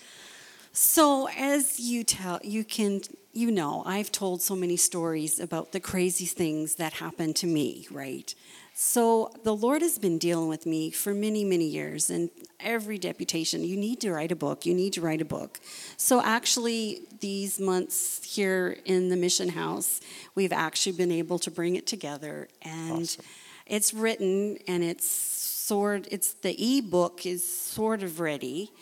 So, 0.72 1.28
as 1.36 1.80
you 1.80 2.04
tell, 2.04 2.38
you 2.42 2.64
can, 2.64 3.00
you 3.32 3.50
know, 3.50 3.82
I've 3.84 4.12
told 4.12 4.40
so 4.40 4.54
many 4.54 4.76
stories 4.76 5.40
about 5.40 5.72
the 5.72 5.80
crazy 5.80 6.26
things 6.26 6.76
that 6.76 6.94
happened 6.94 7.36
to 7.36 7.46
me, 7.46 7.86
right? 7.90 8.34
So 8.78 9.30
the 9.42 9.56
Lord 9.56 9.80
has 9.80 9.98
been 9.98 10.18
dealing 10.18 10.50
with 10.50 10.66
me 10.66 10.90
for 10.90 11.14
many, 11.14 11.44
many 11.44 11.64
years, 11.64 12.10
and 12.10 12.28
every 12.60 12.98
deputation, 12.98 13.64
you 13.64 13.74
need 13.74 14.02
to 14.02 14.12
write 14.12 14.30
a 14.30 14.36
book. 14.36 14.66
You 14.66 14.74
need 14.74 14.92
to 14.92 15.00
write 15.00 15.22
a 15.22 15.24
book. 15.24 15.60
So 15.96 16.20
actually, 16.20 17.06
these 17.20 17.58
months 17.58 18.22
here 18.22 18.76
in 18.84 19.08
the 19.08 19.16
mission 19.16 19.48
house, 19.48 20.02
we've 20.34 20.52
actually 20.52 20.92
been 20.92 21.10
able 21.10 21.38
to 21.38 21.50
bring 21.50 21.76
it 21.76 21.86
together, 21.86 22.48
and 22.60 23.00
Awesome. 23.00 23.24
it's 23.64 23.94
written, 23.94 24.58
and 24.68 24.84
it's 24.84 25.08
sort. 25.10 26.06
It's 26.10 26.34
the 26.34 26.54
e-book 26.62 27.24
is 27.24 27.50
sort 27.50 28.02
of 28.02 28.20
ready. 28.20 28.72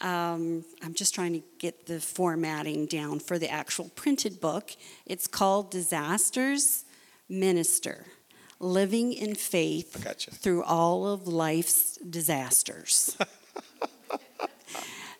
Um, 0.00 0.64
I'm 0.82 0.94
just 0.94 1.14
trying 1.14 1.32
to 1.34 1.42
get 1.60 1.86
the 1.86 2.00
formatting 2.00 2.86
down 2.86 3.20
for 3.20 3.38
the 3.38 3.50
actual 3.50 3.88
printed 3.94 4.40
book. 4.40 4.72
It's 5.06 5.28
called 5.28 5.70
Disasters 5.70 6.84
Minister 7.28 8.04
Living 8.64 9.12
in 9.12 9.34
Faith 9.34 10.00
Gotcha. 10.02 10.30
Through 10.30 10.62
All 10.62 11.06
of 11.06 11.28
Life's 11.28 11.98
Disasters. 11.98 13.14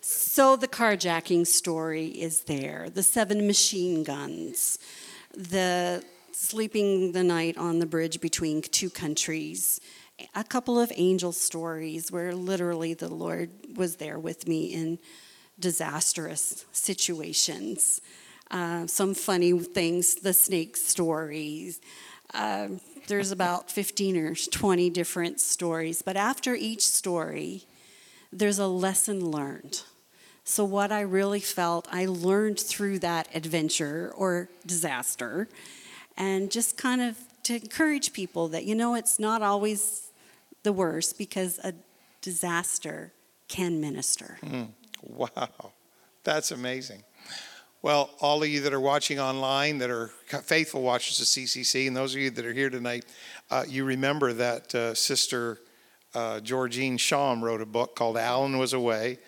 so 0.01 0.55
the 0.55 0.67
carjacking 0.67 1.45
story 1.45 2.07
is 2.07 2.41
there, 2.45 2.89
the 2.91 3.03
seven 3.03 3.45
machine 3.45 4.03
guns, 4.03 4.79
the 5.35 6.03
sleeping 6.31 7.11
the 7.11 7.23
night 7.23 7.55
on 7.55 7.77
the 7.77 7.85
bridge 7.85 8.19
between 8.19 8.63
two 8.63 8.89
countries, 8.89 9.79
a 10.33 10.43
couple 10.43 10.79
of 10.79 10.91
angel 10.95 11.31
stories 11.31 12.11
where 12.11 12.33
literally 12.33 12.95
the 12.95 13.13
Lord 13.13 13.51
was 13.75 13.97
there 13.97 14.17
with 14.17 14.47
me 14.47 14.73
in 14.73 14.97
disastrous 15.59 16.65
situations. 16.71 18.01
Uh, 18.49 18.87
some 18.87 19.13
funny 19.13 19.57
things, 19.59 20.15
the 20.15 20.33
snake 20.33 20.75
stories. 20.75 21.79
Um, 22.33 22.81
there's 23.07 23.31
about 23.31 23.69
15 23.69 24.17
or 24.17 24.35
20 24.35 24.89
different 24.89 25.39
stories, 25.39 26.01
but 26.01 26.17
after 26.17 26.55
each 26.55 26.85
story, 26.85 27.63
there's 28.31 28.59
a 28.59 28.67
lesson 28.67 29.29
learned. 29.31 29.81
So, 30.43 30.63
what 30.63 30.91
I 30.91 31.01
really 31.01 31.39
felt 31.39 31.87
I 31.91 32.05
learned 32.05 32.59
through 32.59 32.99
that 32.99 33.27
adventure 33.33 34.13
or 34.15 34.49
disaster, 34.65 35.47
and 36.17 36.51
just 36.51 36.77
kind 36.77 37.01
of 37.01 37.17
to 37.43 37.55
encourage 37.55 38.13
people 38.13 38.47
that, 38.49 38.65
you 38.65 38.75
know, 38.75 38.95
it's 38.95 39.19
not 39.19 39.41
always 39.41 40.11
the 40.63 40.73
worst 40.73 41.17
because 41.17 41.59
a 41.63 41.73
disaster 42.21 43.11
can 43.47 43.81
minister. 43.81 44.37
Hmm. 44.43 44.63
Wow, 45.01 45.73
that's 46.23 46.51
amazing. 46.51 47.03
Well, 47.85 48.09
all 48.19 48.41
of 48.41 48.49
you 48.49 48.61
that 48.61 48.73
are 48.73 48.79
watching 48.79 49.19
online, 49.19 49.77
that 49.77 49.91
are 49.91 50.07
faithful 50.41 50.81
watchers 50.81 51.19
of 51.19 51.27
CCC, 51.27 51.85
and 51.85 51.95
those 51.95 52.15
of 52.15 52.19
you 52.19 52.31
that 52.31 52.43
are 52.43 52.51
here 52.51 52.71
tonight, 52.71 53.05
uh, 53.51 53.63
you 53.67 53.85
remember 53.85 54.33
that 54.33 54.73
uh, 54.73 54.95
Sister 54.95 55.59
uh, 56.15 56.39
Georgine 56.39 56.97
Shawm 56.97 57.43
wrote 57.43 57.61
a 57.61 57.65
book 57.67 57.95
called 57.95 58.17
Alan 58.17 58.57
Was 58.57 58.73
Away. 58.73 59.19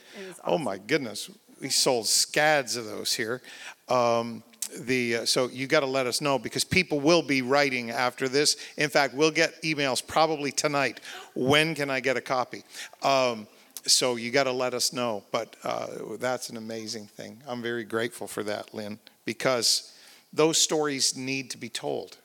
Oh 0.44 0.58
my 0.58 0.80
goodness, 0.80 1.30
we 1.62 1.70
sold 1.70 2.08
scads 2.08 2.76
of 2.78 2.86
those 2.86 3.14
here. 3.14 3.44
Um, 3.90 4.42
the 4.80 5.18
uh, 5.18 5.26
so 5.26 5.50
you 5.50 5.68
got 5.68 5.82
to 5.82 5.86
let 5.86 6.08
us 6.08 6.20
know 6.20 6.40
because 6.40 6.64
people 6.64 7.00
will 7.00 7.22
be 7.22 7.44
writing 7.44 7.92
after 7.92 8.28
this. 8.28 8.58
In 8.76 8.90
fact, 8.90 9.14
we'll 9.14 9.30
get 9.30 9.62
emails 9.62 10.06
probably 10.06 10.52
tonight. 10.52 11.00
When 11.36 11.76
can 11.76 11.92
I 11.92 12.00
get 12.00 12.18
a 12.18 12.22
copy? 12.22 12.64
Um, 13.04 13.46
so 13.88 14.16
you 14.16 14.32
got 14.32 14.44
to 14.44 14.52
let 14.52 14.74
us 14.74 14.94
know. 14.94 15.24
But 15.32 15.56
uh, 15.64 15.88
that's 16.20 16.50
an 16.50 16.58
amazing 16.58 17.08
thing. 17.08 17.42
I'm 17.48 17.62
very 17.62 17.84
grateful 17.84 18.28
for 18.28 18.44
that, 18.44 18.74
Lynn, 18.74 19.00
because 19.26 19.94
those 20.34 20.58
stories 20.58 21.18
need 21.18 21.50
to 21.52 21.58
be 21.58 21.70
told. 21.70 22.18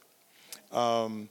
Um, 0.70 1.28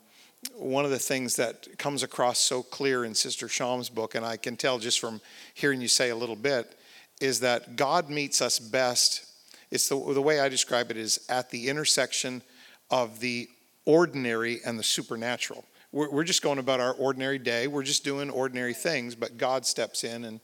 one 0.56 0.86
of 0.86 0.92
the 0.92 1.00
things 1.00 1.36
that 1.36 1.78
comes 1.78 2.02
across 2.02 2.40
so 2.40 2.64
clear 2.64 3.06
in 3.06 3.14
Sister 3.14 3.48
Sham's 3.48 3.90
book, 3.90 4.16
and 4.16 4.26
I 4.26 4.38
can 4.38 4.58
tell 4.58 4.80
just 4.80 5.00
from 5.00 5.22
hearing 5.54 5.82
you 5.82 5.88
say 5.88 6.10
a 6.10 6.16
little 6.16 6.36
bit, 6.36 6.76
is 7.20 7.42
that 7.42 7.76
God 7.76 8.10
meets 8.10 8.42
us 8.42 8.58
best. 8.58 9.26
It's 9.70 9.88
the, 9.88 9.96
the 10.14 10.22
way 10.22 10.40
I 10.40 10.50
describe 10.50 10.90
it 10.90 10.98
is 10.98 11.24
at 11.30 11.52
the 11.52 11.70
intersection 11.70 12.42
of 12.90 13.20
the 13.20 13.48
ordinary 13.86 14.60
and 14.66 14.80
the 14.80 14.84
supernatural. 14.84 15.66
We're, 15.92 16.10
we're 16.10 16.24
just 16.24 16.42
going 16.42 16.60
about 16.60 16.80
our 16.80 16.94
ordinary 16.94 17.38
day. 17.38 17.68
We're 17.68 17.84
just 17.84 18.04
doing 18.04 18.30
ordinary 18.30 18.74
things, 18.74 19.16
but 19.16 19.38
God 19.38 19.66
steps 19.66 20.04
in 20.04 20.24
and, 20.26 20.40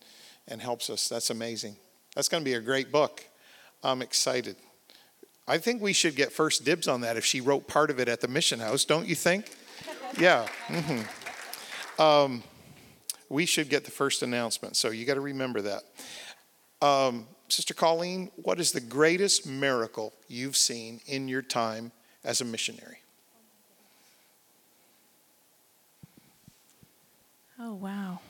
and 0.48 0.62
helps 0.62 0.90
us. 0.90 1.08
That's 1.08 1.30
amazing. 1.30 1.78
That's 2.16 2.30
going 2.30 2.44
to 2.44 2.46
be 2.46 2.56
a 2.56 2.62
great 2.62 2.92
book. 2.92 3.24
I'm 3.84 4.02
excited. 4.02 4.58
I 5.48 5.58
think 5.58 5.82
we 5.82 5.94
should 5.94 6.16
get 6.16 6.34
first 6.34 6.66
dibs 6.66 6.88
on 6.88 7.02
that 7.02 7.16
if 7.16 7.24
she 7.24 7.40
wrote 7.40 7.68
part 7.68 7.90
of 7.90 8.00
it 8.00 8.10
at 8.10 8.20
the 8.22 8.28
mission 8.28 8.60
house, 8.60 8.86
don't 8.86 9.08
you 9.08 9.16
think? 9.16 9.50
Yeah. 10.18 10.48
Mm-hmm. 10.68 12.02
Um, 12.02 12.42
we 13.30 13.46
should 13.46 13.70
get 13.70 13.84
the 13.84 13.92
first 13.92 14.24
announcement, 14.24 14.78
so 14.78 14.90
you 14.90 15.06
got 15.06 15.16
to 15.16 15.22
remember 15.22 15.62
that. 15.62 15.84
Um, 16.82 17.28
Sister 17.50 17.74
Colleen, 17.74 18.32
what 18.38 18.60
is 18.60 18.72
the 18.72 18.80
greatest 18.80 19.46
miracle 19.46 20.14
you've 20.30 20.56
seen 20.56 21.02
in 21.08 21.28
your 21.28 21.42
time 21.42 21.92
as 22.24 22.40
a 22.40 22.46
missionary? 22.46 23.00
Oh, 27.70 27.74
wow. 27.74 28.22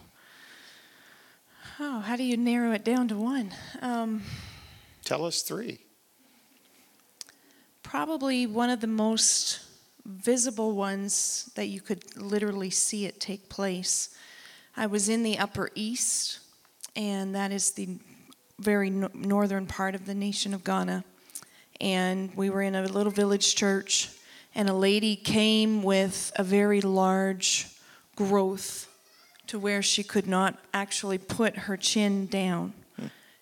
Oh, 1.79 1.99
how 1.99 2.15
do 2.15 2.23
you 2.23 2.37
narrow 2.37 2.71
it 2.71 2.83
down 2.83 3.07
to 3.09 3.15
one? 3.15 3.53
Um, 3.83 4.23
Tell 5.05 5.25
us 5.25 5.43
three. 5.43 5.77
probably 7.83 8.47
one 8.47 8.71
of 8.71 8.81
the 8.81 8.87
most 8.87 9.59
visible 10.03 10.75
ones 10.75 11.51
that 11.53 11.67
you 11.67 11.81
could 11.81 12.17
literally 12.17 12.71
see 12.71 13.05
it 13.05 13.19
take 13.19 13.47
place. 13.47 14.09
I 14.75 14.87
was 14.87 15.07
in 15.07 15.21
the 15.21 15.37
Upper 15.37 15.69
East, 15.75 16.39
and 16.95 17.35
that 17.35 17.51
is 17.51 17.73
the 17.73 17.89
very 18.59 18.89
no- 18.89 19.11
northern 19.13 19.67
part 19.67 19.93
of 19.93 20.07
the 20.07 20.15
nation 20.15 20.51
of 20.51 20.63
Ghana. 20.63 21.03
And 21.79 22.35
we 22.35 22.49
were 22.49 22.63
in 22.63 22.73
a 22.73 22.87
little 22.87 23.11
village 23.11 23.53
church, 23.53 24.09
and 24.55 24.67
a 24.67 24.73
lady 24.73 25.15
came 25.15 25.83
with 25.83 26.31
a 26.37 26.43
very 26.43 26.81
large 26.81 27.67
growth 28.15 28.87
to 29.47 29.57
where 29.59 29.81
she 29.81 30.03
could 30.03 30.27
not 30.27 30.57
actually 30.73 31.17
put 31.17 31.55
her 31.57 31.77
chin 31.77 32.27
down. 32.27 32.73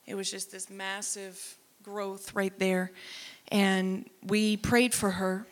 It 0.06 0.16
was 0.16 0.30
just 0.30 0.52
this 0.52 0.70
massive 0.70 1.58
growth 1.82 2.34
right 2.36 2.58
there. 2.60 2.92
And 3.52 4.08
we 4.24 4.58
prayed 4.58 4.94
for 4.94 5.12
her. 5.12 5.48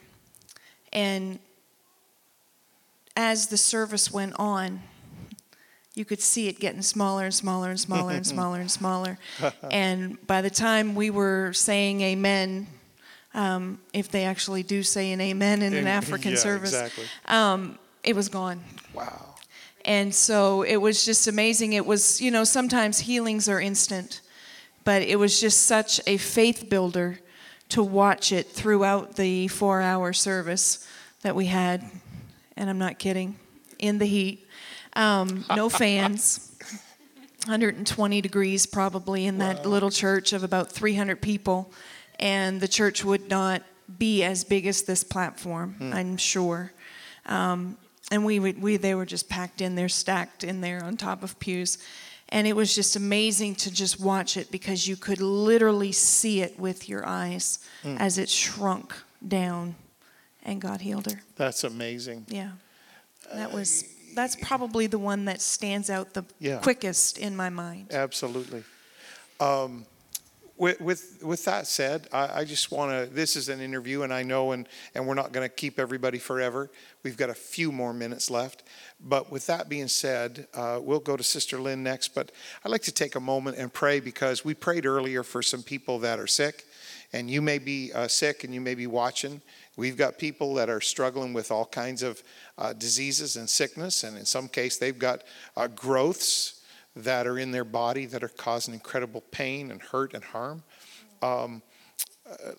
And 0.92 1.40
as 3.16 3.48
the 3.48 3.58
service 3.58 4.12
went 4.12 4.34
on, 4.40 4.82
you 5.96 6.06
could 6.06 6.22
see 6.22 6.48
it 6.48 6.60
getting 6.60 6.82
smaller 6.82 7.26
and 7.26 7.34
smaller 7.34 7.70
and 7.70 7.80
smaller 7.80 8.14
and 8.14 8.26
smaller 8.36 8.60
and 8.60 8.70
smaller. 8.70 9.18
and 9.72 10.26
by 10.28 10.42
the 10.42 10.50
time 10.50 10.96
we 10.96 11.10
were 11.10 11.54
saying 11.54 12.02
amen, 12.02 12.68
um, 13.34 13.80
if 13.94 14.10
they 14.10 14.26
actually 14.26 14.62
do 14.62 14.84
say 14.84 15.12
an 15.12 15.22
amen 15.22 15.64
in 15.64 15.74
an 15.74 15.88
African 15.88 16.32
Yeah, 16.32 16.38
service, 16.38 16.74
Exactly. 16.74 17.06
um, 17.26 17.80
it 18.04 18.16
was 18.16 18.30
gone. 18.30 18.64
Wow. 18.94 19.33
And 19.86 20.14
so 20.16 20.62
it 20.62 20.78
was 20.78 21.04
just 21.04 21.28
amazing. 21.28 21.74
It 21.74 21.86
was, 21.86 22.22
you 22.22 22.32
know, 22.32 22.44
sometimes 22.44 23.00
healings 23.00 23.50
are 23.50 23.60
instant, 23.60 24.22
but 24.84 25.02
it 25.02 25.18
was 25.18 25.40
just 25.40 25.64
such 25.64 26.00
a 26.08 26.18
faith 26.18 26.70
builder 26.70 27.20
to 27.70 27.84
watch 27.84 28.32
it 28.32 28.48
throughout 28.48 29.16
the 29.16 29.48
four 29.50 29.82
hour 29.82 30.14
service 30.14 30.88
that 31.22 31.36
we 31.36 31.48
had. 31.48 31.84
And 32.56 32.70
I'm 32.70 32.78
not 32.78 33.00
kidding, 33.00 33.38
in 33.80 33.98
the 33.98 34.06
heat, 34.06 34.48
um, 34.96 35.44
no 35.56 35.70
fans, 35.82 36.56
120 37.46 38.22
degrees 38.22 38.66
probably 38.66 39.26
in 39.26 39.40
that 39.40 39.66
little 39.66 39.90
church 39.90 40.34
of 40.34 40.44
about 40.44 40.72
300 40.72 41.22
people. 41.22 41.74
And 42.20 42.62
the 42.62 42.68
church 42.68 43.04
would 43.04 43.30
not 43.30 43.64
be 43.98 44.24
as 44.24 44.44
big 44.44 44.66
as 44.66 44.84
this 44.84 45.04
platform, 45.04 45.76
I'm 45.94 46.16
sure. 46.18 46.72
Um, 47.26 47.78
and 48.12 48.26
we, 48.26 48.40
would, 48.40 48.62
we 48.62 48.78
they 48.78 48.96
were 48.96 49.06
just 49.06 49.30
packed 49.30 49.62
in 49.62 49.76
there, 49.76 49.90
stacked 49.90 50.44
in 50.44 50.62
there 50.62 50.84
on 50.84 50.98
top 50.98 51.24
of 51.24 51.40
pews. 51.40 51.78
And 52.30 52.48
it 52.48 52.56
was 52.56 52.74
just 52.74 52.96
amazing 52.96 53.56
to 53.56 53.72
just 53.72 54.00
watch 54.00 54.38
it 54.38 54.50
because 54.50 54.88
you 54.88 54.96
could 54.96 55.22
literally 55.22 55.92
see 55.92 56.42
it 56.42 56.60
with 56.60 56.90
your 56.90 57.06
eyes 57.06 57.60
as 57.84 58.18
it 58.18 58.28
shrunk 58.28 58.96
down 59.28 59.76
and 60.42 60.60
God 60.60 60.82
healed 60.82 61.12
her. 61.12 61.22
That's 61.36 61.64
amazing. 61.64 62.26
Yeah. 62.30 62.52
That 63.34 63.52
was 63.54 63.86
that's 64.16 64.36
probably 64.36 64.88
the 64.88 65.00
one 65.00 65.26
that 65.26 65.42
stands 65.42 65.90
out 65.90 66.14
the 66.14 66.24
Yeah. 66.40 66.60
quickest 66.60 67.18
in 67.18 67.36
my 67.36 67.50
mind. 67.50 67.88
Absolutely. 67.92 68.64
Um, 69.40 69.86
with, 70.58 70.80
with, 70.80 71.24
with 71.24 71.46
that 71.46 71.68
said, 71.68 72.08
I, 72.14 72.42
I 72.42 72.46
just 72.46 72.72
want 72.72 72.92
to, 72.92 73.14
this 73.14 73.36
is 73.36 73.50
an 73.50 73.60
interview, 73.60 74.04
and 74.04 74.14
I 74.14 74.24
know, 74.24 74.52
and, 74.52 74.68
and 74.94 75.08
we're 75.08 75.16
not 75.16 75.32
going 75.32 75.48
to 75.48 75.54
keep 75.54 75.80
everybody 75.80 76.20
forever. 76.20 76.70
We've 77.02 77.18
got 77.18 77.30
a 77.30 77.36
few 77.36 77.72
more 77.72 77.94
minutes 77.94 78.30
left. 78.30 78.64
But 79.02 79.32
with 79.32 79.48
that 79.48 79.68
being 79.68 79.88
said, 79.88 80.48
uh, 80.54 80.80
we'll 80.82 81.00
go 81.00 81.18
to 81.18 81.24
Sister 81.24 81.60
Lynn 81.60 81.84
next. 81.84 82.10
But 82.10 82.32
I'd 82.64 82.72
like 82.72 82.84
to 82.84 82.92
take 82.92 83.16
a 83.16 83.20
moment 83.20 83.58
and 83.58 83.74
pray 83.74 84.00
because 84.00 84.46
we 84.46 84.54
prayed 84.54 84.86
earlier 84.86 85.24
for 85.24 85.42
some 85.42 85.64
people 85.64 86.00
that 86.00 86.20
are 86.20 86.28
sick 86.28 86.66
and 87.14 87.30
you 87.30 87.42
may 87.42 87.60
be 87.60 87.94
uh, 87.94 88.08
sick 88.08 88.44
and 88.44 88.54
you 88.54 88.60
may 88.60 88.76
be 88.76 88.88
watching. 88.88 89.42
We've 89.78 89.96
got 89.96 90.18
people 90.18 90.56
that 90.56 90.70
are 90.70 90.82
struggling 90.82 91.32
with 91.32 91.52
all 91.52 91.66
kinds 91.66 92.04
of 92.04 92.22
uh, 92.58 92.74
diseases 92.74 93.38
and 93.38 93.50
sickness, 93.50 94.04
and 94.04 94.18
in 94.18 94.26
some 94.26 94.48
case, 94.48 94.78
they've 94.78 94.98
got 94.98 95.24
uh, 95.56 95.68
growths 95.68 96.62
that 96.96 97.28
are 97.28 97.38
in 97.38 97.52
their 97.52 97.64
body 97.64 98.06
that 98.06 98.24
are 98.24 98.30
causing 98.30 98.74
incredible 98.74 99.22
pain 99.32 99.72
and 99.72 99.82
hurt 99.82 100.14
and 100.14 100.24
harm. 100.24 100.64
Um, 101.22 101.62
uh, 102.30 102.52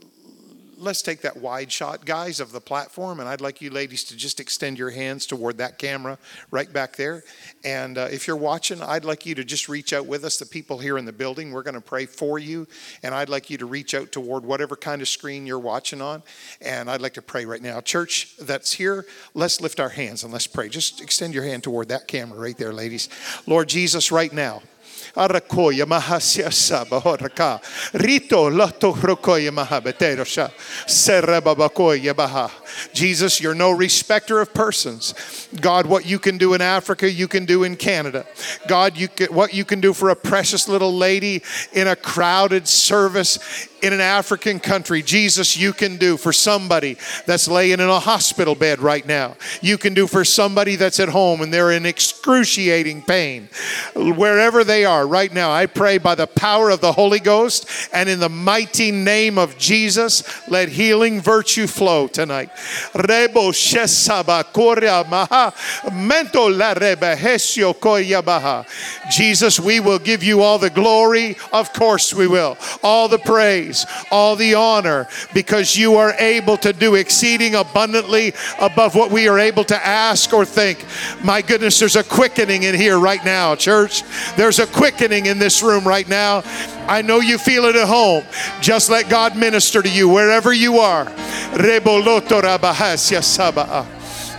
let's 0.78 1.02
take 1.02 1.22
that 1.22 1.36
wide 1.36 1.70
shot, 1.70 2.04
guys, 2.04 2.40
of 2.40 2.52
the 2.52 2.60
platform. 2.60 3.20
And 3.20 3.28
I'd 3.28 3.40
like 3.40 3.60
you 3.60 3.70
ladies 3.70 4.04
to 4.04 4.16
just 4.16 4.40
extend 4.40 4.78
your 4.78 4.90
hands 4.90 5.26
toward 5.26 5.58
that 5.58 5.78
camera 5.78 6.18
right 6.50 6.72
back 6.72 6.96
there. 6.96 7.22
And 7.64 7.98
uh, 7.98 8.08
if 8.10 8.26
you're 8.26 8.36
watching, 8.36 8.82
I'd 8.82 9.04
like 9.04 9.26
you 9.26 9.34
to 9.34 9.44
just 9.44 9.68
reach 9.68 9.92
out 9.92 10.06
with 10.06 10.24
us, 10.24 10.38
the 10.38 10.46
people 10.46 10.78
here 10.78 10.98
in 10.98 11.04
the 11.04 11.12
building. 11.12 11.52
We're 11.52 11.62
going 11.62 11.74
to 11.74 11.80
pray 11.80 12.06
for 12.06 12.38
you. 12.38 12.66
And 13.02 13.14
I'd 13.14 13.28
like 13.28 13.50
you 13.50 13.58
to 13.58 13.66
reach 13.66 13.94
out 13.94 14.12
toward 14.12 14.44
whatever 14.44 14.76
kind 14.76 15.02
of 15.02 15.08
screen 15.08 15.46
you're 15.46 15.58
watching 15.58 16.00
on. 16.00 16.22
And 16.60 16.90
I'd 16.90 17.00
like 17.00 17.14
to 17.14 17.22
pray 17.22 17.44
right 17.44 17.62
now. 17.62 17.80
Church 17.80 18.36
that's 18.38 18.72
here, 18.72 19.06
let's 19.34 19.60
lift 19.60 19.80
our 19.80 19.90
hands 19.90 20.24
and 20.24 20.32
let's 20.32 20.46
pray. 20.46 20.68
Just 20.68 21.00
extend 21.00 21.34
your 21.34 21.44
hand 21.44 21.62
toward 21.62 21.88
that 21.88 22.08
camera 22.08 22.38
right 22.38 22.56
there, 22.56 22.72
ladies. 22.72 23.08
Lord 23.46 23.68
Jesus, 23.68 24.10
right 24.12 24.32
now. 24.32 24.62
Arakoya 25.16 25.86
Mahasia 25.86 26.52
Saba 26.52 27.00
Horaka. 27.00 27.60
Rito 27.94 28.50
Loto 28.50 28.92
Rokoya 28.92 29.50
Mahabetero 29.50 30.26
Sha. 30.26 30.48
Serebabakoya 30.86 32.14
Baha. 32.14 32.50
Jesus, 32.92 33.40
you're 33.40 33.54
no 33.54 33.70
respecter 33.70 34.40
of 34.40 34.52
persons. 34.52 35.14
God, 35.60 35.86
what 35.86 36.04
you 36.06 36.18
can 36.18 36.38
do 36.38 36.54
in 36.54 36.60
Africa, 36.60 37.10
you 37.10 37.28
can 37.28 37.44
do 37.44 37.62
in 37.62 37.76
Canada. 37.76 38.26
God, 38.66 38.96
you 38.96 39.08
can, 39.08 39.32
what 39.32 39.54
you 39.54 39.64
can 39.64 39.80
do 39.80 39.92
for 39.92 40.10
a 40.10 40.16
precious 40.16 40.68
little 40.68 40.92
lady 40.92 41.42
in 41.72 41.86
a 41.86 41.96
crowded 41.96 42.66
service 42.66 43.68
in 43.84 43.92
an 43.92 44.00
African 44.00 44.58
country, 44.58 45.02
Jesus, 45.02 45.58
you 45.58 45.74
can 45.74 45.98
do 45.98 46.16
for 46.16 46.32
somebody 46.32 46.96
that's 47.26 47.46
laying 47.46 47.80
in 47.80 47.80
a 47.80 48.00
hospital 48.00 48.54
bed 48.54 48.80
right 48.80 49.06
now. 49.06 49.36
You 49.60 49.76
can 49.76 49.92
do 49.92 50.06
for 50.06 50.24
somebody 50.24 50.76
that's 50.76 50.98
at 51.00 51.10
home 51.10 51.42
and 51.42 51.52
they're 51.52 51.72
in 51.72 51.84
excruciating 51.84 53.02
pain. 53.02 53.50
Wherever 53.94 54.64
they 54.64 54.86
are 54.86 55.06
right 55.06 55.32
now, 55.32 55.52
I 55.52 55.66
pray 55.66 55.98
by 55.98 56.14
the 56.14 56.26
power 56.26 56.70
of 56.70 56.80
the 56.80 56.92
Holy 56.92 57.20
Ghost 57.20 57.68
and 57.92 58.08
in 58.08 58.20
the 58.20 58.30
mighty 58.30 58.90
name 58.90 59.36
of 59.36 59.58
Jesus, 59.58 60.22
let 60.48 60.70
healing 60.70 61.20
virtue 61.20 61.66
flow 61.66 62.08
tonight. 62.08 62.48
Rebo 62.94 63.52
mento 65.92 66.48
la 66.58 66.74
rebe 66.74 67.16
hesio 67.16 67.74
koya 67.74 68.24
baha. 68.24 68.64
Jesus, 69.10 69.60
we 69.60 69.80
will 69.80 69.98
give 69.98 70.22
you 70.22 70.40
all 70.40 70.58
the 70.58 70.70
glory. 70.70 71.36
Of 71.52 71.72
course 71.74 72.14
we 72.14 72.26
will. 72.26 72.56
All 72.82 73.08
the 73.08 73.18
praise, 73.18 73.73
all 74.10 74.36
the 74.36 74.54
honor, 74.54 75.06
because 75.32 75.76
you 75.76 75.96
are 75.96 76.12
able 76.14 76.56
to 76.58 76.72
do 76.72 76.94
exceeding 76.94 77.54
abundantly 77.54 78.32
above 78.60 78.94
what 78.94 79.10
we 79.10 79.28
are 79.28 79.38
able 79.38 79.64
to 79.64 79.86
ask 79.86 80.32
or 80.32 80.44
think. 80.44 80.84
My 81.22 81.40
goodness, 81.42 81.78
there's 81.78 81.96
a 81.96 82.04
quickening 82.04 82.64
in 82.64 82.74
here 82.74 82.98
right 82.98 83.24
now, 83.24 83.54
church. 83.54 84.02
There's 84.36 84.58
a 84.58 84.66
quickening 84.66 85.26
in 85.26 85.38
this 85.38 85.62
room 85.62 85.84
right 85.84 86.08
now. 86.08 86.42
I 86.86 87.02
know 87.02 87.20
you 87.20 87.38
feel 87.38 87.64
it 87.64 87.76
at 87.76 87.88
home. 87.88 88.24
Just 88.60 88.90
let 88.90 89.08
God 89.08 89.36
minister 89.36 89.82
to 89.82 89.88
you 89.88 90.08
wherever 90.08 90.52
you 90.52 90.78
are. 90.78 91.06
Saba'a. 93.22 93.93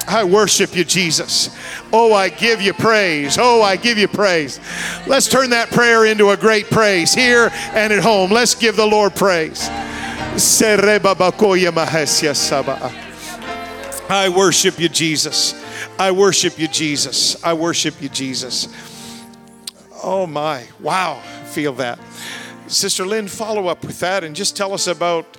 I 0.08 0.24
worship 0.24 0.76
you, 0.76 0.84
Jesus. 0.84 1.56
Oh, 1.92 2.14
I 2.14 2.30
give 2.30 2.62
you 2.62 2.74
praise. 2.74 3.38
Oh, 3.40 3.62
I 3.62 3.76
give 3.76 3.98
you 3.98 4.08
praise. 4.08 4.60
Let's 5.08 5.28
turn 5.28 5.50
that 5.52 5.72
prayer 5.72 6.06
into 6.06 6.30
a 6.30 6.38
great 6.38 6.70
praise 6.70 7.14
here 7.14 7.50
and 7.74 7.92
at 7.92 8.04
home. 8.04 8.32
Let's 8.32 8.56
give 8.56 8.76
the 8.76 8.86
Lord 8.86 9.16
praise. 9.16 9.68
I 14.08 14.30
worship 14.36 14.80
you, 14.80 14.90
Jesus. 14.90 15.66
I 15.98 16.12
worship 16.12 16.60
you, 16.60 16.68
Jesus. 16.68 17.44
I 17.44 17.54
worship 17.54 18.02
you, 18.02 18.10
Jesus. 18.10 18.68
Oh 20.04 20.28
my, 20.28 20.64
wow, 20.80 21.20
feel 21.46 21.74
that. 21.74 21.98
Sister 22.68 23.06
Lynn, 23.06 23.28
follow 23.28 23.68
up 23.68 23.84
with 23.84 24.00
that 24.02 24.24
and 24.24 24.36
just 24.36 24.56
tell 24.58 24.74
us 24.74 24.88
about 24.88 25.38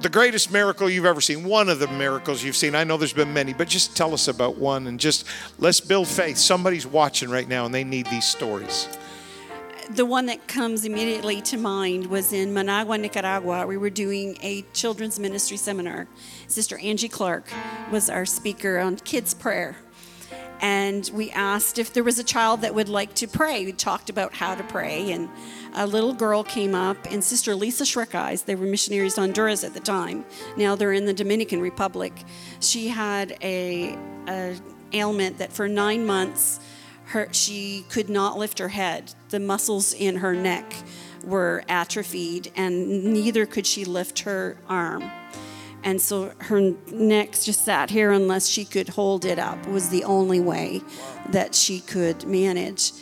the 0.00 0.08
greatest 0.08 0.50
miracle 0.50 0.88
you've 0.88 1.04
ever 1.04 1.20
seen. 1.20 1.44
One 1.44 1.68
of 1.68 1.78
the 1.78 1.88
miracles 1.88 2.42
you've 2.42 2.56
seen. 2.56 2.74
I 2.74 2.84
know 2.84 2.96
there's 2.96 3.12
been 3.12 3.34
many, 3.34 3.52
but 3.52 3.68
just 3.68 3.96
tell 3.96 4.14
us 4.14 4.28
about 4.28 4.56
one 4.56 4.86
and 4.86 4.98
just 4.98 5.26
let's 5.58 5.80
build 5.80 6.08
faith. 6.08 6.38
Somebody's 6.38 6.86
watching 6.86 7.28
right 7.28 7.46
now 7.46 7.66
and 7.66 7.74
they 7.74 7.84
need 7.84 8.06
these 8.06 8.24
stories. 8.24 8.88
The 9.90 10.06
one 10.06 10.26
that 10.26 10.46
comes 10.46 10.84
immediately 10.84 11.42
to 11.42 11.56
mind 11.56 12.06
was 12.06 12.32
in 12.32 12.54
Managua, 12.54 12.96
Nicaragua. 12.96 13.66
We 13.66 13.76
were 13.76 13.90
doing 13.90 14.38
a 14.40 14.62
children's 14.72 15.18
ministry 15.18 15.56
seminar. 15.56 16.06
Sister 16.46 16.78
Angie 16.78 17.08
Clark 17.08 17.48
was 17.90 18.08
our 18.08 18.24
speaker 18.24 18.78
on 18.78 18.96
kids' 18.96 19.34
prayer. 19.34 19.76
And 20.60 21.10
we 21.14 21.30
asked 21.30 21.78
if 21.78 21.92
there 21.92 22.04
was 22.04 22.18
a 22.18 22.24
child 22.24 22.60
that 22.60 22.74
would 22.74 22.88
like 22.88 23.14
to 23.14 23.26
pray. 23.26 23.64
We 23.64 23.72
talked 23.72 24.10
about 24.10 24.34
how 24.34 24.54
to 24.54 24.62
pray, 24.64 25.10
and 25.12 25.28
a 25.74 25.86
little 25.86 26.12
girl 26.12 26.44
came 26.44 26.74
up, 26.74 26.98
and 27.10 27.24
Sister 27.24 27.54
Lisa 27.54 27.84
Shrek 27.84 28.14
Eyes, 28.14 28.42
they 28.42 28.54
were 28.54 28.66
missionaries 28.66 29.14
to 29.14 29.22
Honduras 29.22 29.64
at 29.64 29.72
the 29.72 29.80
time. 29.80 30.24
Now 30.56 30.76
they're 30.76 30.92
in 30.92 31.06
the 31.06 31.14
Dominican 31.14 31.60
Republic. 31.60 32.12
She 32.60 32.88
had 32.88 33.36
a, 33.42 33.96
a 34.28 34.56
ailment 34.92 35.38
that 35.38 35.52
for 35.52 35.66
nine 35.68 36.04
months, 36.04 36.60
her, 37.06 37.28
she 37.32 37.84
could 37.88 38.10
not 38.10 38.38
lift 38.38 38.58
her 38.58 38.68
head. 38.68 39.14
The 39.30 39.40
muscles 39.40 39.94
in 39.94 40.16
her 40.16 40.34
neck 40.34 40.72
were 41.24 41.64
atrophied, 41.68 42.52
and 42.54 43.04
neither 43.04 43.46
could 43.46 43.66
she 43.66 43.84
lift 43.84 44.20
her 44.20 44.56
arm. 44.68 45.10
And 45.82 46.00
so 46.00 46.32
her 46.38 46.74
neck 46.92 47.32
just 47.32 47.64
sat 47.64 47.90
here 47.90 48.12
unless 48.12 48.46
she 48.46 48.64
could 48.64 48.88
hold 48.88 49.24
it 49.24 49.38
up, 49.38 49.66
was 49.66 49.88
the 49.88 50.04
only 50.04 50.40
way 50.40 50.82
that 51.30 51.54
she 51.54 51.80
could 51.80 52.26
manage. 52.26 52.92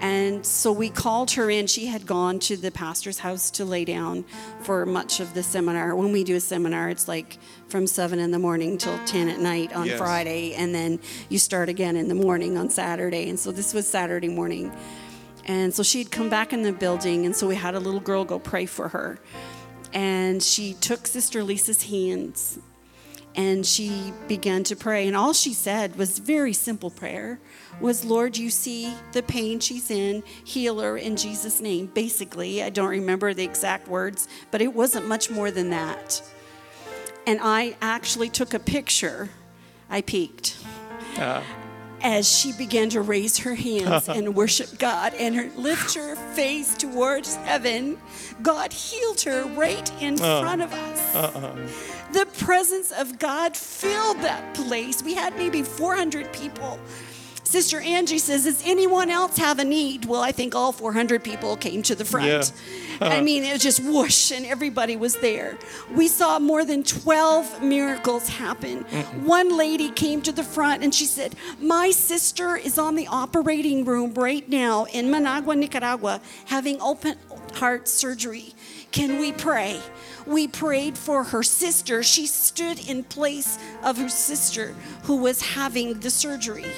And 0.00 0.44
so 0.44 0.72
we 0.72 0.90
called 0.90 1.30
her 1.30 1.48
in. 1.48 1.66
She 1.66 1.86
had 1.86 2.04
gone 2.04 2.38
to 2.40 2.56
the 2.56 2.70
pastor's 2.70 3.20
house 3.20 3.50
to 3.52 3.64
lay 3.64 3.84
down 3.84 4.24
for 4.60 4.84
much 4.84 5.20
of 5.20 5.32
the 5.32 5.42
seminar. 5.42 5.94
When 5.94 6.12
we 6.12 6.24
do 6.24 6.34
a 6.34 6.40
seminar, 6.40 6.90
it's 6.90 7.08
like 7.08 7.38
from 7.68 7.86
7 7.86 8.18
in 8.18 8.30
the 8.30 8.38
morning 8.38 8.76
till 8.76 8.98
10 9.06 9.28
at 9.28 9.38
night 9.38 9.72
on 9.72 9.86
Yes. 9.86 9.98
Friday, 9.98 10.54
and 10.54 10.74
then 10.74 11.00
you 11.28 11.38
start 11.38 11.68
again 11.68 11.96
in 11.96 12.08
the 12.08 12.14
morning 12.14 12.58
on 12.58 12.68
Saturday. 12.68 13.30
And 13.30 13.38
so 13.38 13.52
this 13.52 13.72
was 13.72 13.86
Saturday 13.86 14.28
morning. 14.28 14.72
And 15.46 15.72
so 15.72 15.82
she'd 15.82 16.10
come 16.10 16.28
back 16.28 16.52
in 16.52 16.62
the 16.62 16.72
building, 16.72 17.24
and 17.24 17.34
so 17.34 17.46
we 17.46 17.54
had 17.54 17.74
a 17.74 17.80
little 17.80 18.00
girl 18.00 18.24
go 18.24 18.38
pray 18.38 18.66
for 18.66 18.88
her. 18.88 19.18
And 19.94 20.42
she 20.42 20.74
took 20.74 21.06
Sister 21.06 21.42
Lisa's 21.42 21.84
hands 21.84 22.58
and 23.36 23.66
she 23.66 24.12
began 24.28 24.62
to 24.64 24.76
pray. 24.76 25.06
And 25.06 25.16
all 25.16 25.32
she 25.32 25.52
said 25.52 25.96
was 25.96 26.18
very 26.18 26.52
simple 26.52 26.90
prayer 26.90 27.40
was 27.80 28.04
lord 28.04 28.36
you 28.36 28.50
see 28.50 28.94
the 29.12 29.22
pain 29.22 29.60
she's 29.60 29.90
in. 29.90 30.22
Heal 30.44 30.80
her 30.80 30.96
in 30.96 31.16
jesus 31.16 31.60
name. 31.60 31.86
Basically 31.86 32.62
i 32.62 32.70
don't 32.70 32.90
remember 32.90 33.34
the 33.34 33.44
exact 33.44 33.88
words 33.88 34.28
but 34.50 34.60
it 34.60 34.74
wasn't 34.74 35.06
much 35.06 35.30
more 35.30 35.50
than 35.50 35.70
that. 35.70 36.22
And 37.26 37.40
i 37.42 37.76
actually 37.80 38.28
took 38.28 38.54
a 38.54 38.60
picture. 38.60 39.30
I 39.90 40.02
peeked 40.02 40.56
uh. 41.18 41.42
As 42.04 42.30
she 42.30 42.52
began 42.52 42.90
to 42.90 43.00
raise 43.00 43.38
her 43.38 43.54
hands 43.54 44.08
and 44.08 44.34
worship 44.36 44.78
God 44.78 45.14
and 45.14 45.34
her, 45.34 45.48
lift 45.56 45.94
her 45.94 46.14
face 46.34 46.76
towards 46.76 47.36
heaven, 47.36 47.98
God 48.42 48.72
healed 48.72 49.22
her 49.22 49.44
right 49.54 49.90
in 50.02 50.20
uh-uh. 50.20 50.42
front 50.42 50.62
of 50.62 50.72
us. 50.72 51.14
Uh-uh. 51.14 51.56
The 52.12 52.26
presence 52.44 52.92
of 52.92 53.18
God 53.18 53.56
filled 53.56 54.18
that 54.18 54.54
place. 54.54 55.02
We 55.02 55.14
had 55.14 55.36
maybe 55.36 55.62
400 55.62 56.32
people. 56.32 56.78
Sister 57.54 57.78
Angie 57.78 58.18
says, 58.18 58.46
Does 58.46 58.60
anyone 58.66 59.10
else 59.10 59.36
have 59.38 59.60
a 59.60 59.64
need? 59.64 60.06
Well, 60.06 60.20
I 60.20 60.32
think 60.32 60.56
all 60.56 60.72
400 60.72 61.22
people 61.22 61.56
came 61.56 61.84
to 61.84 61.94
the 61.94 62.04
front. 62.04 62.26
Yeah. 62.26 62.42
I 63.00 63.20
mean, 63.20 63.44
it 63.44 63.52
was 63.52 63.62
just 63.62 63.78
whoosh, 63.78 64.32
and 64.32 64.44
everybody 64.44 64.96
was 64.96 65.14
there. 65.18 65.56
We 65.94 66.08
saw 66.08 66.40
more 66.40 66.64
than 66.64 66.82
12 66.82 67.62
miracles 67.62 68.26
happen. 68.26 68.78
One 69.22 69.56
lady 69.56 69.92
came 69.92 70.20
to 70.22 70.32
the 70.32 70.42
front 70.42 70.82
and 70.82 70.92
she 70.92 71.04
said, 71.04 71.36
My 71.60 71.92
sister 71.92 72.56
is 72.56 72.76
on 72.76 72.96
the 72.96 73.06
operating 73.06 73.84
room 73.84 74.14
right 74.14 74.48
now 74.48 74.86
in 74.86 75.08
Managua, 75.08 75.54
Nicaragua, 75.54 76.20
having 76.46 76.80
open 76.80 77.16
heart 77.54 77.86
surgery. 77.86 78.52
Can 78.90 79.20
we 79.20 79.30
pray? 79.30 79.80
We 80.26 80.48
prayed 80.48 80.98
for 80.98 81.22
her 81.22 81.44
sister. 81.44 82.02
She 82.02 82.26
stood 82.26 82.88
in 82.88 83.04
place 83.04 83.60
of 83.84 83.96
her 83.98 84.08
sister 84.08 84.74
who 85.04 85.18
was 85.18 85.40
having 85.40 86.00
the 86.00 86.10
surgery 86.10 86.72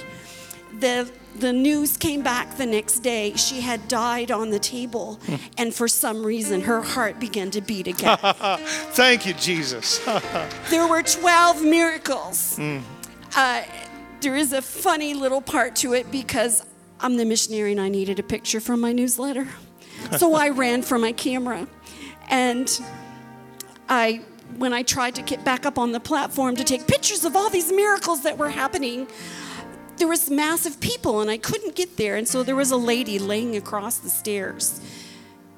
the 0.81 1.11
the 1.39 1.53
news 1.53 1.97
came 1.99 2.23
back 2.23 2.57
the 2.57 2.67
next 2.67 3.01
day. 3.01 3.35
She 3.35 3.61
had 3.61 3.89
died 3.89 4.31
on 4.31 4.51
the 4.51 4.59
table. 4.59 5.21
And 5.59 5.75
for 5.75 5.87
some 5.87 6.25
reason 6.25 6.63
her 6.63 6.81
heart 6.81 7.21
began 7.21 7.51
to 7.51 7.61
beat 7.61 7.87
again. 7.87 8.17
Thank 8.23 9.27
you, 9.27 9.35
Jesus. 9.35 9.99
there 10.71 10.89
were 10.89 11.03
12 11.03 11.63
miracles. 11.63 12.59
Uh, 13.37 13.63
there 14.21 14.37
is 14.37 14.53
a 14.55 14.63
funny 14.63 15.13
little 15.13 15.43
part 15.43 15.77
to 15.77 15.93
it 15.93 16.11
because 16.11 16.65
i'm 17.01 17.19
the 17.19 17.25
missionary 17.27 17.71
and 17.71 17.81
i 17.81 17.89
needed 17.91 18.19
a 18.19 18.23
picture 18.23 18.61
from 18.61 18.81
my 18.81 18.93
newsletter. 18.93 19.47
So 20.19 20.35
i 20.35 20.51
ran 20.51 20.83
for 20.83 20.99
my 20.99 21.13
camera. 21.13 21.67
And 22.29 22.69
I 23.89 24.23
when 24.57 24.73
I 24.73 24.83
tried 24.83 25.15
to 25.17 25.23
get 25.23 25.45
back 25.45 25.67
up 25.67 25.79
on 25.79 25.93
the 25.93 26.01
platform 26.01 26.55
to 26.57 26.65
take 26.65 26.87
pictures 26.87 27.25
of 27.25 27.35
all 27.35 27.51
these 27.51 27.73
miracles 27.73 28.23
that 28.23 28.39
were 28.39 28.51
happening, 28.51 29.09
there 29.99 30.09
was 30.09 30.31
massive 30.31 30.81
people 30.81 31.21
and 31.21 31.31
I 31.31 31.39
couldn't 31.39 31.75
get 31.75 31.97
there. 31.97 32.17
And 32.17 32.27
so 32.29 32.43
there 32.43 32.57
was 32.57 32.71
a 32.71 32.77
lady 32.77 33.19
laying 33.19 33.57
across 33.57 33.99
the 33.99 34.11
stairs. 34.11 34.81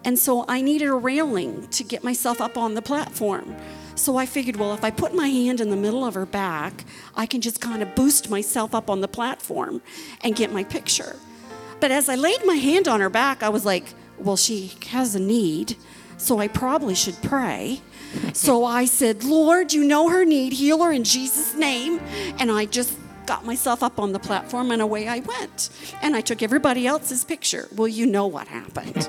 And 0.04 0.18
so 0.18 0.44
I 0.48 0.60
needed 0.60 0.88
a 0.88 0.94
railing 0.94 1.68
to 1.68 1.84
get 1.84 2.04
myself 2.04 2.40
up 2.40 2.56
on 2.56 2.74
the 2.74 2.82
platform. 2.82 3.56
So 3.94 4.16
I 4.16 4.26
figured, 4.26 4.56
well, 4.56 4.72
if 4.74 4.84
I 4.84 4.90
put 4.90 5.12
my 5.12 5.26
hand 5.26 5.60
in 5.60 5.70
the 5.70 5.76
middle 5.76 6.04
of 6.04 6.14
her 6.14 6.26
back, 6.26 6.84
I 7.16 7.26
can 7.26 7.40
just 7.40 7.60
kind 7.60 7.82
of 7.82 7.94
boost 7.94 8.30
myself 8.30 8.74
up 8.74 8.88
on 8.88 9.00
the 9.00 9.08
platform 9.08 9.82
and 10.22 10.36
get 10.36 10.52
my 10.52 10.62
picture. 10.62 11.16
But 11.80 11.90
as 11.90 12.08
I 12.08 12.14
laid 12.14 12.44
my 12.46 12.54
hand 12.54 12.86
on 12.86 13.00
her 13.00 13.10
back, 13.10 13.42
I 13.42 13.48
was 13.48 13.64
like, 13.64 13.92
well, 14.18 14.36
she 14.36 14.72
has 14.90 15.14
a 15.14 15.20
need, 15.20 15.76
so 16.16 16.38
I 16.38 16.48
probably 16.48 16.94
should 16.94 17.20
pray. 17.22 17.80
so 18.32 18.64
I 18.64 18.84
said, 18.84 19.24
Lord, 19.24 19.72
you 19.72 19.84
know 19.84 20.08
her 20.08 20.24
need, 20.24 20.52
heal 20.52 20.82
her 20.82 20.92
in 20.92 21.04
Jesus' 21.04 21.54
name. 21.54 22.00
And 22.38 22.50
I 22.50 22.66
just 22.66 22.96
got 23.28 23.44
myself 23.44 23.82
up 23.82 24.00
on 24.00 24.12
the 24.12 24.18
platform 24.18 24.70
and 24.70 24.80
away 24.80 25.06
I 25.06 25.18
went. 25.18 25.68
And 26.00 26.16
I 26.16 26.22
took 26.22 26.42
everybody 26.42 26.86
else's 26.86 27.24
picture. 27.24 27.68
Well, 27.76 27.86
you 27.86 28.06
know 28.06 28.26
what 28.26 28.48
happened. 28.48 29.06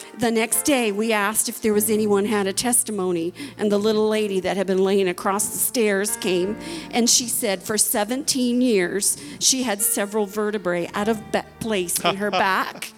the 0.18 0.30
next 0.30 0.64
day, 0.64 0.92
we 0.92 1.14
asked 1.14 1.48
if 1.48 1.62
there 1.62 1.72
was 1.72 1.88
anyone 1.88 2.26
had 2.26 2.46
a 2.46 2.52
testimony, 2.52 3.32
and 3.56 3.72
the 3.72 3.78
little 3.78 4.06
lady 4.06 4.38
that 4.40 4.58
had 4.58 4.66
been 4.66 4.84
laying 4.84 5.08
across 5.08 5.48
the 5.48 5.56
stairs 5.56 6.14
came, 6.18 6.58
and 6.90 7.08
she 7.08 7.26
said 7.26 7.62
for 7.62 7.78
17 7.78 8.60
years 8.60 9.16
she 9.38 9.62
had 9.62 9.80
several 9.80 10.26
vertebrae 10.26 10.90
out 10.92 11.08
of 11.08 11.22
place 11.58 11.98
in 12.00 12.16
her 12.16 12.30
back. 12.46 12.92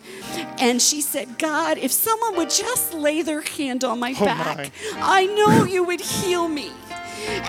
And 0.59 0.83
she 0.83 1.01
said, 1.01 1.39
God, 1.39 1.79
if 1.79 1.93
someone 1.93 2.35
would 2.37 2.51
just 2.51 2.93
lay 2.93 3.23
their 3.23 3.43
hand 3.43 3.85
on 3.85 4.01
my 4.01 4.17
Oh, 4.19 4.25
back, 4.25 4.57
my. 4.57 4.71
I 4.95 5.27
know 5.27 5.65
you 5.65 5.85
would 5.85 6.01
heal 6.01 6.49
me. 6.49 6.73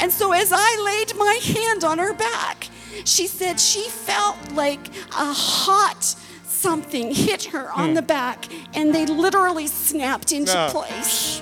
And 0.01 0.11
so 0.11 0.33
as 0.33 0.51
I 0.53 0.81
laid 0.83 1.17
my 1.17 1.39
hand 1.55 1.83
on 1.83 1.97
her 1.97 2.13
back, 2.13 2.67
she 3.05 3.27
said 3.27 3.59
she 3.59 3.89
felt 3.89 4.37
like 4.53 4.87
a 5.09 5.33
hot 5.33 6.15
something 6.57 7.13
hit 7.13 7.43
her 7.45 7.71
on 7.71 7.89
hmm. 7.89 7.93
the 7.93 8.01
back 8.01 8.45
and 8.73 8.93
they 8.93 9.05
literally 9.05 9.67
snapped 9.67 10.31
into 10.31 10.57
Ah, 10.57 10.69
place. 10.69 11.37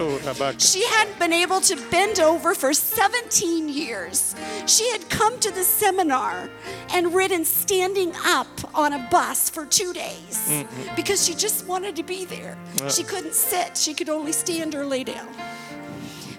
She 0.61 0.85
hadn't 0.85 1.17
been 1.17 1.31
able 1.33 1.61
to 1.61 1.75
bend 1.89 2.19
over 2.19 2.53
for 2.53 2.73
17 2.73 3.69
years. 3.69 4.35
She 4.65 4.89
had 4.91 5.09
come 5.09 5.39
to 5.39 5.51
the 5.51 5.63
seminar 5.63 6.49
and 6.93 7.13
ridden 7.15 7.45
standing 7.45 8.11
up 8.25 8.47
on 8.75 8.93
a 8.93 9.07
bus 9.09 9.49
for 9.49 9.65
two 9.65 9.93
days 9.93 10.47
hmm, 10.47 10.61
hmm. 10.61 10.95
because 10.95 11.25
she 11.25 11.33
just 11.33 11.65
wanted 11.65 11.95
to 11.95 12.03
be 12.03 12.25
there. 12.25 12.57
Ah. 12.81 12.89
She 12.89 13.03
couldn't 13.03 13.33
sit, 13.33 13.77
she 13.77 13.93
could 13.93 14.09
only 14.09 14.33
stand 14.33 14.75
or 14.75 14.85
lay 14.85 15.03
down. 15.05 15.29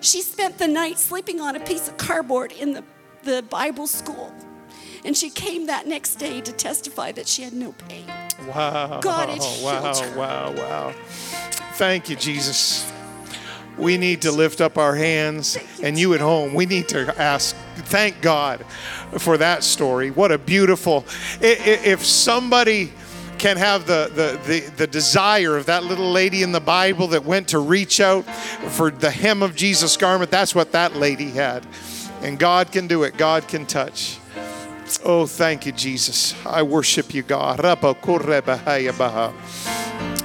She 0.01 0.21
spent 0.23 0.59
the 0.59 0.69
night 0.69 0.99
sleeping 0.99 1.41
on 1.41 1.57
a 1.57 1.61
piece 1.61 1.89
of 1.89 1.97
cardboard 1.97 2.53
in 2.53 2.75
the, 2.75 2.85
the 3.23 3.43
Bible 3.43 3.87
school. 3.87 4.33
And 5.07 5.17
she 5.17 5.31
came 5.31 5.67
that 5.67 5.87
next 5.87 6.17
day 6.17 6.41
to 6.41 6.53
testify 6.53 7.13
that 7.13 7.29
she 7.29 7.43
had 7.43 7.53
no 7.53 7.73
pain. 7.89 8.07
Wow. 8.49 8.99
God 9.01 9.29
had 9.29 9.39
wow, 9.63 9.95
her. 9.95 10.19
wow, 10.19 10.53
wow. 10.53 10.95
Thank 11.75 12.11
you, 12.11 12.17
Jesus. 12.17 12.93
We 13.79 13.99
need 13.99 14.23
to 14.23 14.33
lift 14.33 14.61
up 14.61 14.79
our 14.79 14.97
hands, 14.97 15.59
and 15.81 15.97
you 15.97 16.15
at 16.15 16.21
home, 16.21 16.55
we 16.55 16.67
need 16.67 16.89
to 16.89 17.15
ask, 17.21 17.55
thank 17.77 18.21
God 18.21 18.65
for 19.19 19.39
that 19.39 19.63
story. 19.63 20.11
What 20.11 20.33
a 20.33 20.39
beautiful, 20.39 21.05
if 21.41 22.05
somebody 22.05 22.93
can 23.39 23.59
have 23.59 23.87
the, 23.87 24.11
the, 24.13 24.41
the, 24.51 24.71
the 24.71 24.87
desire 24.89 25.57
of 25.57 25.67
that 25.67 25.85
little 25.85 26.11
lady 26.11 26.43
in 26.43 26.51
the 26.51 26.61
Bible 26.61 27.07
that 27.09 27.25
went 27.25 27.49
to 27.49 27.61
reach 27.61 28.01
out 28.01 28.23
for 28.23 28.91
the 28.91 29.11
hem 29.11 29.43
of 29.43 29.55
Jesus' 29.55 29.97
garment, 29.97 30.33
that's 30.33 30.55
what 30.55 30.73
that 30.73 30.97
lady 30.97 31.31
had. 31.31 31.65
And 32.23 32.41
God 32.41 32.73
can 32.73 32.89
do 32.89 33.05
it, 33.05 33.17
God 33.17 33.47
can 33.47 33.67
touch. 33.67 34.19
Oh, 35.05 35.27
thank 35.27 35.67
you, 35.67 35.73
Jesus. 35.73 36.35
I 36.45 36.63
worship 36.63 37.13
you, 37.15 37.23
God. 37.23 37.61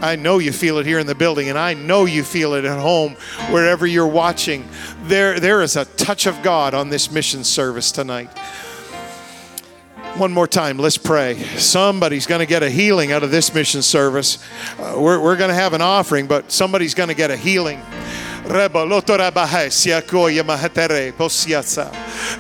I 0.04 0.16
know 0.16 0.40
you 0.40 0.52
feel 0.52 0.78
it 0.80 0.86
here 0.86 1.00
in 1.00 1.08
the 1.08 1.16
building, 1.16 1.50
and 1.50 1.58
I 1.58 1.74
know 1.74 2.06
you 2.06 2.24
feel 2.24 2.54
it 2.54 2.66
at 2.66 2.80
home, 2.80 3.16
wherever 3.50 3.86
you're 3.86 4.08
watching. 4.08 4.68
There, 5.04 5.40
there 5.40 5.62
is 5.62 5.76
a 5.76 5.86
touch 5.86 6.26
of 6.26 6.42
God 6.42 6.74
on 6.74 6.90
this 6.90 7.12
mission 7.12 7.44
service 7.44 7.92
tonight. 7.92 8.30
One 10.18 10.34
more 10.34 10.48
time, 10.48 10.78
let's 10.78 10.98
pray. 10.98 11.38
Somebody's 11.58 12.26
going 12.26 12.40
to 12.40 12.46
get 12.46 12.64
a 12.64 12.70
healing 12.70 13.12
out 13.12 13.24
of 13.24 13.32
this 13.32 13.54
mission 13.54 13.82
service. 13.82 14.44
Uh, 14.78 14.96
we're 14.98 15.22
we're 15.22 15.38
going 15.38 15.50
to 15.50 15.56
have 15.56 15.74
an 15.74 15.82
offering, 15.82 16.28
but 16.28 16.52
somebody's 16.52 16.94
going 16.94 17.10
to 17.10 17.16
get 17.16 17.32
a 17.32 17.38
healing. 17.38 17.82
Rebo 18.52 18.84
lotorabahasia 18.86 20.02
koya 20.02 20.44
mahatere 20.44 21.14
posiasa. 21.14 21.88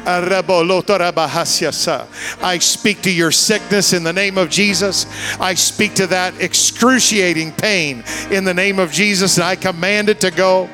Rebo 0.03 0.61
lotorabahasiasa. 0.61 2.05
I 2.43 2.57
speak 2.59 3.01
to 3.03 3.11
your 3.11 3.31
sickness 3.31 3.93
in 3.93 4.03
the 4.03 4.11
name 4.11 4.37
of 4.37 4.49
Jesus. 4.49 5.05
I 5.39 5.53
speak 5.53 5.93
to 5.95 6.07
that 6.07 6.33
excruciating 6.41 7.53
pain 7.53 8.03
in 8.29 8.43
the 8.43 8.53
name 8.53 8.77
of 8.77 8.91
Jesus, 8.91 9.37
and 9.37 9.45
I 9.45 9.55
command 9.55 10.09
it 10.09 10.19
to 10.19 10.31
go. 10.31 10.67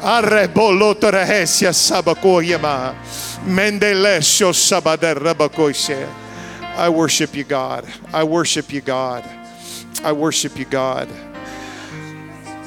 Arebo 0.00 0.74
lotorahesia 0.74 1.70
sabakoya 1.70 2.60
ma. 2.60 2.92
Mendelesho 3.46 4.52
sabader 4.52 5.14
rabakoise. 5.14 6.08
I 6.74 6.88
worship 6.88 7.36
you, 7.36 7.44
God. 7.44 7.86
I 8.12 8.24
worship 8.24 8.72
you, 8.72 8.80
God. 8.80 9.22
I 10.02 10.10
worship 10.10 10.58
you, 10.58 10.64
God. 10.64 11.08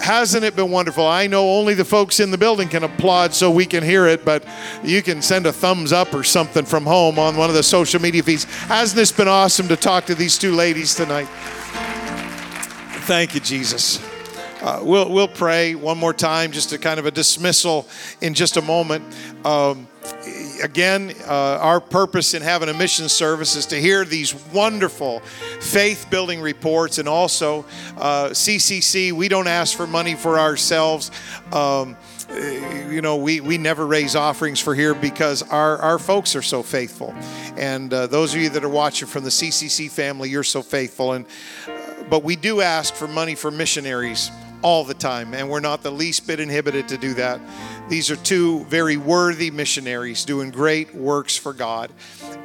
Hasn't 0.01 0.43
it 0.43 0.55
been 0.55 0.69
wonderful? 0.69 1.05
I 1.05 1.27
know 1.27 1.49
only 1.49 1.73
the 1.73 1.85
folks 1.85 2.19
in 2.19 2.29
the 2.29 2.37
building 2.37 2.67
can 2.67 2.83
applaud 2.83 3.33
so 3.33 3.49
we 3.49 3.65
can 3.65 3.83
hear 3.83 4.05
it, 4.05 4.23
but 4.23 4.45
you 4.83 5.01
can 5.01 5.21
send 5.21 5.47
a 5.47 5.51
thumbs 5.51 5.91
up 5.91 6.13
or 6.13 6.23
something 6.23 6.63
from 6.65 6.85
home 6.85 7.17
on 7.17 7.35
one 7.37 7.49
of 7.49 7.55
the 7.55 7.63
social 7.63 7.99
media 7.99 8.21
feeds. 8.21 8.43
Hasn't 8.43 8.97
this 8.97 9.11
been 9.11 9.27
awesome 9.27 9.67
to 9.67 9.75
talk 9.75 10.05
to 10.05 10.15
these 10.15 10.37
two 10.37 10.53
ladies 10.53 10.93
tonight? 10.93 11.27
Thank 13.05 13.33
you, 13.33 13.39
Jesus. 13.39 13.99
Uh, 14.61 14.79
we'll, 14.81 15.11
we'll 15.11 15.27
pray 15.27 15.75
one 15.75 15.97
more 15.97 16.13
time, 16.13 16.51
just 16.51 16.71
a 16.71 16.77
kind 16.77 16.99
of 16.99 17.05
a 17.05 17.11
dismissal 17.11 17.87
in 18.21 18.33
just 18.33 18.57
a 18.57 18.61
moment. 18.61 19.03
Um, 19.45 19.87
again, 20.63 21.13
uh, 21.27 21.59
our 21.61 21.79
purpose 21.79 22.33
in 22.33 22.41
having 22.41 22.69
a 22.69 22.73
mission 22.73 23.09
service 23.09 23.55
is 23.55 23.65
to 23.67 23.79
hear 23.79 24.05
these 24.05 24.33
wonderful 24.51 25.19
faith 25.59 26.07
building 26.09 26.41
reports 26.41 26.97
and 26.97 27.07
also 27.07 27.65
uh, 27.97 28.29
CCC. 28.29 29.11
We 29.11 29.27
don't 29.27 29.47
ask 29.47 29.75
for 29.75 29.87
money 29.87 30.15
for 30.15 30.39
ourselves. 30.39 31.11
Um, 31.51 31.95
uh, 32.29 32.35
you 32.89 33.01
know, 33.01 33.17
we, 33.17 33.39
we 33.39 33.57
never 33.57 33.85
raise 33.85 34.15
offerings 34.15 34.59
for 34.59 34.73
here 34.73 34.95
because 34.95 35.43
our, 35.43 35.77
our 35.77 35.99
folks 35.99 36.35
are 36.35 36.41
so 36.41 36.63
faithful. 36.63 37.13
And 37.55 37.93
uh, 37.93 38.07
those 38.07 38.33
of 38.33 38.41
you 38.41 38.49
that 38.49 38.63
are 38.63 38.69
watching 38.69 39.07
from 39.07 39.23
the 39.23 39.29
CCC 39.29 39.89
family, 39.89 40.29
you're 40.29 40.43
so 40.43 40.61
faithful. 40.61 41.13
And 41.13 41.25
but 42.09 42.23
we 42.23 42.35
do 42.35 42.61
ask 42.61 42.93
for 42.93 43.07
money 43.07 43.33
for 43.33 43.49
missionaries 43.49 44.29
all 44.65 44.83
the 44.83 44.95
time, 44.95 45.35
and 45.35 45.47
we're 45.47 45.59
not 45.59 45.83
the 45.83 45.91
least 45.91 46.25
bit 46.25 46.39
inhibited 46.39 46.87
to 46.87 46.97
do 46.97 47.13
that. 47.13 47.39
These 47.87 48.09
are 48.09 48.15
two 48.15 48.65
very 48.65 48.97
worthy 48.97 49.51
missionaries 49.51 50.25
doing 50.25 50.49
great 50.49 50.95
works 50.95 51.37
for 51.37 51.53
God. 51.53 51.91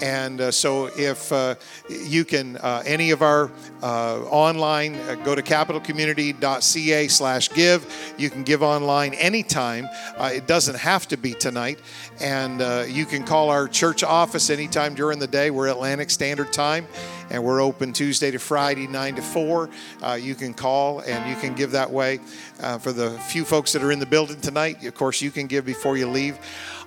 And 0.03 0.39
uh, 0.39 0.51
so, 0.51 0.91
if 0.99 1.33
uh, 1.33 1.55
you 1.89 2.27
can, 2.27 2.59
uh, 2.59 2.83
any 2.85 3.13
of 3.13 3.23
our 3.23 3.51
uh, 3.83 4.21
online, 4.25 4.97
uh, 4.97 5.15
go 5.25 5.35
to 5.35 5.41
capitalcommunity.ca/slash 5.41 7.49
give. 7.55 8.15
You 8.19 8.29
can 8.29 8.43
give 8.43 8.63
online 8.63 9.15
anytime. 9.15 9.89
Uh, 10.19 10.31
it 10.35 10.47
doesn't 10.47 10.77
have 10.77 11.09
to 11.09 11.17
be 11.17 11.33
tonight, 11.33 11.79
and 12.21 12.61
you 12.95 13.07
can 13.07 13.25
call 13.25 13.49
our 13.49 13.67
church 13.67 14.05
office 14.05 14.51
anytime 14.51 14.95
during 14.95 15.21
the 15.21 15.27
day. 15.27 15.51
We're 15.51 15.69
Atlantic 15.69 16.11
Standard 16.11 16.53
Time 16.53 16.87
and 17.31 17.43
we're 17.43 17.63
open 17.63 17.93
Tuesday 17.93 18.31
to 18.31 18.39
Friday, 18.39 18.87
9 18.87 19.17
to 19.17 19.23
4. 19.23 19.71
Uh, 20.03 20.19
you 20.21 20.35
can 20.35 20.53
call 20.53 21.01
and 21.01 21.31
you 21.31 21.37
can 21.37 21.55
give 21.55 21.71
that 21.71 21.91
way. 21.91 22.19
Uh, 22.61 22.77
for 22.79 22.93
the 22.93 23.11
few 23.21 23.45
folks 23.45 23.73
that 23.73 23.83
are 23.83 23.93
in 23.93 24.01
the 24.01 24.07
building 24.07 24.41
tonight, 24.41 24.85
of 24.85 24.95
course, 24.95 25.23
you 25.23 25.31
can 25.31 25.47
give 25.47 25.65
before 25.65 25.97
you 25.97 26.09
leave. 26.09 26.39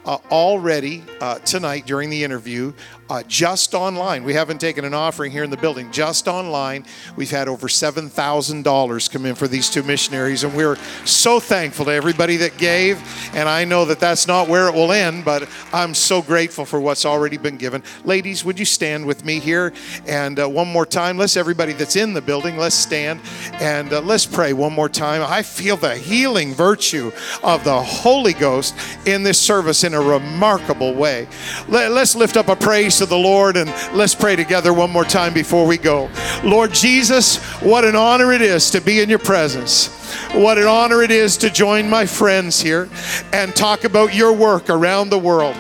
Uh, 0.06 0.18
already 0.32 1.02
uh, 1.22 1.40
tonight 1.40 1.86
during 1.86 2.10
the 2.10 2.24
interview, 2.24 2.74
uh, 3.10 3.24
just 3.28 3.74
online, 3.74 4.24
we 4.24 4.34
haven't 4.34 4.60
taken 4.60 4.84
an 4.86 4.94
offering 4.94 5.32
here 5.32 5.44
in 5.44 5.50
the 5.50 5.58
building, 5.58 5.92
just 5.92 6.28
online, 6.28 6.86
we've 7.16 7.32
had 7.32 7.48
over 7.48 7.68
$7,000 7.68 9.12
come 9.12 9.26
in 9.26 9.36
for 9.36 9.48
these 9.48 9.70
two 9.70 9.84
missionaries, 9.84 10.44
and 10.44 10.54
we're 10.56 10.76
so 11.06 11.40
thankful 11.40 11.86
to 11.86 11.92
everybody 11.92 12.38
that 12.38 12.58
gave. 12.58 13.00
And 13.34 13.48
I 13.48 13.64
know 13.64 13.86
that 13.86 14.00
that's 14.00 14.28
not 14.28 14.50
where 14.50 14.68
it 14.68 14.74
will 14.74 14.92
end, 14.92 15.24
but 15.24 15.48
I'm 15.72 15.94
so 15.94 16.22
grateful 16.22 16.66
for 16.66 16.82
what's 16.82 17.06
already 17.06 17.38
been 17.38 17.58
given. 17.58 17.84
Ladies, 18.04 18.44
would 18.44 18.60
you 18.60 18.66
stand 18.66 19.06
with 19.06 19.24
me 19.24 19.40
here? 19.40 19.74
And 20.06 20.40
uh, 20.40 20.50
one 20.50 20.68
more 20.68 20.86
time, 20.86 21.18
let's 21.18 21.38
everybody 21.38 21.74
that's 21.74 21.96
in 21.96 22.14
the 22.14 22.22
building, 22.22 22.58
let's 22.58 22.76
stand 22.76 23.22
and 23.54 23.94
uh, 23.94 24.02
let's 24.02 24.26
pray 24.26 24.52
one 24.54 24.74
more 24.74 24.90
time. 24.90 25.22
I 25.22 25.44
feel 25.44 25.78
the 25.78 25.96
healing 25.96 26.54
virtue 26.54 27.12
of 27.44 27.64
the 27.64 27.82
Holy 27.82 28.34
Ghost 28.34 28.76
in 29.06 29.24
this 29.24 29.40
service 29.40 29.84
in 29.84 29.93
in 29.94 30.00
a 30.00 30.02
remarkable 30.02 30.94
way. 30.94 31.28
Let, 31.68 31.92
us 31.92 32.16
lift 32.16 32.38
up 32.38 32.48
a 32.48 32.56
praise 32.56 32.98
to 32.98 33.06
the 33.06 33.18
Lord 33.18 33.58
and 33.58 33.70
let's 33.96 34.16
pray 34.16 34.36
together 34.36 34.74
one 34.74 34.92
more 34.92 35.06
time 35.06 35.34
before 35.34 35.68
we 35.68 35.78
go. 35.78 36.10
Lord 36.44 36.74
Jesus, 36.74 37.38
what 37.62 37.86
an 37.86 37.96
honor 37.96 38.34
it 38.34 38.42
is 38.42 38.72
to 38.72 38.82
be 38.82 39.02
in 39.02 39.10
your 39.10 39.20
presence. 39.20 39.88
What 40.34 40.58
an 40.58 40.68
honor 40.68 41.04
it 41.04 41.12
is 41.12 41.38
to 41.38 41.50
join 41.50 41.90
my 41.90 42.06
friends 42.06 42.60
here 42.60 42.90
and 43.32 43.56
talk 43.56 43.84
about 43.84 44.16
your 44.16 44.34
work 44.34 44.70
around 44.70 45.10
the 45.10 45.20
world. 45.20 45.56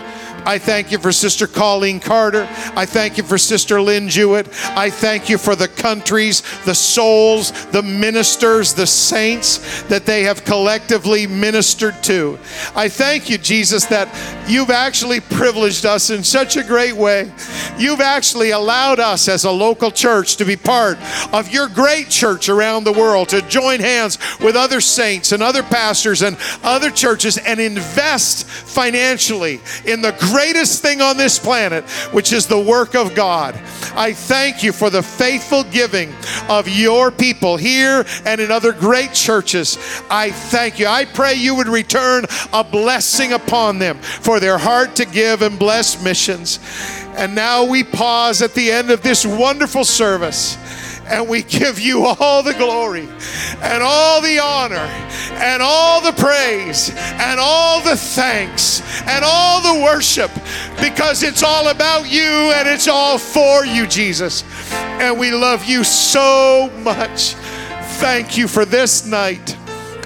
I 0.45 0.57
thank 0.57 0.91
you 0.91 0.99
for 0.99 1.11
Sister 1.11 1.47
Colleen 1.47 1.99
Carter. 1.99 2.47
I 2.75 2.85
thank 2.85 3.17
you 3.17 3.23
for 3.23 3.37
Sister 3.37 3.81
Lynn 3.81 4.09
Jewett. 4.09 4.47
I 4.75 4.89
thank 4.89 5.29
you 5.29 5.37
for 5.37 5.55
the 5.55 5.67
countries, 5.67 6.41
the 6.65 6.75
souls, 6.75 7.51
the 7.67 7.83
ministers, 7.83 8.73
the 8.73 8.87
saints 8.87 9.83
that 9.83 10.05
they 10.05 10.23
have 10.23 10.43
collectively 10.43 11.27
ministered 11.27 12.01
to. 12.03 12.37
I 12.75 12.89
thank 12.89 13.29
you, 13.29 13.37
Jesus, 13.37 13.85
that 13.85 14.09
you've 14.47 14.69
actually 14.69 15.21
privileged 15.21 15.85
us 15.85 16.09
in 16.09 16.23
such 16.23 16.57
a 16.57 16.63
great 16.63 16.95
way. 16.95 17.31
You've 17.77 18.01
actually 18.01 18.51
allowed 18.51 18.99
us 18.99 19.27
as 19.27 19.45
a 19.45 19.51
local 19.51 19.91
church 19.91 20.35
to 20.37 20.45
be 20.45 20.55
part 20.55 20.97
of 21.33 21.51
your 21.51 21.67
great 21.67 22.09
church 22.09 22.49
around 22.49 22.83
the 22.83 22.91
world, 22.91 23.29
to 23.29 23.41
join 23.43 23.79
hands 23.79 24.17
with 24.39 24.55
other 24.55 24.81
saints 24.81 25.31
and 25.31 25.41
other 25.41 25.63
pastors 25.63 26.21
and 26.21 26.37
other 26.63 26.89
churches 26.89 27.37
and 27.37 27.59
invest 27.59 28.45
financially 28.45 29.61
in 29.85 30.01
the 30.01 30.11
greatest 30.33 30.81
thing 30.81 30.99
on 30.99 31.15
this 31.15 31.37
planet, 31.37 31.83
which 32.11 32.33
is 32.33 32.47
the 32.47 32.59
work 32.59 32.95
of 32.95 33.13
God. 33.13 33.53
I 33.95 34.13
thank 34.13 34.63
you 34.63 34.71
for 34.71 34.89
the 34.89 35.03
faithful 35.03 35.63
giving 35.63 36.11
of 36.49 36.67
your 36.67 37.11
people 37.11 37.55
here 37.55 38.03
and 38.25 38.41
in 38.41 38.49
other 38.49 38.73
great 38.73 39.13
churches. 39.13 39.77
I 40.09 40.31
thank 40.31 40.79
you. 40.79 40.87
I 40.87 41.05
pray 41.05 41.35
you 41.35 41.53
would 41.55 41.67
return 41.67 42.25
a 42.51 42.63
blessing 42.63 43.33
upon 43.33 43.77
them 43.77 43.99
for 43.99 44.39
their 44.39 44.57
heart 44.57 44.95
to 44.95 45.05
give 45.05 45.43
and 45.43 45.59
bless 45.59 46.03
missions. 46.03 46.59
And 47.15 47.35
now 47.35 47.63
we 47.63 47.83
pause 47.83 48.41
at 48.41 48.55
the 48.55 48.71
end 48.71 48.89
of 48.89 49.03
this 49.03 49.25
wonderful 49.25 49.83
service 49.83 50.57
and 51.05 51.27
we 51.27 51.43
give 51.43 51.79
you 51.79 52.05
all 52.05 52.43
the 52.43 52.53
glory 52.53 53.07
and 53.61 53.83
all 53.83 54.21
the 54.21 54.39
honor 54.39 54.87
and 55.35 55.61
all 55.61 56.01
the 56.01 56.13
praise 56.13 56.91
and 56.95 57.39
all 57.39 57.81
the 57.81 57.95
thanks 57.95 58.81
and 59.03 59.23
all 59.25 59.61
the 59.61 59.83
worship 59.83 60.31
because 60.81 61.23
it's 61.23 61.43
all 61.43 61.69
about 61.69 62.11
you 62.11 62.21
and 62.21 62.67
it's 62.67 62.87
all 62.87 63.17
for 63.17 63.65
you, 63.65 63.85
Jesus. 63.87 64.43
And 64.71 65.19
we 65.19 65.31
love 65.31 65.65
you 65.65 65.83
so 65.83 66.71
much. 66.83 67.33
Thank 67.99 68.37
you 68.37 68.47
for 68.47 68.65
this 68.65 69.05
night. 69.05 69.57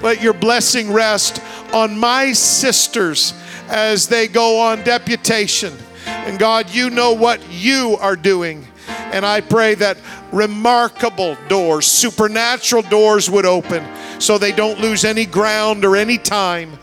Let 0.02 0.22
your 0.22 0.34
blessing 0.34 0.92
rest 0.92 1.42
on 1.72 1.98
my 1.98 2.32
sisters 2.32 3.34
as 3.68 4.08
they 4.08 4.28
go 4.28 4.60
on 4.60 4.82
deputation. 4.84 5.72
And 6.06 6.38
God, 6.38 6.70
you 6.70 6.90
know 6.90 7.12
what 7.12 7.40
you 7.50 7.96
are 8.00 8.16
doing. 8.16 8.67
And 8.88 9.24
I 9.24 9.40
pray 9.40 9.74
that 9.76 9.98
remarkable 10.32 11.36
doors, 11.48 11.86
supernatural 11.86 12.82
doors 12.82 13.30
would 13.30 13.46
open 13.46 13.86
so 14.20 14.38
they 14.38 14.52
don't 14.52 14.80
lose 14.80 15.04
any 15.04 15.26
ground 15.26 15.84
or 15.84 15.96
any 15.96 16.18
time 16.18 16.78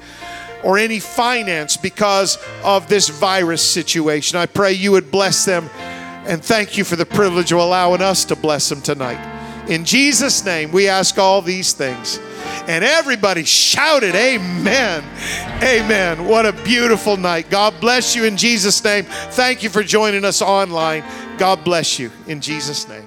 or 0.64 0.78
any 0.78 1.00
finance 1.00 1.78
because 1.78 2.38
of 2.64 2.88
this 2.88 3.10
virus 3.10 3.62
situation. 3.62 4.38
I 4.38 4.46
pray 4.48 4.74
you 4.74 4.92
would 4.92 5.12
bless 5.12 5.46
them 5.46 5.70
and 6.26 6.44
thank 6.44 6.78
you 6.78 6.84
for 6.84 6.96
the 6.96 7.06
privilege 7.06 7.52
of 7.52 7.60
allowing 7.60 8.02
us 8.02 8.26
to 8.26 8.36
bless 8.36 8.68
them 8.68 8.82
tonight. 8.82 9.34
In 9.70 9.86
Jesus' 9.86 10.44
name, 10.44 10.72
we 10.72 10.88
ask 10.88 11.18
all 11.20 11.42
these 11.42 11.74
things. 11.74 12.20
And 12.68 12.84
everybody 12.84 13.44
shouted, 13.44 14.16
Amen. 14.16 15.04
Amen. 15.64 16.28
What 16.28 16.46
a 16.46 16.54
beautiful 16.64 17.18
night. 17.18 17.50
God 17.50 17.80
bless 17.80 18.16
you 18.16 18.26
in 18.26 18.38
Jesus' 18.38 18.84
name. 18.84 19.06
Thank 19.06 19.64
you 19.64 19.70
for 19.70 19.84
joining 19.84 20.26
us 20.26 20.42
online. 20.42 21.04
God 21.38 21.64
bless 21.64 22.00
you 22.00 22.12
in 22.28 22.42
Jesus' 22.42 22.88
name. 22.88 23.05